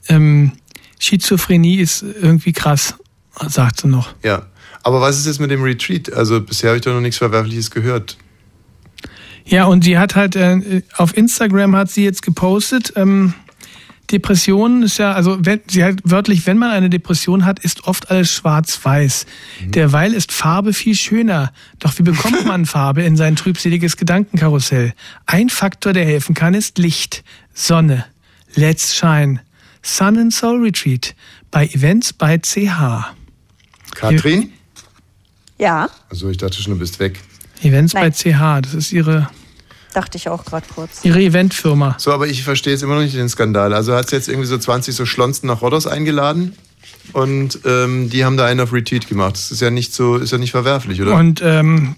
[0.09, 0.53] ähm,
[0.99, 2.94] Schizophrenie ist irgendwie krass,
[3.49, 4.14] sagt sie noch.
[4.22, 4.46] Ja.
[4.82, 6.12] Aber was ist jetzt mit dem Retreat?
[6.12, 8.16] Also bisher habe ich doch noch nichts Verwerfliches gehört.
[9.44, 13.34] Ja, und sie hat halt äh, auf Instagram hat sie jetzt gepostet, ähm,
[14.11, 18.11] Depressionen ist ja, also wenn, sie hat wörtlich, wenn man eine Depression hat, ist oft
[18.11, 19.26] alles schwarz-weiß.
[19.64, 21.53] Derweil ist Farbe viel schöner.
[21.78, 24.94] Doch wie bekommt man Farbe in sein trübseliges Gedankenkarussell?
[25.26, 27.22] Ein Faktor, der helfen kann, ist Licht,
[27.53, 28.07] Sonne,
[28.55, 29.40] Let's Shine,
[29.83, 31.14] Sun and Soul Retreat
[31.51, 33.14] bei Events bei CH.
[33.95, 34.53] Katrin?
[35.59, 37.18] Ja, Also ich dachte schon, du bist weg.
[37.62, 38.12] Events bei Nein.
[38.12, 39.29] CH, das ist ihre,
[39.93, 41.05] dachte ich auch gerade kurz.
[41.05, 41.97] ihre Eventfirma.
[41.99, 43.72] So, aber ich verstehe jetzt immer noch nicht den Skandal.
[43.74, 46.55] Also hat sie jetzt irgendwie so 20 so Schlonzen nach Rhodos eingeladen
[47.12, 49.35] und ähm, die haben da einen auf Retreat gemacht.
[49.35, 51.14] Das ist ja nicht so, ist ja nicht verwerflich, oder?
[51.16, 51.97] Und ähm,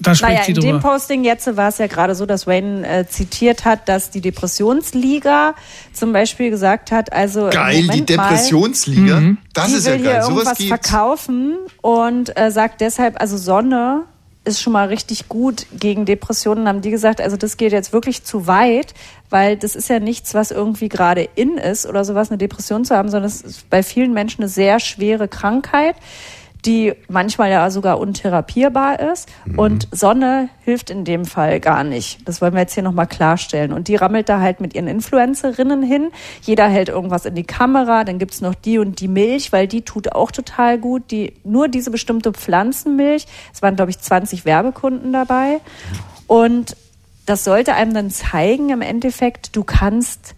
[0.00, 0.80] da spricht Naja, sie in dem.
[0.80, 5.54] Posting jetzt war es ja gerade so, dass Wayne äh, zitiert hat, dass die Depressionsliga
[5.92, 9.22] zum Beispiel gesagt hat, also geil, die Moment mal, Depressionsliga.
[9.52, 10.22] Das die ist will ja hier geil.
[10.22, 10.90] Sowas irgendwas gibt's.
[10.90, 14.04] verkaufen und äh, sagt deshalb, also Sonne
[14.44, 18.24] ist schon mal richtig gut gegen Depressionen, haben die gesagt, also das geht jetzt wirklich
[18.24, 18.94] zu weit,
[19.30, 22.96] weil das ist ja nichts, was irgendwie gerade in ist oder sowas, eine Depression zu
[22.96, 25.96] haben, sondern es ist bei vielen Menschen eine sehr schwere Krankheit,
[26.64, 29.28] die manchmal ja sogar untherapierbar ist.
[29.56, 32.26] Und Sonne hilft in dem Fall gar nicht.
[32.26, 33.72] Das wollen wir jetzt hier nochmal klarstellen.
[33.72, 36.10] Und die rammelt da halt mit ihren Influencerinnen hin.
[36.42, 38.04] Jeder hält irgendwas in die Kamera.
[38.04, 41.10] Dann gibt's noch die und die Milch, weil die tut auch total gut.
[41.10, 43.26] Die, nur diese bestimmte Pflanzenmilch.
[43.52, 45.60] Es waren, glaube ich, 20 Werbekunden dabei.
[46.26, 46.76] Und
[47.24, 50.34] das sollte einem dann zeigen, im Endeffekt, du kannst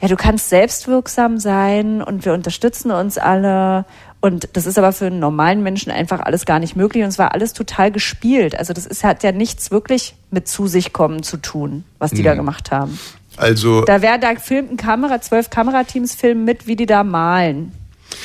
[0.00, 3.84] ja, du kannst selbstwirksam sein und wir unterstützen uns alle
[4.20, 7.02] Und das ist aber für einen normalen Menschen einfach alles gar nicht möglich.
[7.02, 8.54] Und es war alles total gespielt.
[8.58, 12.22] Also das ist, hat ja nichts wirklich mit zu sich kommen zu tun, was die
[12.22, 12.98] da gemacht haben.
[13.36, 17.72] Also, Da wäre, da filmt ein Kamera, zwölf Kamerateams filmen mit, wie die da malen.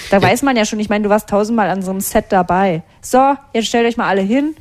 [0.09, 2.83] Da weiß man ja schon, ich meine, du warst tausendmal an so einem Set dabei.
[3.01, 4.55] So, jetzt stellt euch mal alle hin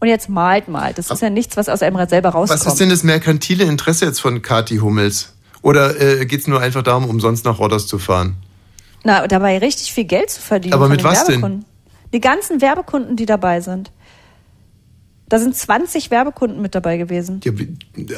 [0.00, 0.92] und jetzt malt mal.
[0.92, 2.60] Das ist ja nichts, was aus einem selber rauskommt.
[2.60, 5.32] was ist denn das merkantile Interesse jetzt von Kati Hummels?
[5.62, 8.36] Oder äh, geht es nur einfach darum, umsonst nach Rodos zu fahren?
[9.04, 10.74] Na, dabei richtig viel Geld zu verdienen.
[10.74, 11.34] Aber mit was denn?
[11.34, 11.64] Werbekunden.
[12.12, 13.90] Die ganzen Werbekunden, die dabei sind.
[15.28, 17.40] Da sind 20 Werbekunden mit dabei gewesen.
[17.44, 17.52] Ja,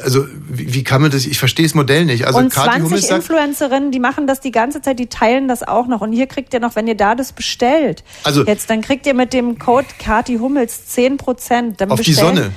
[0.03, 1.25] also wie, wie kann man das?
[1.25, 2.27] Ich verstehe das Modell nicht.
[2.27, 5.47] Also und Kathi 20 Hummels sagt, Influencerinnen, die machen das die ganze Zeit, die teilen
[5.47, 6.01] das auch noch.
[6.01, 9.13] Und hier kriegt ihr noch, wenn ihr da das bestellt, Also- jetzt, dann kriegt ihr
[9.13, 11.81] mit dem Code Kati Hummels 10 Prozent.
[11.89, 12.51] auf die Sonne.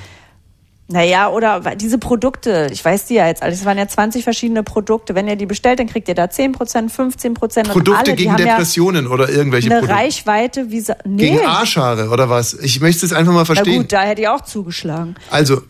[0.93, 4.65] Naja, oder diese Produkte, ich weiß die ja jetzt alles, es waren ja 20 verschiedene
[4.65, 5.15] Produkte.
[5.15, 7.69] Wenn ihr die bestellt, dann kriegt ihr da 10 Prozent, 15 Prozent.
[7.69, 10.03] Produkte alle, gegen Depressionen oder ja irgendwelche eine Produkte.
[10.03, 10.85] Reichweite wie...
[11.05, 11.31] Nee.
[11.31, 12.55] Gegen Arschhaare oder was?
[12.55, 13.83] Ich möchte es einfach mal Na verstehen.
[13.83, 15.15] gut, da hätte ich auch zugeschlagen.
[15.31, 15.63] Also,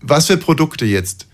[0.00, 1.28] was für Produkte jetzt?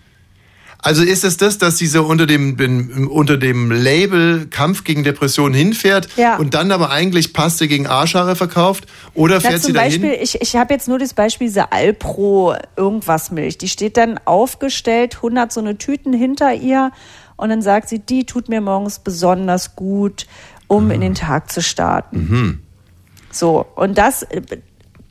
[0.83, 6.09] Also ist es das, dass diese unter dem, unter dem Label Kampf gegen Depressionen hinfährt
[6.17, 6.35] Ja.
[6.35, 8.85] und dann aber eigentlich Paste gegen Arschhaare verkauft?
[9.13, 10.01] Oder Na, fährt sie zum dahin?
[10.01, 13.57] Beispiel, ich, ich habe jetzt nur das Beispiel diese Alpro irgendwas Milch.
[13.57, 16.91] Die steht dann aufgestellt, 100 so eine Tüten hinter ihr
[17.37, 20.27] und dann sagt sie, die tut mir morgens besonders gut,
[20.67, 22.17] um in den Tag zu starten.
[22.29, 22.59] Mhm.
[23.31, 24.27] So, und das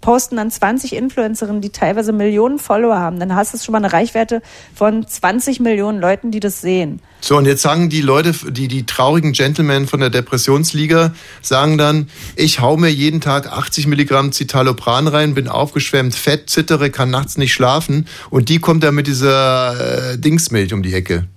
[0.03, 3.19] posten dann 20 Influencerinnen, die teilweise Millionen Follower haben.
[3.19, 4.43] Dann hast du schon mal eine Reichweite
[4.74, 7.01] von 20 Millionen Leuten, die das sehen.
[7.23, 12.11] So, und jetzt sagen die Leute, die, die traurigen Gentlemen von der Depressionsliga, sagen dann,
[12.37, 17.39] ich hau mir jeden Tag 80 Milligramm Citalopran rein, bin aufgeschwemmt, fett, zittere, kann nachts
[17.39, 21.29] nicht schlafen und die kommt dann mit dieser äh, Dingsmilch um die Ecke.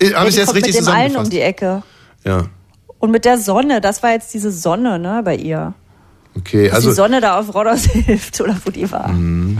[0.00, 1.82] Äh, Ja, Habe ich die jetzt richtig mit dem allen um die Ecke.
[2.24, 2.48] Ja,
[2.98, 5.74] Und mit der Sonne, das war jetzt diese Sonne, ne, bei ihr.
[6.38, 6.66] Okay.
[6.66, 9.14] Dass Also die Sonne da auf Rodos hilft oder wo die war.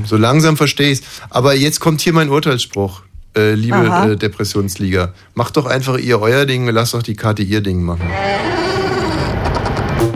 [0.07, 1.03] so langsam verstehe ich's.
[1.31, 3.03] Aber jetzt kommt hier mein Urteilsspruch.
[3.37, 4.09] Äh, liebe Aha.
[4.11, 8.11] äh, Depressionsliga, macht doch einfach ihr euer Ding, lasst doch die Karte ihr Ding machen.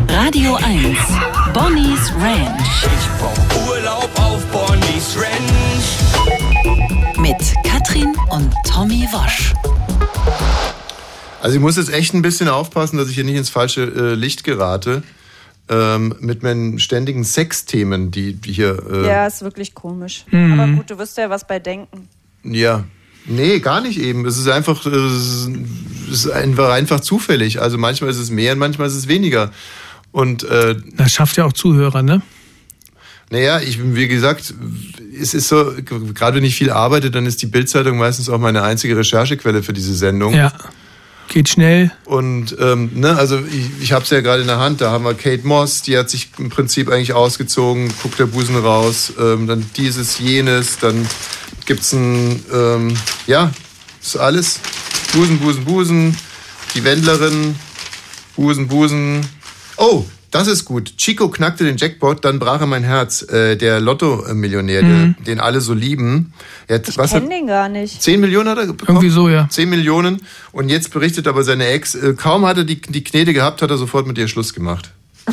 [0.09, 0.97] Radio 1.
[1.52, 7.18] Bonnie's Ranch Ich brauch Urlaub auf Bonnie's Ranch.
[7.18, 9.52] mit Katrin und Tommy Wosch.
[11.40, 14.14] Also ich muss jetzt echt ein bisschen aufpassen, dass ich hier nicht ins falsche äh,
[14.14, 15.02] Licht gerate.
[15.72, 18.82] Ähm, mit meinen ständigen Sexthemen, die, die hier.
[18.90, 20.24] Äh, Ja, ist wirklich komisch.
[20.30, 20.60] Mhm.
[20.60, 22.08] Aber gut, du wirst ja was bei denken.
[22.44, 22.84] ja.
[23.24, 24.26] Nee, gar nicht eben.
[24.26, 25.48] Es ist einfach, äh, es
[26.10, 27.60] ist einfach, einfach zufällig.
[27.62, 29.52] Also manchmal ist es mehr und manchmal ist es weniger.
[30.10, 32.20] Und äh, Das schafft ja auch Zuhörer, ne?
[33.30, 34.52] naja, ich, wie gesagt,
[35.18, 35.72] es ist so,
[36.14, 39.72] gerade wenn ich viel arbeite, dann ist die Bildzeitung meistens auch meine einzige Recherchequelle für
[39.72, 40.34] diese Sendung.
[40.34, 40.52] Ja.
[41.28, 41.90] Geht schnell.
[42.04, 44.80] Und ähm, ne, also ich, ich habe es ja gerade in der Hand.
[44.80, 48.56] Da haben wir Kate Moss, die hat sich im Prinzip eigentlich ausgezogen, guckt der Busen
[48.56, 49.12] raus.
[49.18, 51.06] Ähm, dann dieses, jenes, dann
[51.64, 52.94] gibt's ein, ähm,
[53.26, 53.50] ja,
[54.02, 54.60] ist alles
[55.12, 56.16] Busen, Busen, Busen.
[56.74, 57.54] Die Wendlerin,
[58.34, 59.26] Busen, Busen.
[59.76, 60.96] Oh, das ist gut.
[60.96, 63.22] Chico knackte den Jackpot, dann brach er mein Herz.
[63.22, 65.14] Äh, der Lotto-Millionär, Mhm.
[65.18, 66.32] der- den alle so lieben.
[66.66, 68.02] Er hat, Ich kenne den gar nicht.
[68.02, 68.96] 10 Millionen hat er bekommen?
[68.98, 69.46] Irgendwie so, ja.
[69.48, 70.22] 10 Millionen.
[70.50, 73.70] Und jetzt berichtet aber seine Ex, äh, kaum hat er die, die Knete gehabt, hat
[73.70, 74.90] er sofort mit ihr Schluss gemacht.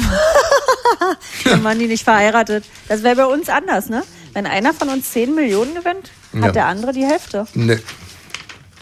[1.46, 2.64] Dann waren die nicht verheiratet.
[2.88, 4.04] Das wäre bei uns anders, ne?
[4.34, 6.42] Wenn einer von uns 10 Millionen gewinnt, Ja.
[6.44, 7.48] hat der andere die Hälfte.
[7.56, 7.80] Ne,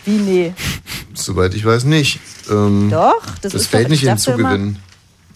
[0.05, 0.53] Wie, nee?
[1.13, 2.19] soweit ich weiß nicht.
[2.49, 4.79] Ähm, Doch, das das ist fällt doch- nicht ich in dachte immer- Zugewinn.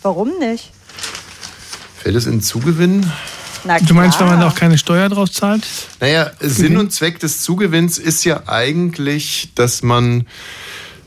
[0.01, 0.71] Warum nicht?
[1.97, 3.05] Fällt es in Zugewinn?
[3.63, 4.39] Na Du meinst, weil klar.
[4.39, 5.63] man auch keine Steuer drauf zahlt?
[5.99, 10.25] Naja, Sinn und Zweck des Zugewinns ist ja eigentlich, dass man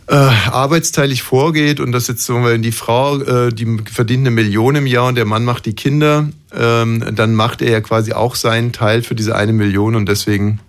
[0.06, 4.76] äh, arbeitsteilig vorgeht und dass jetzt sagen wir, die Frau, äh, die verdient eine Million
[4.76, 8.36] im Jahr und der Mann macht die Kinder, ähm, dann macht er ja quasi auch
[8.36, 10.60] seinen Teil für diese eine Million und deswegen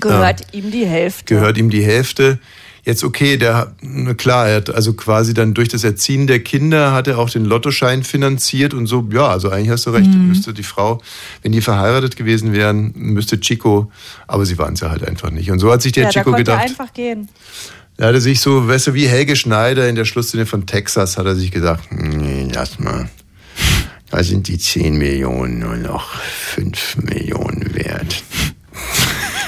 [0.00, 1.34] Gehört ihm die Hälfte.
[1.34, 2.38] gehört ihm die Hälfte.
[2.84, 6.92] Jetzt okay, der na klar, er hat also quasi dann durch das Erziehen der Kinder
[6.92, 9.08] hat er auch den Lottoschein finanziert und so.
[9.10, 10.12] Ja, also eigentlich hast du recht.
[10.12, 10.28] Mhm.
[10.28, 11.00] Müsste die Frau,
[11.42, 13.90] wenn die verheiratet gewesen wären, müsste Chico,
[14.26, 15.50] aber sie waren es ja halt einfach nicht.
[15.50, 16.62] Und so hat sich der ja, da Chico er gedacht.
[16.62, 17.28] einfach gehen.
[17.96, 21.16] Da hat er sich so, weißt du, wie Helge Schneider in der Schlussszene von Texas
[21.16, 23.08] hat er sich gesagt, nee, lass mal.
[24.10, 28.22] Da sind die 10 Millionen nur noch 5 Millionen wert.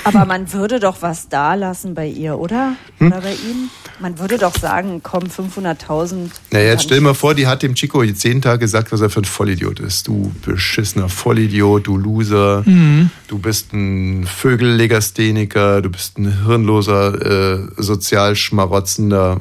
[0.07, 2.75] Aber man würde doch was da lassen bei ihr, oder?
[2.99, 3.09] Hm?
[3.09, 3.71] Oder bei ihm?
[3.99, 6.31] Man würde doch sagen, komm, 500.000.
[6.53, 9.01] Naja, jetzt stell dir mal vor, die hat dem Chico jetzt jeden Tag gesagt, was
[9.01, 10.07] er für ein Vollidiot ist.
[10.07, 13.11] Du beschissener Vollidiot, du Loser, Mhm.
[13.27, 19.41] du bist ein Vögellegastheniker, du bist ein hirnloser, äh, sozial schmarotzender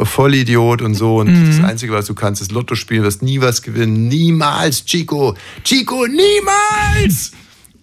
[0.00, 1.16] äh, Vollidiot und so.
[1.18, 1.46] Und Mhm.
[1.46, 4.08] das Einzige, was du kannst, ist Lotto spielen, du wirst nie was gewinnen.
[4.08, 5.34] Niemals, Chico!
[5.64, 7.32] Chico, niemals!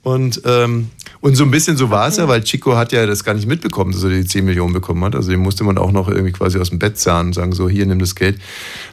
[0.01, 0.89] Und, ähm,
[1.21, 3.47] und so ein bisschen so war es ja, weil Chico hat ja das gar nicht
[3.47, 5.15] mitbekommen, dass er die 10 Millionen bekommen hat.
[5.15, 7.67] Also den musste man auch noch irgendwie quasi aus dem Bett zahlen und sagen, so,
[7.67, 8.39] hier, nimm das Geld.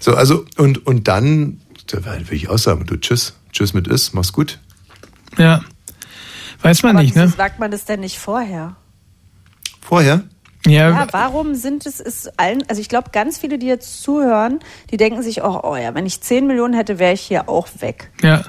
[0.00, 4.12] So, also, und, und dann, da würde ich auch sagen, du, tschüss, tschüss mit ist,
[4.12, 4.58] mach's gut.
[5.38, 5.62] Ja.
[6.62, 7.28] Weiß man Aber nicht, ne?
[7.28, 8.76] sagt man das denn nicht vorher?
[9.80, 10.24] Vorher?
[10.66, 14.58] Ja, Ja, warum sind es ist allen, also ich glaube, ganz viele, die jetzt zuhören,
[14.90, 17.68] die denken sich auch, oh ja, wenn ich 10 Millionen hätte, wäre ich hier auch
[17.78, 18.10] weg.
[18.22, 18.42] ja.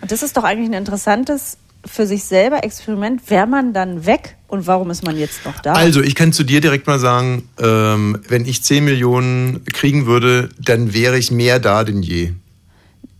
[0.00, 3.28] Und das ist doch eigentlich ein interessantes für sich selber Experiment.
[3.30, 5.72] Wäre man dann weg und warum ist man jetzt noch da?
[5.74, 10.48] Also, ich kann zu dir direkt mal sagen, ähm, wenn ich 10 Millionen kriegen würde,
[10.58, 12.32] dann wäre ich mehr da denn je.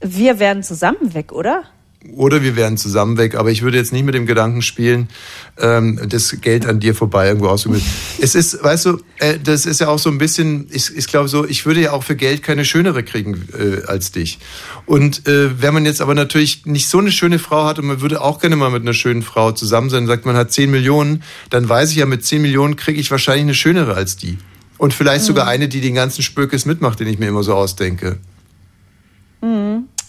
[0.01, 1.65] Wir wären zusammen weg, oder?
[2.13, 5.09] Oder wir wären zusammen weg, aber ich würde jetzt nicht mit dem Gedanken spielen,
[5.59, 7.83] ähm, das Geld an dir vorbei irgendwo auszugeben.
[8.21, 11.29] es ist, weißt du, äh, das ist ja auch so ein bisschen, ich, ich glaube
[11.29, 14.39] so, ich würde ja auch für Geld keine schönere kriegen äh, als dich.
[14.87, 18.01] Und äh, wenn man jetzt aber natürlich nicht so eine schöne Frau hat und man
[18.01, 20.71] würde auch gerne mal mit einer schönen Frau zusammen sein und sagt, man hat 10
[20.71, 24.39] Millionen, dann weiß ich ja, mit 10 Millionen kriege ich wahrscheinlich eine schönere als die.
[24.77, 28.19] Und vielleicht sogar eine, die den ganzen Spökes mitmacht, den ich mir immer so ausdenke.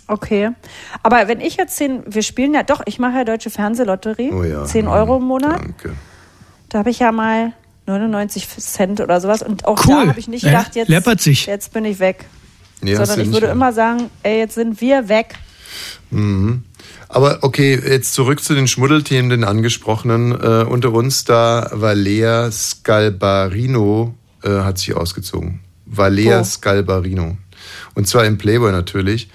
[0.07, 0.51] Okay.
[1.03, 4.43] Aber wenn ich jetzt 10, wir spielen ja doch, ich mache ja Deutsche Fernsehlotterie, Oh
[4.43, 4.63] ja.
[4.65, 5.59] 10 Euro im Monat.
[5.59, 5.93] Danke.
[6.69, 7.53] Da habe ich ja mal
[7.87, 9.41] 99 Cent oder sowas.
[9.41, 10.03] Und auch Cool.
[10.03, 11.45] da habe ich nicht Ja, gedacht, jetzt, läppert sich.
[11.47, 12.25] jetzt bin ich weg.
[12.81, 13.51] Nee, hast Sondern ich würde ja.
[13.53, 15.35] immer sagen, ey, jetzt sind wir weg.
[16.11, 16.63] Mhm.
[17.09, 20.31] Aber okay, jetzt zurück zu den Schmuddelthemen, den angesprochenen.
[20.33, 24.13] Äh, unter uns da Valea Scalbarino
[24.43, 25.61] äh, hat sich ausgezogen.
[25.85, 26.43] Valea Wo?
[26.43, 27.37] Scalbarino.
[27.93, 29.29] Und zwar im Playboy natürlich.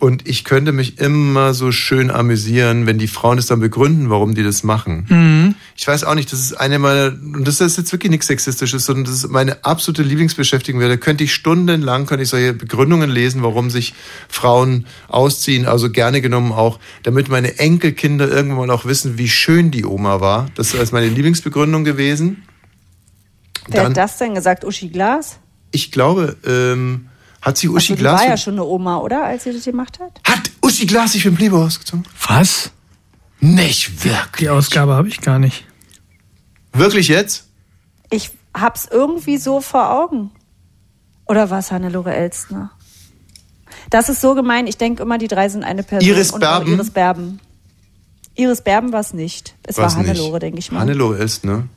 [0.00, 4.34] Und ich könnte mich immer so schön amüsieren, wenn die Frauen es dann begründen, warum
[4.34, 5.06] die das machen.
[5.08, 5.54] Mhm.
[5.76, 8.84] Ich weiß auch nicht, das ist eine meiner, und das ist jetzt wirklich nichts Sexistisches,
[8.84, 10.80] sondern das ist meine absolute Lieblingsbeschäftigung.
[10.80, 13.94] Da könnte ich stundenlang, könnte ich solche Begründungen lesen, warum sich
[14.28, 19.70] Frauen ausziehen, also gerne genommen auch, damit meine Enkelkinder irgendwann mal auch wissen, wie schön
[19.70, 20.48] die Oma war.
[20.56, 22.42] Das ist meine Lieblingsbegründung gewesen.
[23.68, 24.64] Wer Dann- hat das denn gesagt?
[24.64, 25.38] Uschi Glas?
[25.70, 27.06] Ich glaube, ähm,
[27.44, 29.24] hat sie Uschi Also, die Glas, war ja schon eine Oma, oder?
[29.24, 30.20] Als sie das gemacht hat?
[30.24, 32.06] hat Uschi Glas sich für den Playboy ausgezogen?
[32.26, 32.70] Was?
[33.40, 34.38] Nicht wirklich.
[34.38, 35.66] Die Ausgabe habe ich gar nicht.
[36.72, 37.46] Wirklich jetzt?
[38.10, 40.30] Ich hab's irgendwie so vor Augen.
[41.26, 42.70] Oder war es Hannelore Elstner?
[43.90, 44.66] Das ist so gemein.
[44.66, 46.08] Ich denke immer, die drei sind eine Person.
[46.08, 46.72] Iris Berben?
[46.72, 47.40] Iris Berben.
[48.34, 49.54] Iris Berben war es nicht.
[49.62, 50.10] Es War's war nicht.
[50.10, 50.80] Hannelore, denke ich mal.
[50.80, 51.68] Hannelore ist, ne?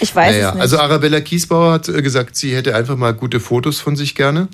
[0.00, 0.62] ich weiß naja, es nicht.
[0.62, 4.48] also Arabella Kiesbauer hat äh, gesagt, sie hätte einfach mal gute Fotos von sich gerne.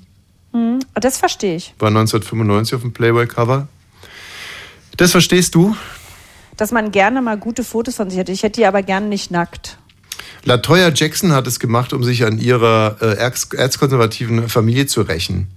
[0.57, 1.75] Hm, das verstehe ich.
[1.79, 3.69] War 1995 auf dem Playboy-Cover.
[4.97, 5.77] Das verstehst du?
[6.57, 8.33] Dass man gerne mal gute Fotos von sich hätte.
[8.33, 9.77] Ich hätte die aber gerne nicht nackt.
[10.45, 15.49] Latoya Jackson hat es gemacht, um sich an ihrer äh, erz erzkonservativen Familie zu rächen.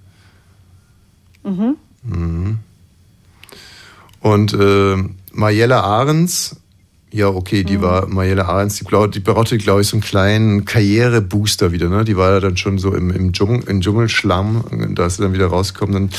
[1.46, 1.78] Mhm.
[2.04, 2.60] Mhm.
[4.20, 4.98] Und äh,
[5.32, 6.58] Mariella Ahrens,
[7.12, 10.66] ja okay, die war Mariella Ahrens, die, glaub, die brauchte, glaube ich, so einen kleinen
[10.66, 11.90] Karrierebooster wieder.
[11.90, 12.04] Ne?
[12.06, 15.34] Die war ja dann schon so im, im, Dschungel, im Dschungelschlamm, da ist sie dann
[15.34, 16.10] wieder rausgekommen.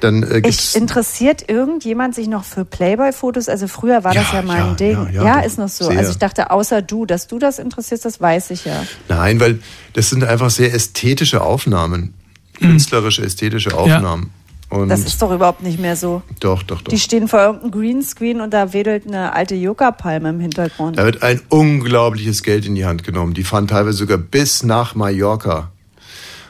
[0.00, 3.48] Dann, dann äh, Ich, interessiert irgendjemand sich noch für Playboy-Fotos?
[3.48, 4.92] Also früher war das Ja, ja mal ja, ein Ding.
[4.92, 5.84] ja, Ja, ja, ist noch so.
[5.86, 5.98] sehr.
[5.98, 8.84] Also ich dachte, außer du, dass du das interessierst, das weiß ich ja.
[9.08, 9.60] Nein, weil
[9.92, 12.14] das sind einfach sehr ästhetische Aufnahmen.
[12.58, 14.30] Künstlerische, ästhetische Aufnahmen.
[14.72, 16.22] Und Das ist doch überhaupt nicht mehr so.
[16.40, 16.90] doch, doch, doch.
[16.90, 20.98] Die stehen vor irgendeinem Greenscreen und da wedelt eine alte Yucca-Palme im Hintergrund.
[20.98, 23.34] Da wird ein unglaubliches Geld in die Hand genommen.
[23.34, 25.70] Die fahren teilweise sogar bis nach Mallorca.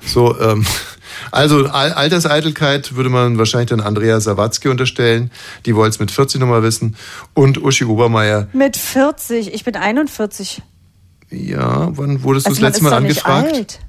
[0.06, 0.64] So, ähm,
[1.32, 5.32] also Al Alterseitelkeit würde man wahrscheinlich dann Andrea Sawatzki unterstellen.
[5.66, 6.96] Die wollte es mit 40 nochmal wissen.
[7.34, 8.46] Und Uschi Obermeier.
[8.52, 10.62] Mit 40, ich bin 41.
[11.30, 13.52] Ja, wann wurdest du Also das man letzte Mal angefragt?
[13.54, 13.80] alt.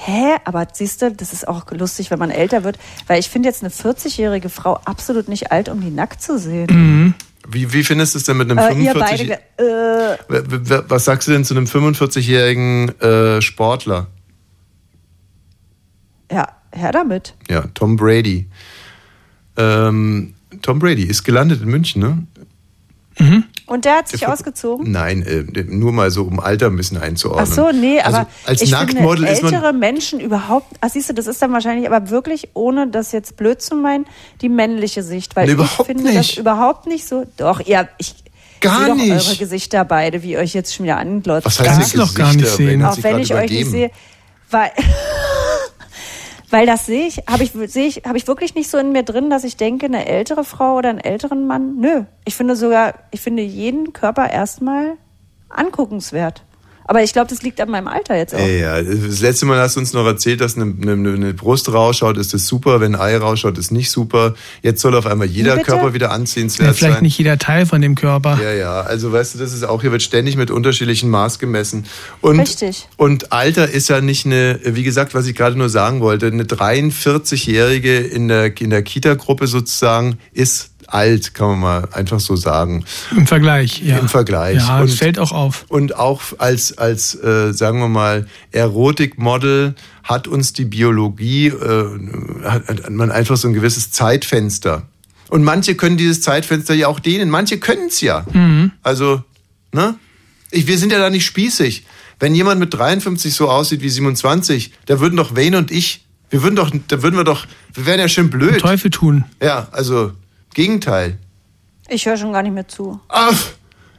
[0.00, 0.36] Hä?
[0.44, 2.78] Aber siehst du, das ist auch lustig, wenn man älter wird.
[3.08, 7.14] Weil ich finde jetzt eine 40-jährige Frau absolut nicht alt, um die nackt zu sehen.
[7.48, 11.26] Wie, wie findest du es denn mit einem Äh, ihr 45 beide, äh, Was sagst
[11.26, 14.06] du denn zu einem 45-jährigen äh, Sportler?
[16.30, 17.34] ja, her damit.
[17.48, 18.46] Ja, Tom Brady.
[19.56, 22.26] Ähm, Tom Brady ist gelandet in München, ne?
[23.68, 24.90] Und der hat sich Der- ausgezogen?
[24.90, 27.46] Nein, äh, nur mal so, um Alter ein bisschen einzuordnen.
[27.48, 29.52] Ach so, nee, also aber als ich Nacktmodel finde ist man.
[29.54, 33.36] ältere Menschen überhaupt, ach siehst du, das ist dann wahrscheinlich aber wirklich, ohne das jetzt
[33.36, 34.06] blöd zu meinen,
[34.40, 36.16] die männliche Sicht, weil Nee, ich finde nicht.
[36.16, 38.14] das überhaupt nicht so, doch, ihr, ich
[38.60, 39.12] Gar sehe doch nicht.
[39.28, 41.44] eure Gesichter beide, wie euch jetzt schon wieder anglotzt.
[41.46, 42.82] Was heißt du doch gar nicht sehen.
[42.84, 43.90] Auch wenn ich euch nicht sehe,
[44.50, 44.70] Weil,
[46.50, 49.02] weil das sehe ich, habe ich, sehe ich, habe ich wirklich nicht so in mir
[49.02, 51.76] drin, dass ich denke, eine ältere Frau oder einen älteren Mann.
[51.76, 52.04] Nö.
[52.24, 54.96] Ich finde sogar, ich finde jeden Körper erstmal
[55.48, 56.44] anguckenswert.
[56.88, 58.38] Aber ich glaube, das liegt an meinem Alter jetzt auch.
[58.38, 61.70] Ey, ja, das letzte Mal hast du uns noch erzählt, dass eine, eine, eine Brust
[61.70, 62.80] rausschaut, ist das super.
[62.80, 64.34] Wenn ein Ei rausschaut, ist nicht super.
[64.62, 65.66] Jetzt soll auf einmal jeder Bitte?
[65.66, 67.02] Körper wieder Ja, anziehenswert vielleicht sein.
[67.02, 68.40] nicht jeder Teil von dem Körper.
[68.42, 71.84] Ja, ja, also weißt du, das ist auch, hier wird ständig mit unterschiedlichen Maß gemessen.
[72.22, 72.88] Und, Richtig.
[72.96, 76.44] Und Alter ist ja nicht eine, wie gesagt, was ich gerade nur sagen wollte, eine
[76.44, 82.84] 43-Jährige in der, in der Kita-Gruppe sozusagen ist alt, kann man mal einfach so sagen.
[83.16, 83.98] Im Vergleich, ja.
[83.98, 84.56] Im Vergleich.
[84.58, 85.64] Ja, Und- fällt auch auf.
[85.68, 92.68] Und auch als, als äh, sagen wir mal, Erotikmodel hat uns die Biologie, äh, hat,
[92.68, 94.82] hat man einfach so ein gewisses Zeitfenster.
[95.28, 98.24] Und manche können dieses Zeitfenster ja auch dehnen, manche können es ja.
[98.32, 98.72] Mhm.
[98.82, 99.22] Also,
[99.72, 99.96] ne?
[100.50, 101.84] Ich, wir sind ja da nicht spießig.
[102.18, 106.42] Wenn jemand mit 53 so aussieht wie 27, da würden doch Wayne und ich, wir
[106.42, 108.58] würden doch, da würden wir doch, wir wären ja schön blöd.
[108.60, 109.24] Teufel tun.
[109.42, 110.12] Ja, also,
[110.58, 111.16] Gegenteil.
[111.86, 112.98] Ich höre schon gar nicht mehr zu.
[113.06, 113.52] Ach,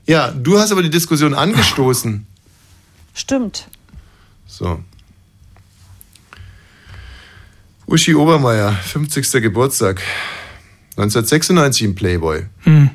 [0.05, 2.27] ja, du hast aber die Diskussion angestoßen.
[3.13, 3.69] Stimmt.
[4.45, 4.83] So.
[7.87, 9.41] Uschi Obermeier, 50.
[9.41, 10.01] Geburtstag.
[10.97, 12.45] 1996 im Playboy.
[12.63, 12.89] Hm.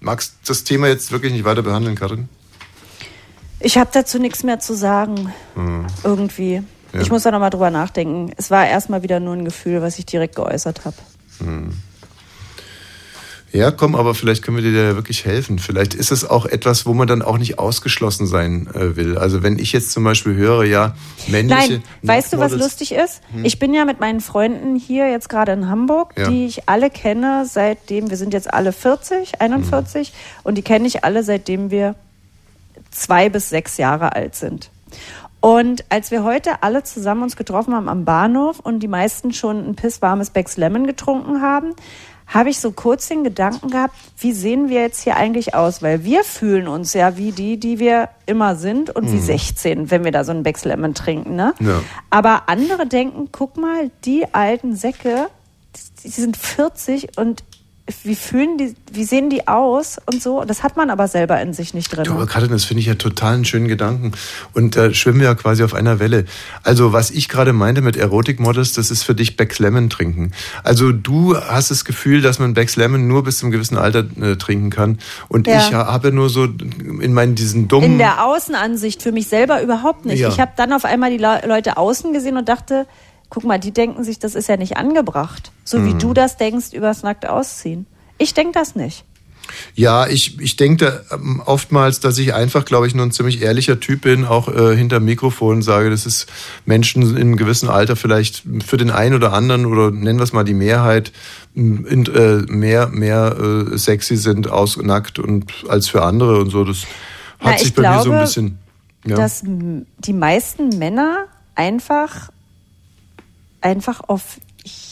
[0.00, 2.30] Magst du das Thema jetzt wirklich nicht weiter behandeln, Karin?
[3.60, 5.34] Ich habe dazu nichts mehr zu sagen.
[5.54, 5.86] Hm.
[6.02, 6.62] Irgendwie.
[6.94, 7.00] Ja.
[7.02, 8.32] Ich muss da nochmal drüber nachdenken.
[8.38, 10.96] Es war erstmal wieder nur ein Gefühl, was ich direkt geäußert habe.
[11.38, 11.70] Hm.
[13.52, 15.60] Ja, komm, aber vielleicht können wir dir da wirklich helfen.
[15.60, 19.16] Vielleicht ist es auch etwas, wo man dann auch nicht ausgeschlossen sein äh, will.
[19.16, 20.96] Also wenn ich jetzt zum Beispiel höre, ja,
[21.28, 23.20] männliche Nein, weißt du, was lustig ist?
[23.32, 23.44] Hm.
[23.44, 26.28] Ich bin ja mit meinen Freunden hier jetzt gerade in Hamburg, Ja.
[26.28, 30.14] die ich alle kenne, seitdem wir sind jetzt alle 40, 41 Hm.
[30.42, 31.94] und die kenne ich alle, seitdem wir
[32.90, 34.70] zwei bis sechs Jahre alt sind.
[35.44, 39.58] Und als wir heute alle zusammen uns getroffen haben am Bahnhof und die meisten schon
[39.68, 41.74] ein pisswarmes Becks Lemon getrunken haben,
[42.26, 45.82] habe ich so kurz den Gedanken gehabt, wie sehen wir jetzt hier eigentlich aus?
[45.82, 49.20] Weil wir fühlen uns ja wie die, die wir immer sind und wie Mhm.
[49.20, 51.52] 16, wenn wir da so ein Becks Lemon trinken, ne?
[51.60, 51.82] Ja.
[52.08, 55.26] Aber andere denken, guck mal, die alten Säcke,
[56.02, 57.44] die sind 40 und
[58.02, 60.42] wie fühlen die, wie sehen die aus und so?
[60.44, 62.04] Das hat man aber selber in sich nicht drin.
[62.04, 64.12] Du, aber Katrin, das finde ich ja total einen schönen Gedanken.
[64.54, 66.24] Und da schwimmen wir ja quasi auf einer Welle.
[66.62, 70.32] Also, was ich gerade meinte mit Erotikmodels, das ist für dich Becks Lemon trinken.
[70.62, 74.36] Also, du hast das Gefühl, dass man Becks Lemon nur bis zum gewissen Alter äh,
[74.36, 74.98] trinken kann.
[75.28, 75.58] Und Ja.
[75.58, 77.92] ich ha- habe nur so in meinen diesen dummen.
[77.92, 80.20] In der Außenansicht für mich selber überhaupt nicht.
[80.20, 80.30] Ja.
[80.30, 82.86] Ich habe dann auf einmal die Le Leute außen gesehen und dachte,
[83.34, 85.50] guck mal, die denken sich, das ist ja nicht angebracht.
[85.64, 85.98] So wie Mhm.
[85.98, 87.84] du das denkst übers nackt ausziehen.
[88.16, 89.04] Ich denke das nicht.
[89.74, 93.42] Ja, ich, ich denke da, ähm, oftmals, dass ich einfach, glaube ich, nur ein ziemlich
[93.42, 96.26] ehrlicher Typ bin, auch äh, hinter Mikrofon sage, dass es
[96.64, 100.32] Menschen in einem gewissen Alter vielleicht für den einen oder anderen oder nennen wir es
[100.32, 101.12] mal die Mehrheit
[101.54, 103.36] in, äh, mehr, mehr
[103.72, 106.64] äh, sexy sind, ausnackt und als für andere und so.
[106.64, 106.82] Das
[107.40, 108.58] hat Na, sich ich bei mir so ein glaube, bisschen.
[109.06, 109.16] Ja.
[109.16, 112.30] Dass die meisten Männer einfach,
[113.64, 114.38] einfach auf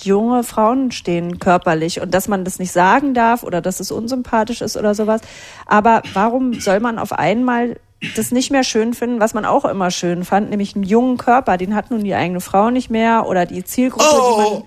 [0.02, 4.60] junge Frauen stehen körperlich und dass man das nicht sagen darf oder dass es unsympathisch
[4.60, 5.20] ist oder sowas.
[5.66, 7.76] Aber warum soll man auf einmal
[8.16, 11.56] das nicht mehr schön finden, was man auch immer schön fand, nämlich einen jungen Körper,
[11.56, 14.62] den hat nun die eigene Frau nicht mehr oder die Zielgruppe, die man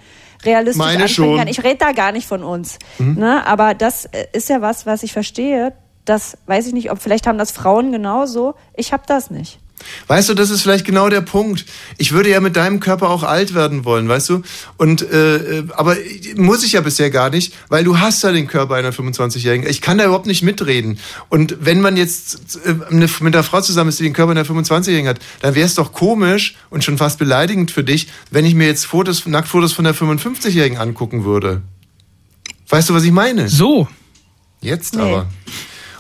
[0.46, 1.38] realistisch meine ansprechen schon.
[1.38, 1.48] kann.
[1.48, 2.80] Ich rede da gar nicht von uns.
[2.98, 3.16] Mhm.
[3.16, 3.46] Ne?
[3.46, 5.74] Aber das äh, ist ja was, was ich verstehe.
[6.06, 8.54] Das weiß ich nicht, ob vielleicht haben das Frauen genauso.
[8.76, 9.60] Ich habe das nicht.
[10.08, 11.66] Weißt du, das ist vielleicht genau der Punkt.
[11.98, 14.42] Ich würde ja mit deinem Körper auch alt werden wollen, weißt du?
[14.78, 15.96] Und äh, äh, aber
[16.36, 19.68] muss ich ja bisher gar nicht, weil du hast ja den Körper einer 25-Jährigen.
[19.70, 21.00] Ich kann da überhaupt nicht mitreden.
[21.30, 25.10] Und wenn man jetzt äh, mit einer Frau zusammen ist, die den Körper einer 25-Jährigen
[25.10, 28.68] hat, dann wäre es doch komisch und schon fast beleidigend für dich, wenn ich mir
[28.68, 31.62] jetzt Fotos, Nacktfotos von der 55-Jährigen angucken würde.
[32.70, 33.48] Weißt du, was ich meine?
[33.48, 33.88] So.
[34.62, 35.28] Jetzt aber.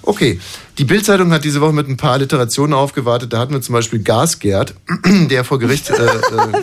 [0.05, 0.39] Okay,
[0.77, 3.33] die Bildzeitung hat diese Woche mit ein paar Alliterationen aufgewartet.
[3.33, 4.75] Da hatten wir zum Beispiel Gasgerd,
[5.29, 5.89] der vor Gericht.
[5.89, 6.09] Äh, äh,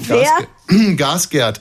[0.09, 0.49] Gasgerd.
[0.97, 1.61] Gasgerd.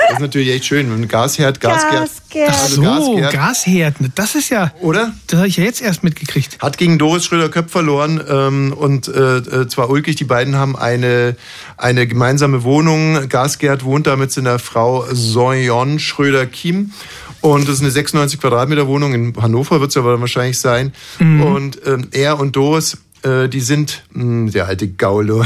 [0.00, 0.90] Das ist natürlich echt schön.
[0.90, 2.08] Ein Gasherd, Gasgerd.
[2.08, 2.50] Gasgerd.
[2.50, 3.16] Ach so.
[3.16, 3.94] Gasherd.
[4.14, 4.72] Das ist ja.
[4.80, 5.12] Oder?
[5.26, 6.58] Das habe ich ja jetzt erst mitgekriegt.
[6.60, 11.36] Hat gegen Doris Schröder-Köpf verloren ähm, und äh, äh, zwar ulkig, die beiden haben eine,
[11.76, 13.28] eine gemeinsame Wohnung.
[13.28, 16.92] Gasgerd wohnt da mit seiner Frau Soyon Schröder-Kim
[17.40, 20.92] und das ist eine 96 Quadratmeter Wohnung in Hannover, wird es aber wahrscheinlich sein.
[21.18, 21.42] Mhm.
[21.42, 25.44] Und ähm, er und Doris, äh, die sind, mh, der alte Gaulo,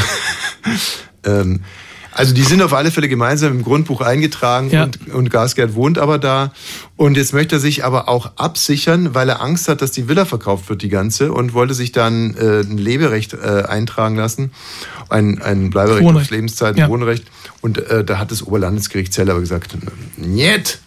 [1.25, 1.61] ähm,
[2.17, 4.85] Also die sind auf alle Fälle gemeinsam im Grundbuch eingetragen Ja.
[4.85, 6.53] und, und Gasgerd wohnt aber da.
[6.97, 10.25] Und jetzt möchte er sich aber auch absichern, weil er Angst hat, dass die Villa
[10.25, 14.53] verkauft wird, die ganze, und wollte sich dann äh, ein Leberecht äh, eintragen lassen.
[15.09, 16.27] Ein, ein Bleiberecht Wohnrecht.
[16.27, 16.89] aufs Lebenszeit, Ja.
[16.89, 17.25] Wohnrecht.
[17.63, 19.77] Und äh, da hat das Oberlandesgericht Zell aber gesagt,
[20.17, 20.79] Niet!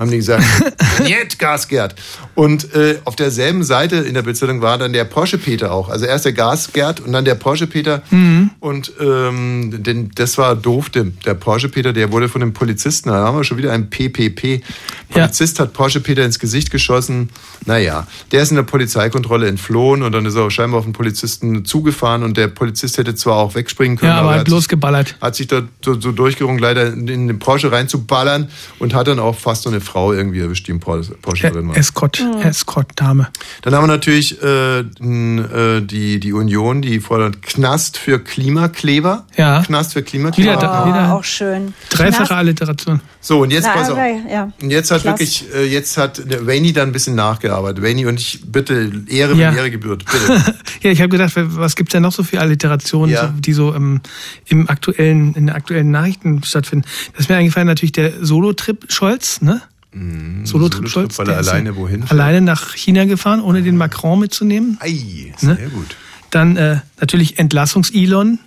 [0.00, 0.44] Haben die gesagt,
[1.02, 1.94] Niet, Gasgerd.
[2.40, 5.90] Und äh, auf derselben Seite in der Bildzeitung war dann der Porsche-Peter auch.
[5.90, 8.02] Also erst der Gasgerd und dann der Porsche-Peter.
[8.10, 8.50] Mhm.
[8.60, 10.88] Und ähm, denn das war doof.
[10.88, 14.62] Der, der Porsche-Peter, der wurde von dem Polizisten, da haben wir schon wieder einen PPP.
[15.10, 17.28] Polizist hat Porsche-Peter ins Gesicht geschossen.
[17.66, 21.66] Naja, der ist in der Polizeikontrolle entflohen und dann ist er scheinbar auf den Polizisten
[21.66, 25.16] zugefahren und der Polizist hätte zwar auch wegspringen können, Ja, aber er hat sich- losgeballert.
[25.20, 28.48] hat sich da so, so durchgerungen, leider in den Porsche reinzuballern
[28.78, 31.68] und hat dann auch fast so eine Frau irgendwie erwischt, die im Porsche, Porsche drin
[31.68, 31.76] war.
[31.76, 32.24] Escort.
[32.38, 33.28] Escort-Dame.
[33.62, 39.26] Dann haben wir natürlich äh, n- äh, die, die Union, die fordert Knast für Klimakleber.
[39.36, 39.62] Ja.
[39.62, 40.56] Knast für Klimakleber.
[40.56, 41.74] Wieder- Oh, wieder- auch schön.
[41.90, 43.00] Dreifache Alliteration.
[43.20, 43.98] So, und jetzt Na, pass auf.
[43.98, 44.52] ja.
[44.62, 45.18] Und jetzt hat Klasse.
[45.18, 47.82] wirklich, äh, jetzt hat der Wayne da ein bisschen nachgearbeitet.
[47.82, 49.50] Wayne und ich, bitte, Ehre, Ja.
[49.50, 50.54] wenn Ehre gebührt, bitte.
[50.82, 53.34] Ja, ich habe gedacht, was gibt's denn noch so für Alliterationen, Ja.
[53.36, 54.00] die so im,
[54.46, 56.86] im aktuellen, in den aktuellen Nachrichten stattfinden?
[57.12, 59.60] Das ist mir eingefallen natürlich der Solo-Trip Scholz, ne?
[59.92, 60.00] Solo-Trip
[60.40, 60.46] Mhm.
[60.46, 61.18] Solo-Trip, Scholz.
[61.18, 62.04] er ist alleine ja wohin.
[62.08, 64.76] Alleine nach China gefahren, ohne den Macron mitzunehmen.
[64.80, 65.56] Ei, Ne?
[65.56, 65.96] sehr gut.
[66.30, 68.38] Dann äh, natürlich Entlassungs-Elon.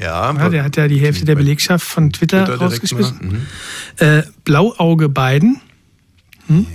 [0.00, 3.46] Ja, Ja, der hat ja die Hälfte der Belegschaft von Twitter, Twitter rausgeschmissen.
[3.98, 5.60] Äh, Blauauge Biden.
[6.46, 6.66] Hm?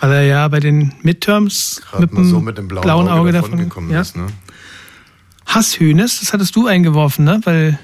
[0.00, 3.64] Weil er ja bei den Midterms mit dem so mit dem blauen, Auge, davon davon
[3.64, 4.00] gekommen ja.
[4.00, 4.16] ist.
[4.16, 4.26] Ne?
[5.46, 7.40] Hasshönes, das hattest du eingeworfen, ne?
[7.44, 7.78] Weil,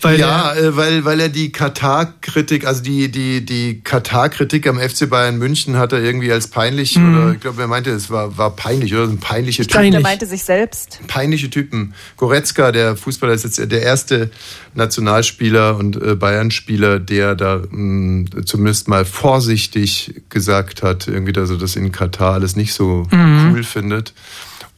[0.00, 5.08] weil ja, äh, weil, weil er die Katar-Kritik, also die, die, die Katar-Kritik am FC
[5.10, 7.14] Bayern München hat er irgendwie als peinlich, Mhm.
[7.16, 9.04] oder ich glaube, er meinte, es war, war peinlich, oder?
[9.04, 11.00] Ein peinliche Der meinte sich selbst.
[11.08, 11.94] peinliche Typen.
[12.16, 14.30] Goretzka, der Fußballer, ist jetzt der erste
[14.74, 21.56] Nationalspieler und äh, Bayern-Spieler, der da mh, zumindest mal vorsichtig gesagt hat, irgendwie, dass er
[21.58, 23.50] das in Katar alles nicht so Mhm.
[23.52, 24.12] cool findet.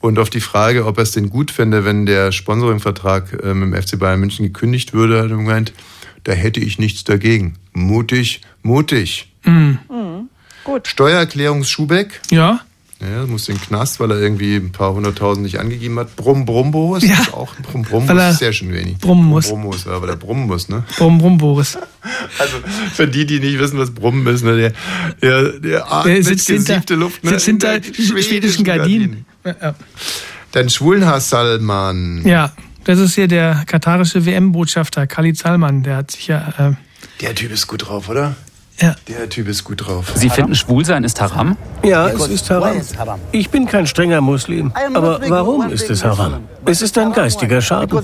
[0.01, 3.75] Und auf die Frage, ob er es denn gut fände, wenn der Sponsoringvertrag mit dem
[3.75, 5.73] FC Bayern München gekündigt würde, hat er gemeint,
[6.25, 7.55] da hätte ich nichts dagegen.
[7.73, 9.31] Mutig, mutig.
[9.45, 9.79] Mhm.
[10.65, 10.89] Gut.
[10.89, 12.21] Steuererklärungs Schubeck.
[12.31, 12.61] Ja.
[13.01, 16.17] Ja, muss in den Knast, weil er irgendwie ein paar hunderttausend nicht angegeben hat.
[16.17, 17.15] Brumm Brumbos Ja.
[17.19, 18.07] ist auch ein Brumm.
[18.07, 18.99] Weil er ist sehr schön wenig.
[18.99, 19.49] brummen muss.
[19.49, 20.85] Brumm muss, ja, aber der brummen muss, ne?
[20.99, 21.79] Brumm, Brumm, Boris.
[22.39, 22.57] Also
[22.93, 24.73] für die, die nicht wissen, was Brummen ist, ne, der,
[25.23, 27.31] der, der atmet Der sitzt hinter, Luft, ne?
[27.31, 29.25] sitzt in hinter der schwedischen Gardinen.
[29.45, 29.75] Ja.
[30.53, 32.23] Dann Schwulenhaar Salman.
[32.25, 32.53] ja,
[32.85, 35.83] das ist hier der katarische WM-Botschafter, Khalid Salman.
[35.83, 36.53] Der hat sich ja.
[36.59, 36.73] Äh,
[37.21, 38.35] Der Typ ist gut drauf, oder?
[38.81, 38.97] Ja.
[39.09, 40.13] Der Typ ist gut drauf.
[40.15, 41.57] Sie finden Schwulsein ist Haram?
[41.85, 42.81] Ja, es ist Haram.
[43.31, 44.73] Ich bin kein strenger Muslim.
[44.95, 46.41] Aber warum ist es Haram?
[46.65, 47.99] Es ist ein geistiger Schaden.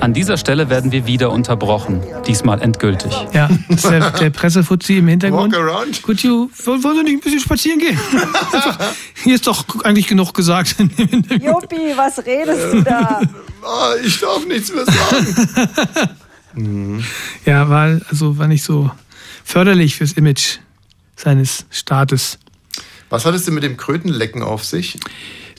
[0.00, 2.02] An dieser Stelle werden wir wieder unterbrochen.
[2.26, 3.12] Diesmal endgültig.
[3.34, 5.52] ja, das ist der, der Pressefuzzi im Hintergrund.
[5.54, 6.02] Walk around.
[6.02, 7.98] Could you, wollen wollen Sie nicht ein bisschen spazieren gehen?
[8.12, 8.78] Einfach,
[9.22, 10.76] hier ist doch eigentlich genug gesagt.
[10.78, 13.20] Juppi, was redest du da?
[13.62, 15.64] Ah, ich darf nichts mehr sagen.
[17.44, 18.90] ja, war, also war nicht so
[19.44, 20.60] förderlich fürs Image
[21.14, 22.38] seines Staates.
[23.10, 24.98] Was hat es denn mit dem Krötenlecken auf sich?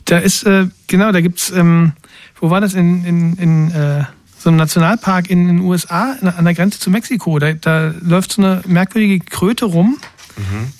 [0.06, 1.92] Da ist, äh, genau, da gibt's, ähm,
[2.40, 2.74] wo war das?
[2.74, 4.04] In, in, in äh,
[4.42, 7.38] so einem Nationalpark in den USA, an der Grenze zu Mexiko.
[7.38, 9.98] Da, da läuft so eine merkwürdige Kröte rum,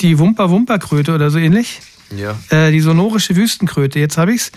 [0.00, 1.80] die Wumper-Wumper-Kröte oder so ähnlich.
[2.16, 2.36] Ja.
[2.50, 4.50] Äh, die sonorische Wüstenkröte, jetzt habe ich's.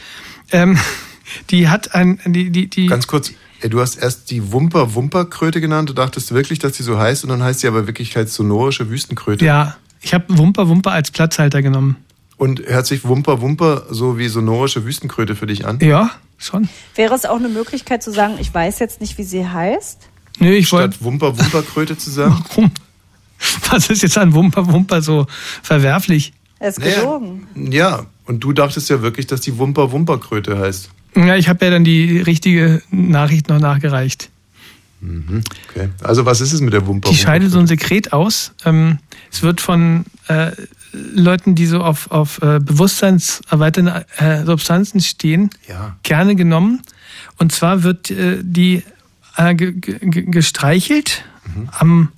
[0.51, 0.77] Ähm,
[1.49, 2.87] die hat ein, die, die, die.
[2.87, 5.89] Ganz kurz, ey, du hast erst die Wumper-Wumper-Kröte genannt.
[5.89, 8.89] Du dachtest wirklich, dass die so heißt und dann heißt sie aber in Wirklichkeit sonorische
[8.89, 9.45] Wüstenkröte.
[9.45, 11.97] Ja, ich habe Wumper Wumper als Platzhalter genommen.
[12.37, 15.79] Und hört sich Wumper Wumper so wie sonorische Wüstenkröte für dich an?
[15.79, 16.69] Ja, schon.
[16.95, 20.09] Wäre es auch eine Möglichkeit zu sagen, ich weiß jetzt nicht, wie sie heißt?
[20.39, 20.95] Nö, ich wollte.
[20.95, 22.43] Statt Wumper Wumper Kröte zu sagen?
[22.49, 22.71] Warum?
[23.69, 25.27] Was ist jetzt an Wumper Wumper so
[25.61, 26.33] verwerflich?
[26.59, 27.47] Er ist Naja, gelogen.
[27.71, 30.89] Ja, und du dachtest ja wirklich, dass die Wumper Wumper Kröte heißt.
[31.15, 34.29] Ja, ich habe ja dann die richtige Nachricht noch nachgereicht.
[35.01, 35.89] Okay.
[36.01, 38.53] Also was ist es mit der Wumper Die scheidet so ein Sekret aus.
[38.65, 38.97] Ähm,
[39.31, 40.51] es wird von äh,
[41.13, 45.95] Leuten, die so auf, auf äh, bewusstseinserweiternde äh, Substanzen stehen, Ja.
[46.03, 46.81] gerne genommen.
[47.37, 48.83] Und zwar wird äh, die
[49.37, 51.23] äh, ge ge gestreichelt
[51.71, 52.09] am,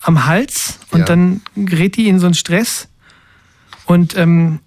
[0.00, 1.04] am Hals und Ja.
[1.06, 2.88] dann gerät die in so einen Stress
[3.86, 4.60] und ähm,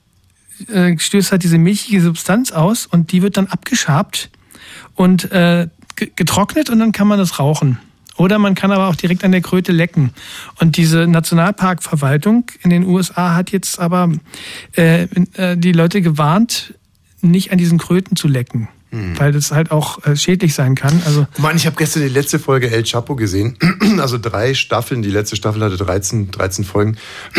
[0.68, 4.30] äh, stößt halt diese milchige Substanz aus und die wird dann abgeschabt
[4.96, 7.78] und äh, ge- getrocknet und dann kann man das rauchen.
[8.18, 10.12] Oder man kann aber auch direkt an der Kröte lecken.
[10.60, 14.12] Und diese Nationalparkverwaltung in den USA hat jetzt aber
[14.78, 16.74] äh, äh, die Leute gewarnt,
[17.22, 18.70] nicht an diesen Kröten zu lecken.
[18.96, 19.20] Hm.
[19.20, 21.02] weil das halt auch äh, schädlich sein kann.
[21.06, 23.58] Also Mann, ich habe gestern die letzte Folge El Chapo gesehen.
[23.98, 25.02] Also drei Staffeln.
[25.02, 26.98] Die letzte Staffel hatte 13, 13 Folgen.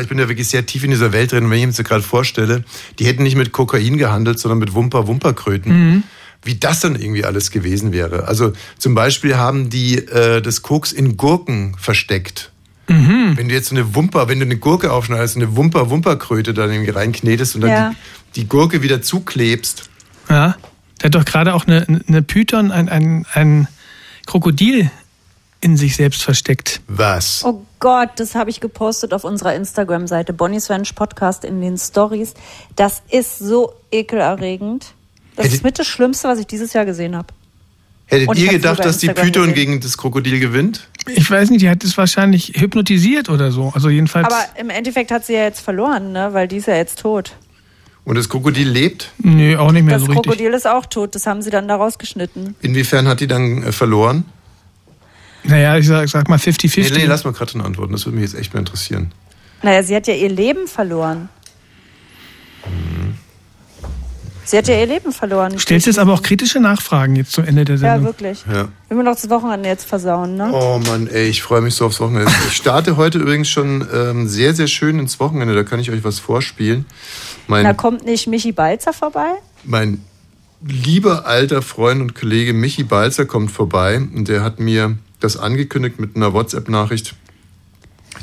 [0.00, 1.44] Ich bin ja wirklich sehr tief in dieser Welt drin.
[1.44, 2.64] Und wenn ich mir das gerade vorstelle,
[2.98, 5.72] die hätten nicht mit Kokain gehandelt, sondern mit Wumper-Wumperkröten.
[5.72, 6.02] Mhm.
[6.42, 8.26] Wie das dann irgendwie alles gewesen wäre.
[8.26, 12.50] Also zum Beispiel haben die äh, das Koks in Gurken versteckt.
[12.88, 13.36] Mhm.
[13.36, 16.90] Wenn du jetzt so eine Wumper, wenn du eine Gurke aufschneidest, eine Wumper-Wumperkröte da irgendwie
[16.90, 17.94] reinknetest und dann Ja.
[18.34, 19.90] die, die Gurke wieder zuklebst.
[20.28, 20.56] ja,
[21.00, 23.68] der hat doch gerade auch eine, eine Python, ein, ein, ein
[24.26, 24.90] Krokodil
[25.60, 26.80] in sich selbst versteckt.
[26.88, 27.44] Was?
[27.44, 32.34] Oh Gott, das habe ich gepostet auf unserer Instagram-Seite Bonnie's Ranch Podcast in den Stories.
[32.76, 34.94] Das ist so ekelerregend.
[35.40, 37.28] Das Hättet- ist mit das Schlimmste, was ich dieses Jahr gesehen habe.
[38.06, 39.54] Hättet ihr gedacht, dass die Python gesehen.
[39.54, 40.88] gegen das Krokodil gewinnt?
[41.14, 43.70] Ich weiß nicht, die hat es wahrscheinlich hypnotisiert oder so.
[43.74, 44.26] Also jedenfalls.
[44.26, 46.30] Aber im Endeffekt hat sie ja jetzt verloren, ne?
[46.32, 47.36] weil die ist ja jetzt tot.
[48.04, 49.12] Und das Krokodil lebt?
[49.18, 50.24] Nee, auch nicht mehr Das so richtig.
[50.24, 52.56] Krokodil ist auch tot, das haben sie dann da rausgeschnitten.
[52.60, 54.24] Inwiefern hat die dann äh, verloren?
[55.44, 56.92] Naja, ich sag, sag mal 50-50.
[56.92, 57.92] Nee, nee, lass mal gerade antworten.
[57.92, 59.12] Das würde mich jetzt echt mal interessieren.
[59.62, 61.28] Naja, sie hat ja ihr Leben verloren.
[64.50, 65.52] Sie hat ja ihr Leben verloren.
[65.52, 68.06] Du stellst jetzt aber auch kritische Nachfragen jetzt zum Ende der Ja, Sendung.
[68.06, 68.44] wirklich.
[68.52, 68.68] Ja.
[68.88, 70.50] Wir müssen doch das Wochenende jetzt versauen, ne?
[70.52, 72.30] Oh Mann, ey, ich freue mich so aufs Wochenende.
[72.48, 75.54] Ich starte heute übrigens schon ähm, sehr, sehr schön ins Wochenende.
[75.54, 76.84] Da kann ich euch was vorspielen.
[77.46, 79.30] Da Mein, kommt nicht Michi Balzer vorbei?
[79.62, 80.04] mein
[80.66, 86.00] lieber alter Freund und Kollege Michi Balzer kommt vorbei und der hat mir das angekündigt
[86.00, 87.14] mit einer WhatsApp-Nachricht.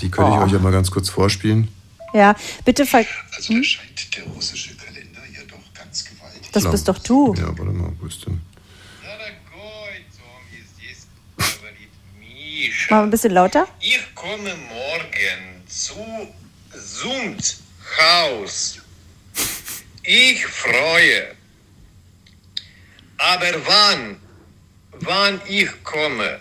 [0.02, 0.44] Die könnte ich Oh.
[0.44, 1.70] euch ja mal ganz kurz vorspielen.
[2.14, 2.36] Ja,
[2.66, 3.06] bitte ver...
[3.36, 3.58] Also Hm?
[3.62, 4.70] da scheint der russische
[6.64, 7.36] Das bist doch du.
[7.38, 8.42] Ja, warte mal, wo ist denn?
[12.90, 13.68] Mal ein bisschen lauter.
[13.80, 15.94] Ich komme morgen zu
[16.74, 17.58] Sumt
[18.00, 18.80] Haus.
[20.04, 21.36] Ich freue.
[23.18, 24.22] Aber wann?
[25.02, 26.40] Wann ich komme?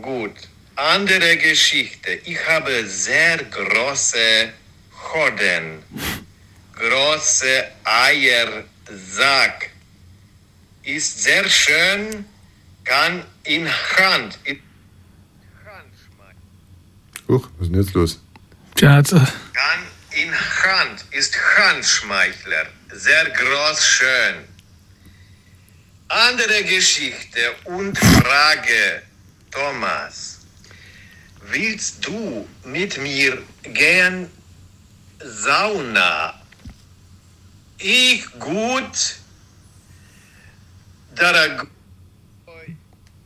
[0.00, 0.36] Gut.
[0.76, 2.12] Andere Geschichte.
[2.24, 4.52] Ich habe sehr große
[5.12, 5.82] Hoden.
[6.74, 7.64] Große
[8.88, 9.70] Eiersack.
[10.82, 12.24] Ist sehr schön.
[12.84, 14.38] Kann in Hand.
[14.44, 14.60] In
[17.28, 18.20] Huch, was ist denn jetzt los?
[18.80, 19.82] Hat, äh, Kann
[20.12, 22.66] in Hand ist Handschmeichler.
[22.94, 24.34] Sehr groß, schön.
[26.08, 29.02] Andere Geschichte und Frage,
[29.50, 30.38] Thomas.
[31.50, 34.30] Willst du mit mir gehen
[35.22, 36.37] Sauna?
[37.80, 39.16] Ich gut.
[41.14, 41.66] Darag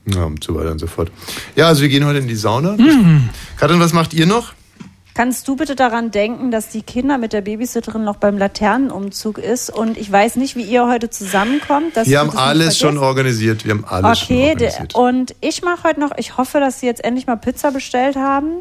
[0.07, 1.11] Ja, und so weiter und so fort.
[1.57, 2.73] Ja, also wir gehen heute in die Sauna.
[2.73, 3.29] Mhm.
[3.57, 4.53] Katrin, was macht ihr noch?
[5.15, 9.69] Kannst du bitte daran denken, dass die Kinder mit der Babysitterin noch beim Laternenumzug ist?
[9.69, 11.97] Und ich weiß nicht, wie ihr heute zusammenkommt.
[11.99, 13.67] Dass wir haben alles schon organisiert.
[13.67, 14.95] Wir haben alles schon Okay, organisiert.
[14.95, 18.17] de- und ich mache heute noch, ich hoffe, dass sie jetzt endlich mal Pizza bestellt
[18.17, 18.61] haben.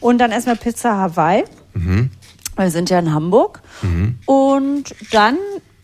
[0.00, 1.44] Und dann erstmal Pizza Hawaii.
[1.74, 2.10] Mhm.
[2.56, 3.60] Wir sind ja in Hamburg.
[3.82, 4.18] Mhm.
[4.26, 5.36] Und dann,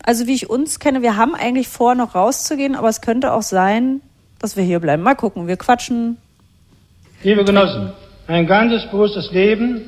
[0.03, 3.41] also wie ich uns kenne, wir haben eigentlich vor, noch rauszugehen, aber es könnte auch
[3.41, 4.01] sein,
[4.39, 5.03] dass wir hier bleiben.
[5.03, 6.17] Mal gucken, wir quatschen.
[7.23, 7.91] Liebe Genossen,
[8.27, 9.81] ein ganzes bewusstes Leben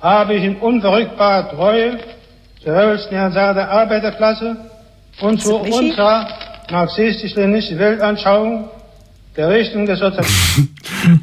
[0.00, 1.98] habe ich in unverrückbarer Treue
[2.62, 4.56] zur höchsten Herrscher der Arbeiterklasse
[5.20, 6.28] und zu unserer
[6.70, 8.68] marxistisch-leninistischen Weltanschauung
[9.36, 10.00] der Richtung des.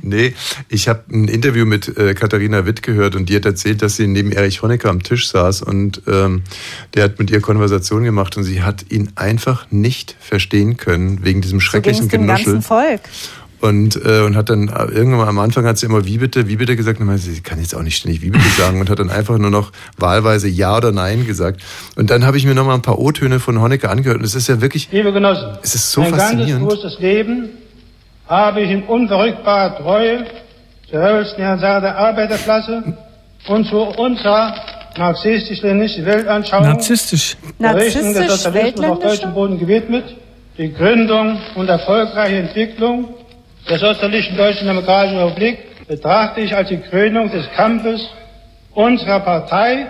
[0.02, 0.34] Nee,
[0.70, 4.08] ich habe ein Interview mit äh, Katharina Witt gehört und die hat erzählt, dass sie
[4.08, 6.44] neben Erich Honecker am Tisch saß und ähm,
[6.96, 11.42] der hat mit ihr Konversation gemacht und sie hat ihn einfach nicht verstehen können wegen
[11.42, 12.54] diesem So schrecklichen dem Genuschel.
[12.54, 13.02] ganzen Volk.
[13.60, 16.58] Und, äh, und hat dann äh, irgendwann am Anfang hat sie immer wie bitte, wie
[16.58, 17.00] bitte gesagt.
[17.00, 19.00] Und dann meinte sie, sie kann jetzt auch nicht ständig wie bitte sagen und hat
[19.00, 21.62] dann einfach nur noch wahlweise Ja oder Nein gesagt.
[21.96, 24.36] Und dann habe ich mir noch mal ein paar O-Töne von Honecker angehört und es
[24.36, 26.68] ist ja wirklich, Liebe Genossen, es ist so ein ganzes faszinierend.
[26.70, 27.50] bewusstes Leben
[28.28, 30.26] habe ich in unverrückbarer Treue
[30.90, 32.84] zur höchsten Herrscher der Arbeiterklasse
[33.48, 34.54] und zu unserer
[34.98, 37.38] marxistisch-leninistischen Weltanschauung narzisstisch.
[37.60, 40.06] der Richtung des Sozialismus auf deutschem Boden gewidmet,
[40.58, 43.10] die Gründung und erfolgreiche Entwicklung
[43.70, 48.08] der sozialistischen Deutschen Demokratischen Republik betrachte ich als die Krönung des Kampfes
[48.74, 49.88] unserer Partei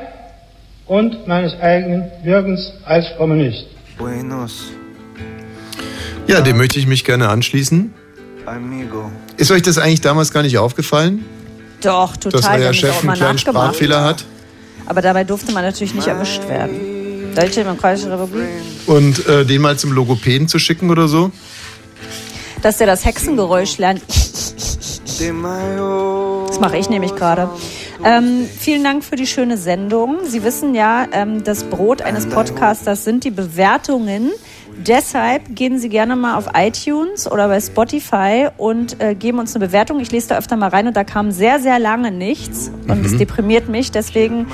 [0.87, 3.67] und meines eigenen Wirkens als Kommunist.
[3.97, 4.71] Buenos,
[6.27, 7.93] Ja, dem möchte ich mich gerne anschließen.
[8.47, 9.11] Amigo.
[9.37, 11.25] Ist euch das eigentlich damals gar nicht aufgefallen,
[11.81, 12.41] Doch, total.
[12.41, 13.37] dass euer Chef einen kleinen.
[13.37, 14.25] Sprachfehler hat?
[14.85, 17.35] Aber dabei durfte man natürlich nicht erwischt werden.
[17.35, 18.47] Deutsche Demokratische Republik.
[18.87, 21.31] Und äh, den mal zum Logopäden zu schicken oder so?
[22.61, 24.01] Dass der das Hexengeräusch lernt.
[26.47, 27.49] Das mache ich nämlich gerade.
[28.03, 30.19] Ähm, vielen Dank für die schöne Sendung.
[30.25, 34.31] Sie wissen ja, ähm, das Brot eines Podcasters sind die Bewertungen.
[34.79, 39.65] Deshalb gehen Sie gerne mal auf iTunes oder bei Spotify und äh, geben uns eine
[39.65, 39.99] Bewertung.
[39.99, 43.13] Ich lese da öfter mal rein und da kam sehr, sehr lange nichts und es
[43.13, 43.17] Mhm.
[43.17, 43.91] deprimiert mich.
[43.91, 44.47] Deswegen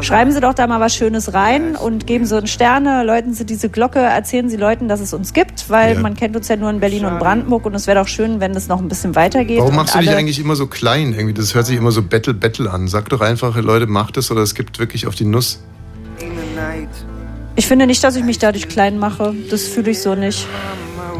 [0.00, 3.44] schreiben Sie doch da mal was Schönes rein und geben Sie uns Sterne, läuten Sie
[3.44, 6.00] diese Glocke, erzählen Sie Leuten, dass es uns gibt, weil Ja.
[6.00, 8.52] man kennt uns ja nur in Berlin und Brandenburg und es wäre doch schön, wenn
[8.52, 9.58] es noch ein bisschen weitergeht.
[9.58, 11.12] Warum machst du dich eigentlich immer so klein?
[11.12, 12.88] Irgendwie, das hört sich immer so Battle Battle an.
[12.88, 15.60] Sag doch einfach, Leute, macht es oder es gibt wirklich auf die Nuss.
[17.56, 19.34] Ich finde nicht, dass ich mich dadurch klein mache.
[19.50, 20.46] Das fühle ich so nicht.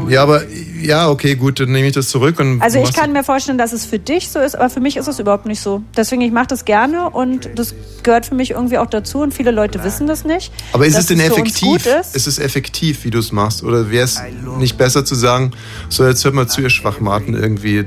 [0.07, 0.43] Ja, aber
[0.81, 3.73] ja, okay, gut, dann nehme ich das zurück und Also ich kann mir vorstellen, dass
[3.73, 5.81] es für dich so ist, aber für mich ist es überhaupt nicht so.
[5.95, 7.73] Deswegen, ich mache das gerne und das
[8.03, 10.53] gehört für mich irgendwie auch dazu und viele Leute wissen das nicht.
[10.73, 11.85] Aber ist es denn effektiv?
[11.85, 12.15] Ist.
[12.15, 13.63] Ist es effektiv, wie du es machst?
[13.63, 14.21] Oder wäre es
[14.59, 15.51] nicht besser zu sagen,
[15.89, 17.83] so jetzt hört mal zu, ihr Schwachmaten irgendwie,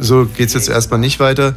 [0.00, 1.54] so geht's jetzt erstmal nicht weiter.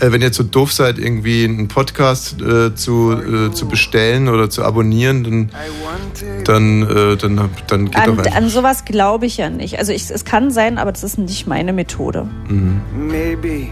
[0.00, 4.50] Äh, wenn ihr zu doof seid, irgendwie einen Podcast äh, zu, äh, zu bestellen oder
[4.50, 5.50] zu abonnieren, dann,
[6.44, 8.36] dann, äh, dann, dann geht An, doch einfach.
[8.36, 9.78] an sowas glaube ich ja nicht.
[9.78, 12.28] Also ich, es kann sein, aber das ist nicht meine Methode.
[12.48, 12.80] Mhm.
[13.08, 13.68] Maybe.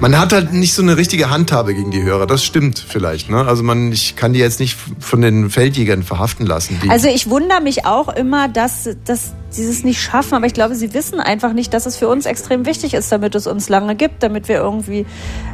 [0.00, 3.30] Man hat halt nicht so eine richtige Handhabe gegen die Hörer, das stimmt vielleicht.
[3.30, 3.46] Ne?
[3.46, 6.78] Also man, ich kann die jetzt nicht von den Feldjägern verhaften lassen.
[6.84, 9.32] Die, Also ich wundere mich auch immer, dass, dass
[9.62, 12.26] sie es nicht schaffen, aber ich glaube, sie wissen einfach nicht, dass es für uns
[12.26, 15.06] extrem wichtig ist, damit es uns lange gibt, damit wir irgendwie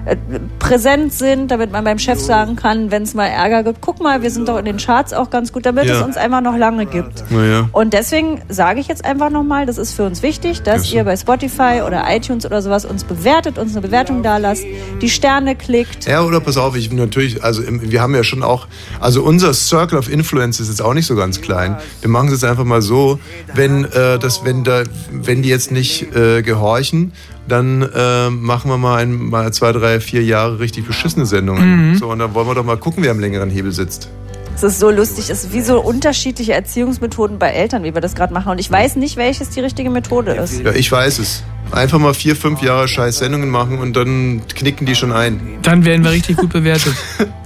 [0.05, 0.16] äh,
[0.59, 4.23] präsent sind, damit man beim Chef sagen kann, wenn es mal Ärger gibt, guck mal,
[4.23, 5.97] wir sind doch in den Charts auch ganz gut, damit Ja.
[5.97, 7.24] es uns einfach noch lange gibt.
[7.31, 7.69] naja.
[7.73, 11.16] Und deswegen sage ich jetzt einfach nochmal, das ist für uns wichtig, dass ihr bei
[11.16, 14.65] Spotify oder iTunes oder sowas uns bewertet, uns eine Bewertung da lasst,
[15.01, 16.07] die Sterne klickt.
[16.07, 18.66] Ja, oder pass auf, ich bin natürlich, also wir haben ja schon auch,
[19.01, 21.77] also unser Circle of Influence ist jetzt auch nicht so ganz klein.
[22.01, 23.19] Wir machen es jetzt einfach mal so,
[23.55, 27.12] wenn äh, das, wenn da, wenn die jetzt nicht äh, gehorchen,
[27.48, 31.90] dann äh, machen wir mal, ein, mal zwei, drei, vier Jahre richtig beschissene Sendungen.
[31.90, 31.97] Mhm.
[31.97, 34.09] So, und dann wollen wir doch mal gucken, wer am längeren Hebel sitzt.
[34.55, 38.14] Es ist so lustig, es ist wie so unterschiedliche Erziehungsmethoden bei Eltern, wie wir das
[38.14, 38.52] gerade machen.
[38.52, 40.62] Und ich weiß nicht, welches die richtige Methode ist.
[40.62, 41.43] Ja, ich weiß es.
[41.70, 45.40] Einfach mal vier, fünf Jahre scheiß Sendungen machen und dann knicken die schon ein.
[45.62, 46.94] Dann werden wir richtig gut bewertet.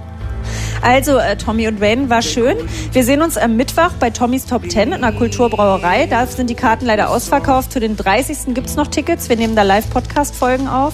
[0.81, 2.57] Also, äh, Tommy und Wayne, war schön.
[2.91, 6.05] Wir sehen uns am Mittwoch bei Tommys Top 10 in der Kulturbrauerei.
[6.07, 7.73] Da sind die Karten leider ausverkauft.
[7.73, 8.53] Für den 30.
[8.53, 9.29] gibt es noch Tickets.
[9.29, 10.93] Wir nehmen da Live-Podcast-Folgen auf.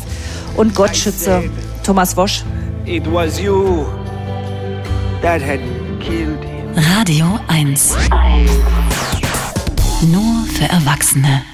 [0.56, 1.50] Und Gott schütze
[1.84, 2.44] Thomas Wosch.
[2.86, 3.86] It was you
[5.22, 5.60] that had
[6.00, 6.74] killed him.
[6.98, 7.96] Radio 1.
[10.12, 11.53] Nur für Erwachsene.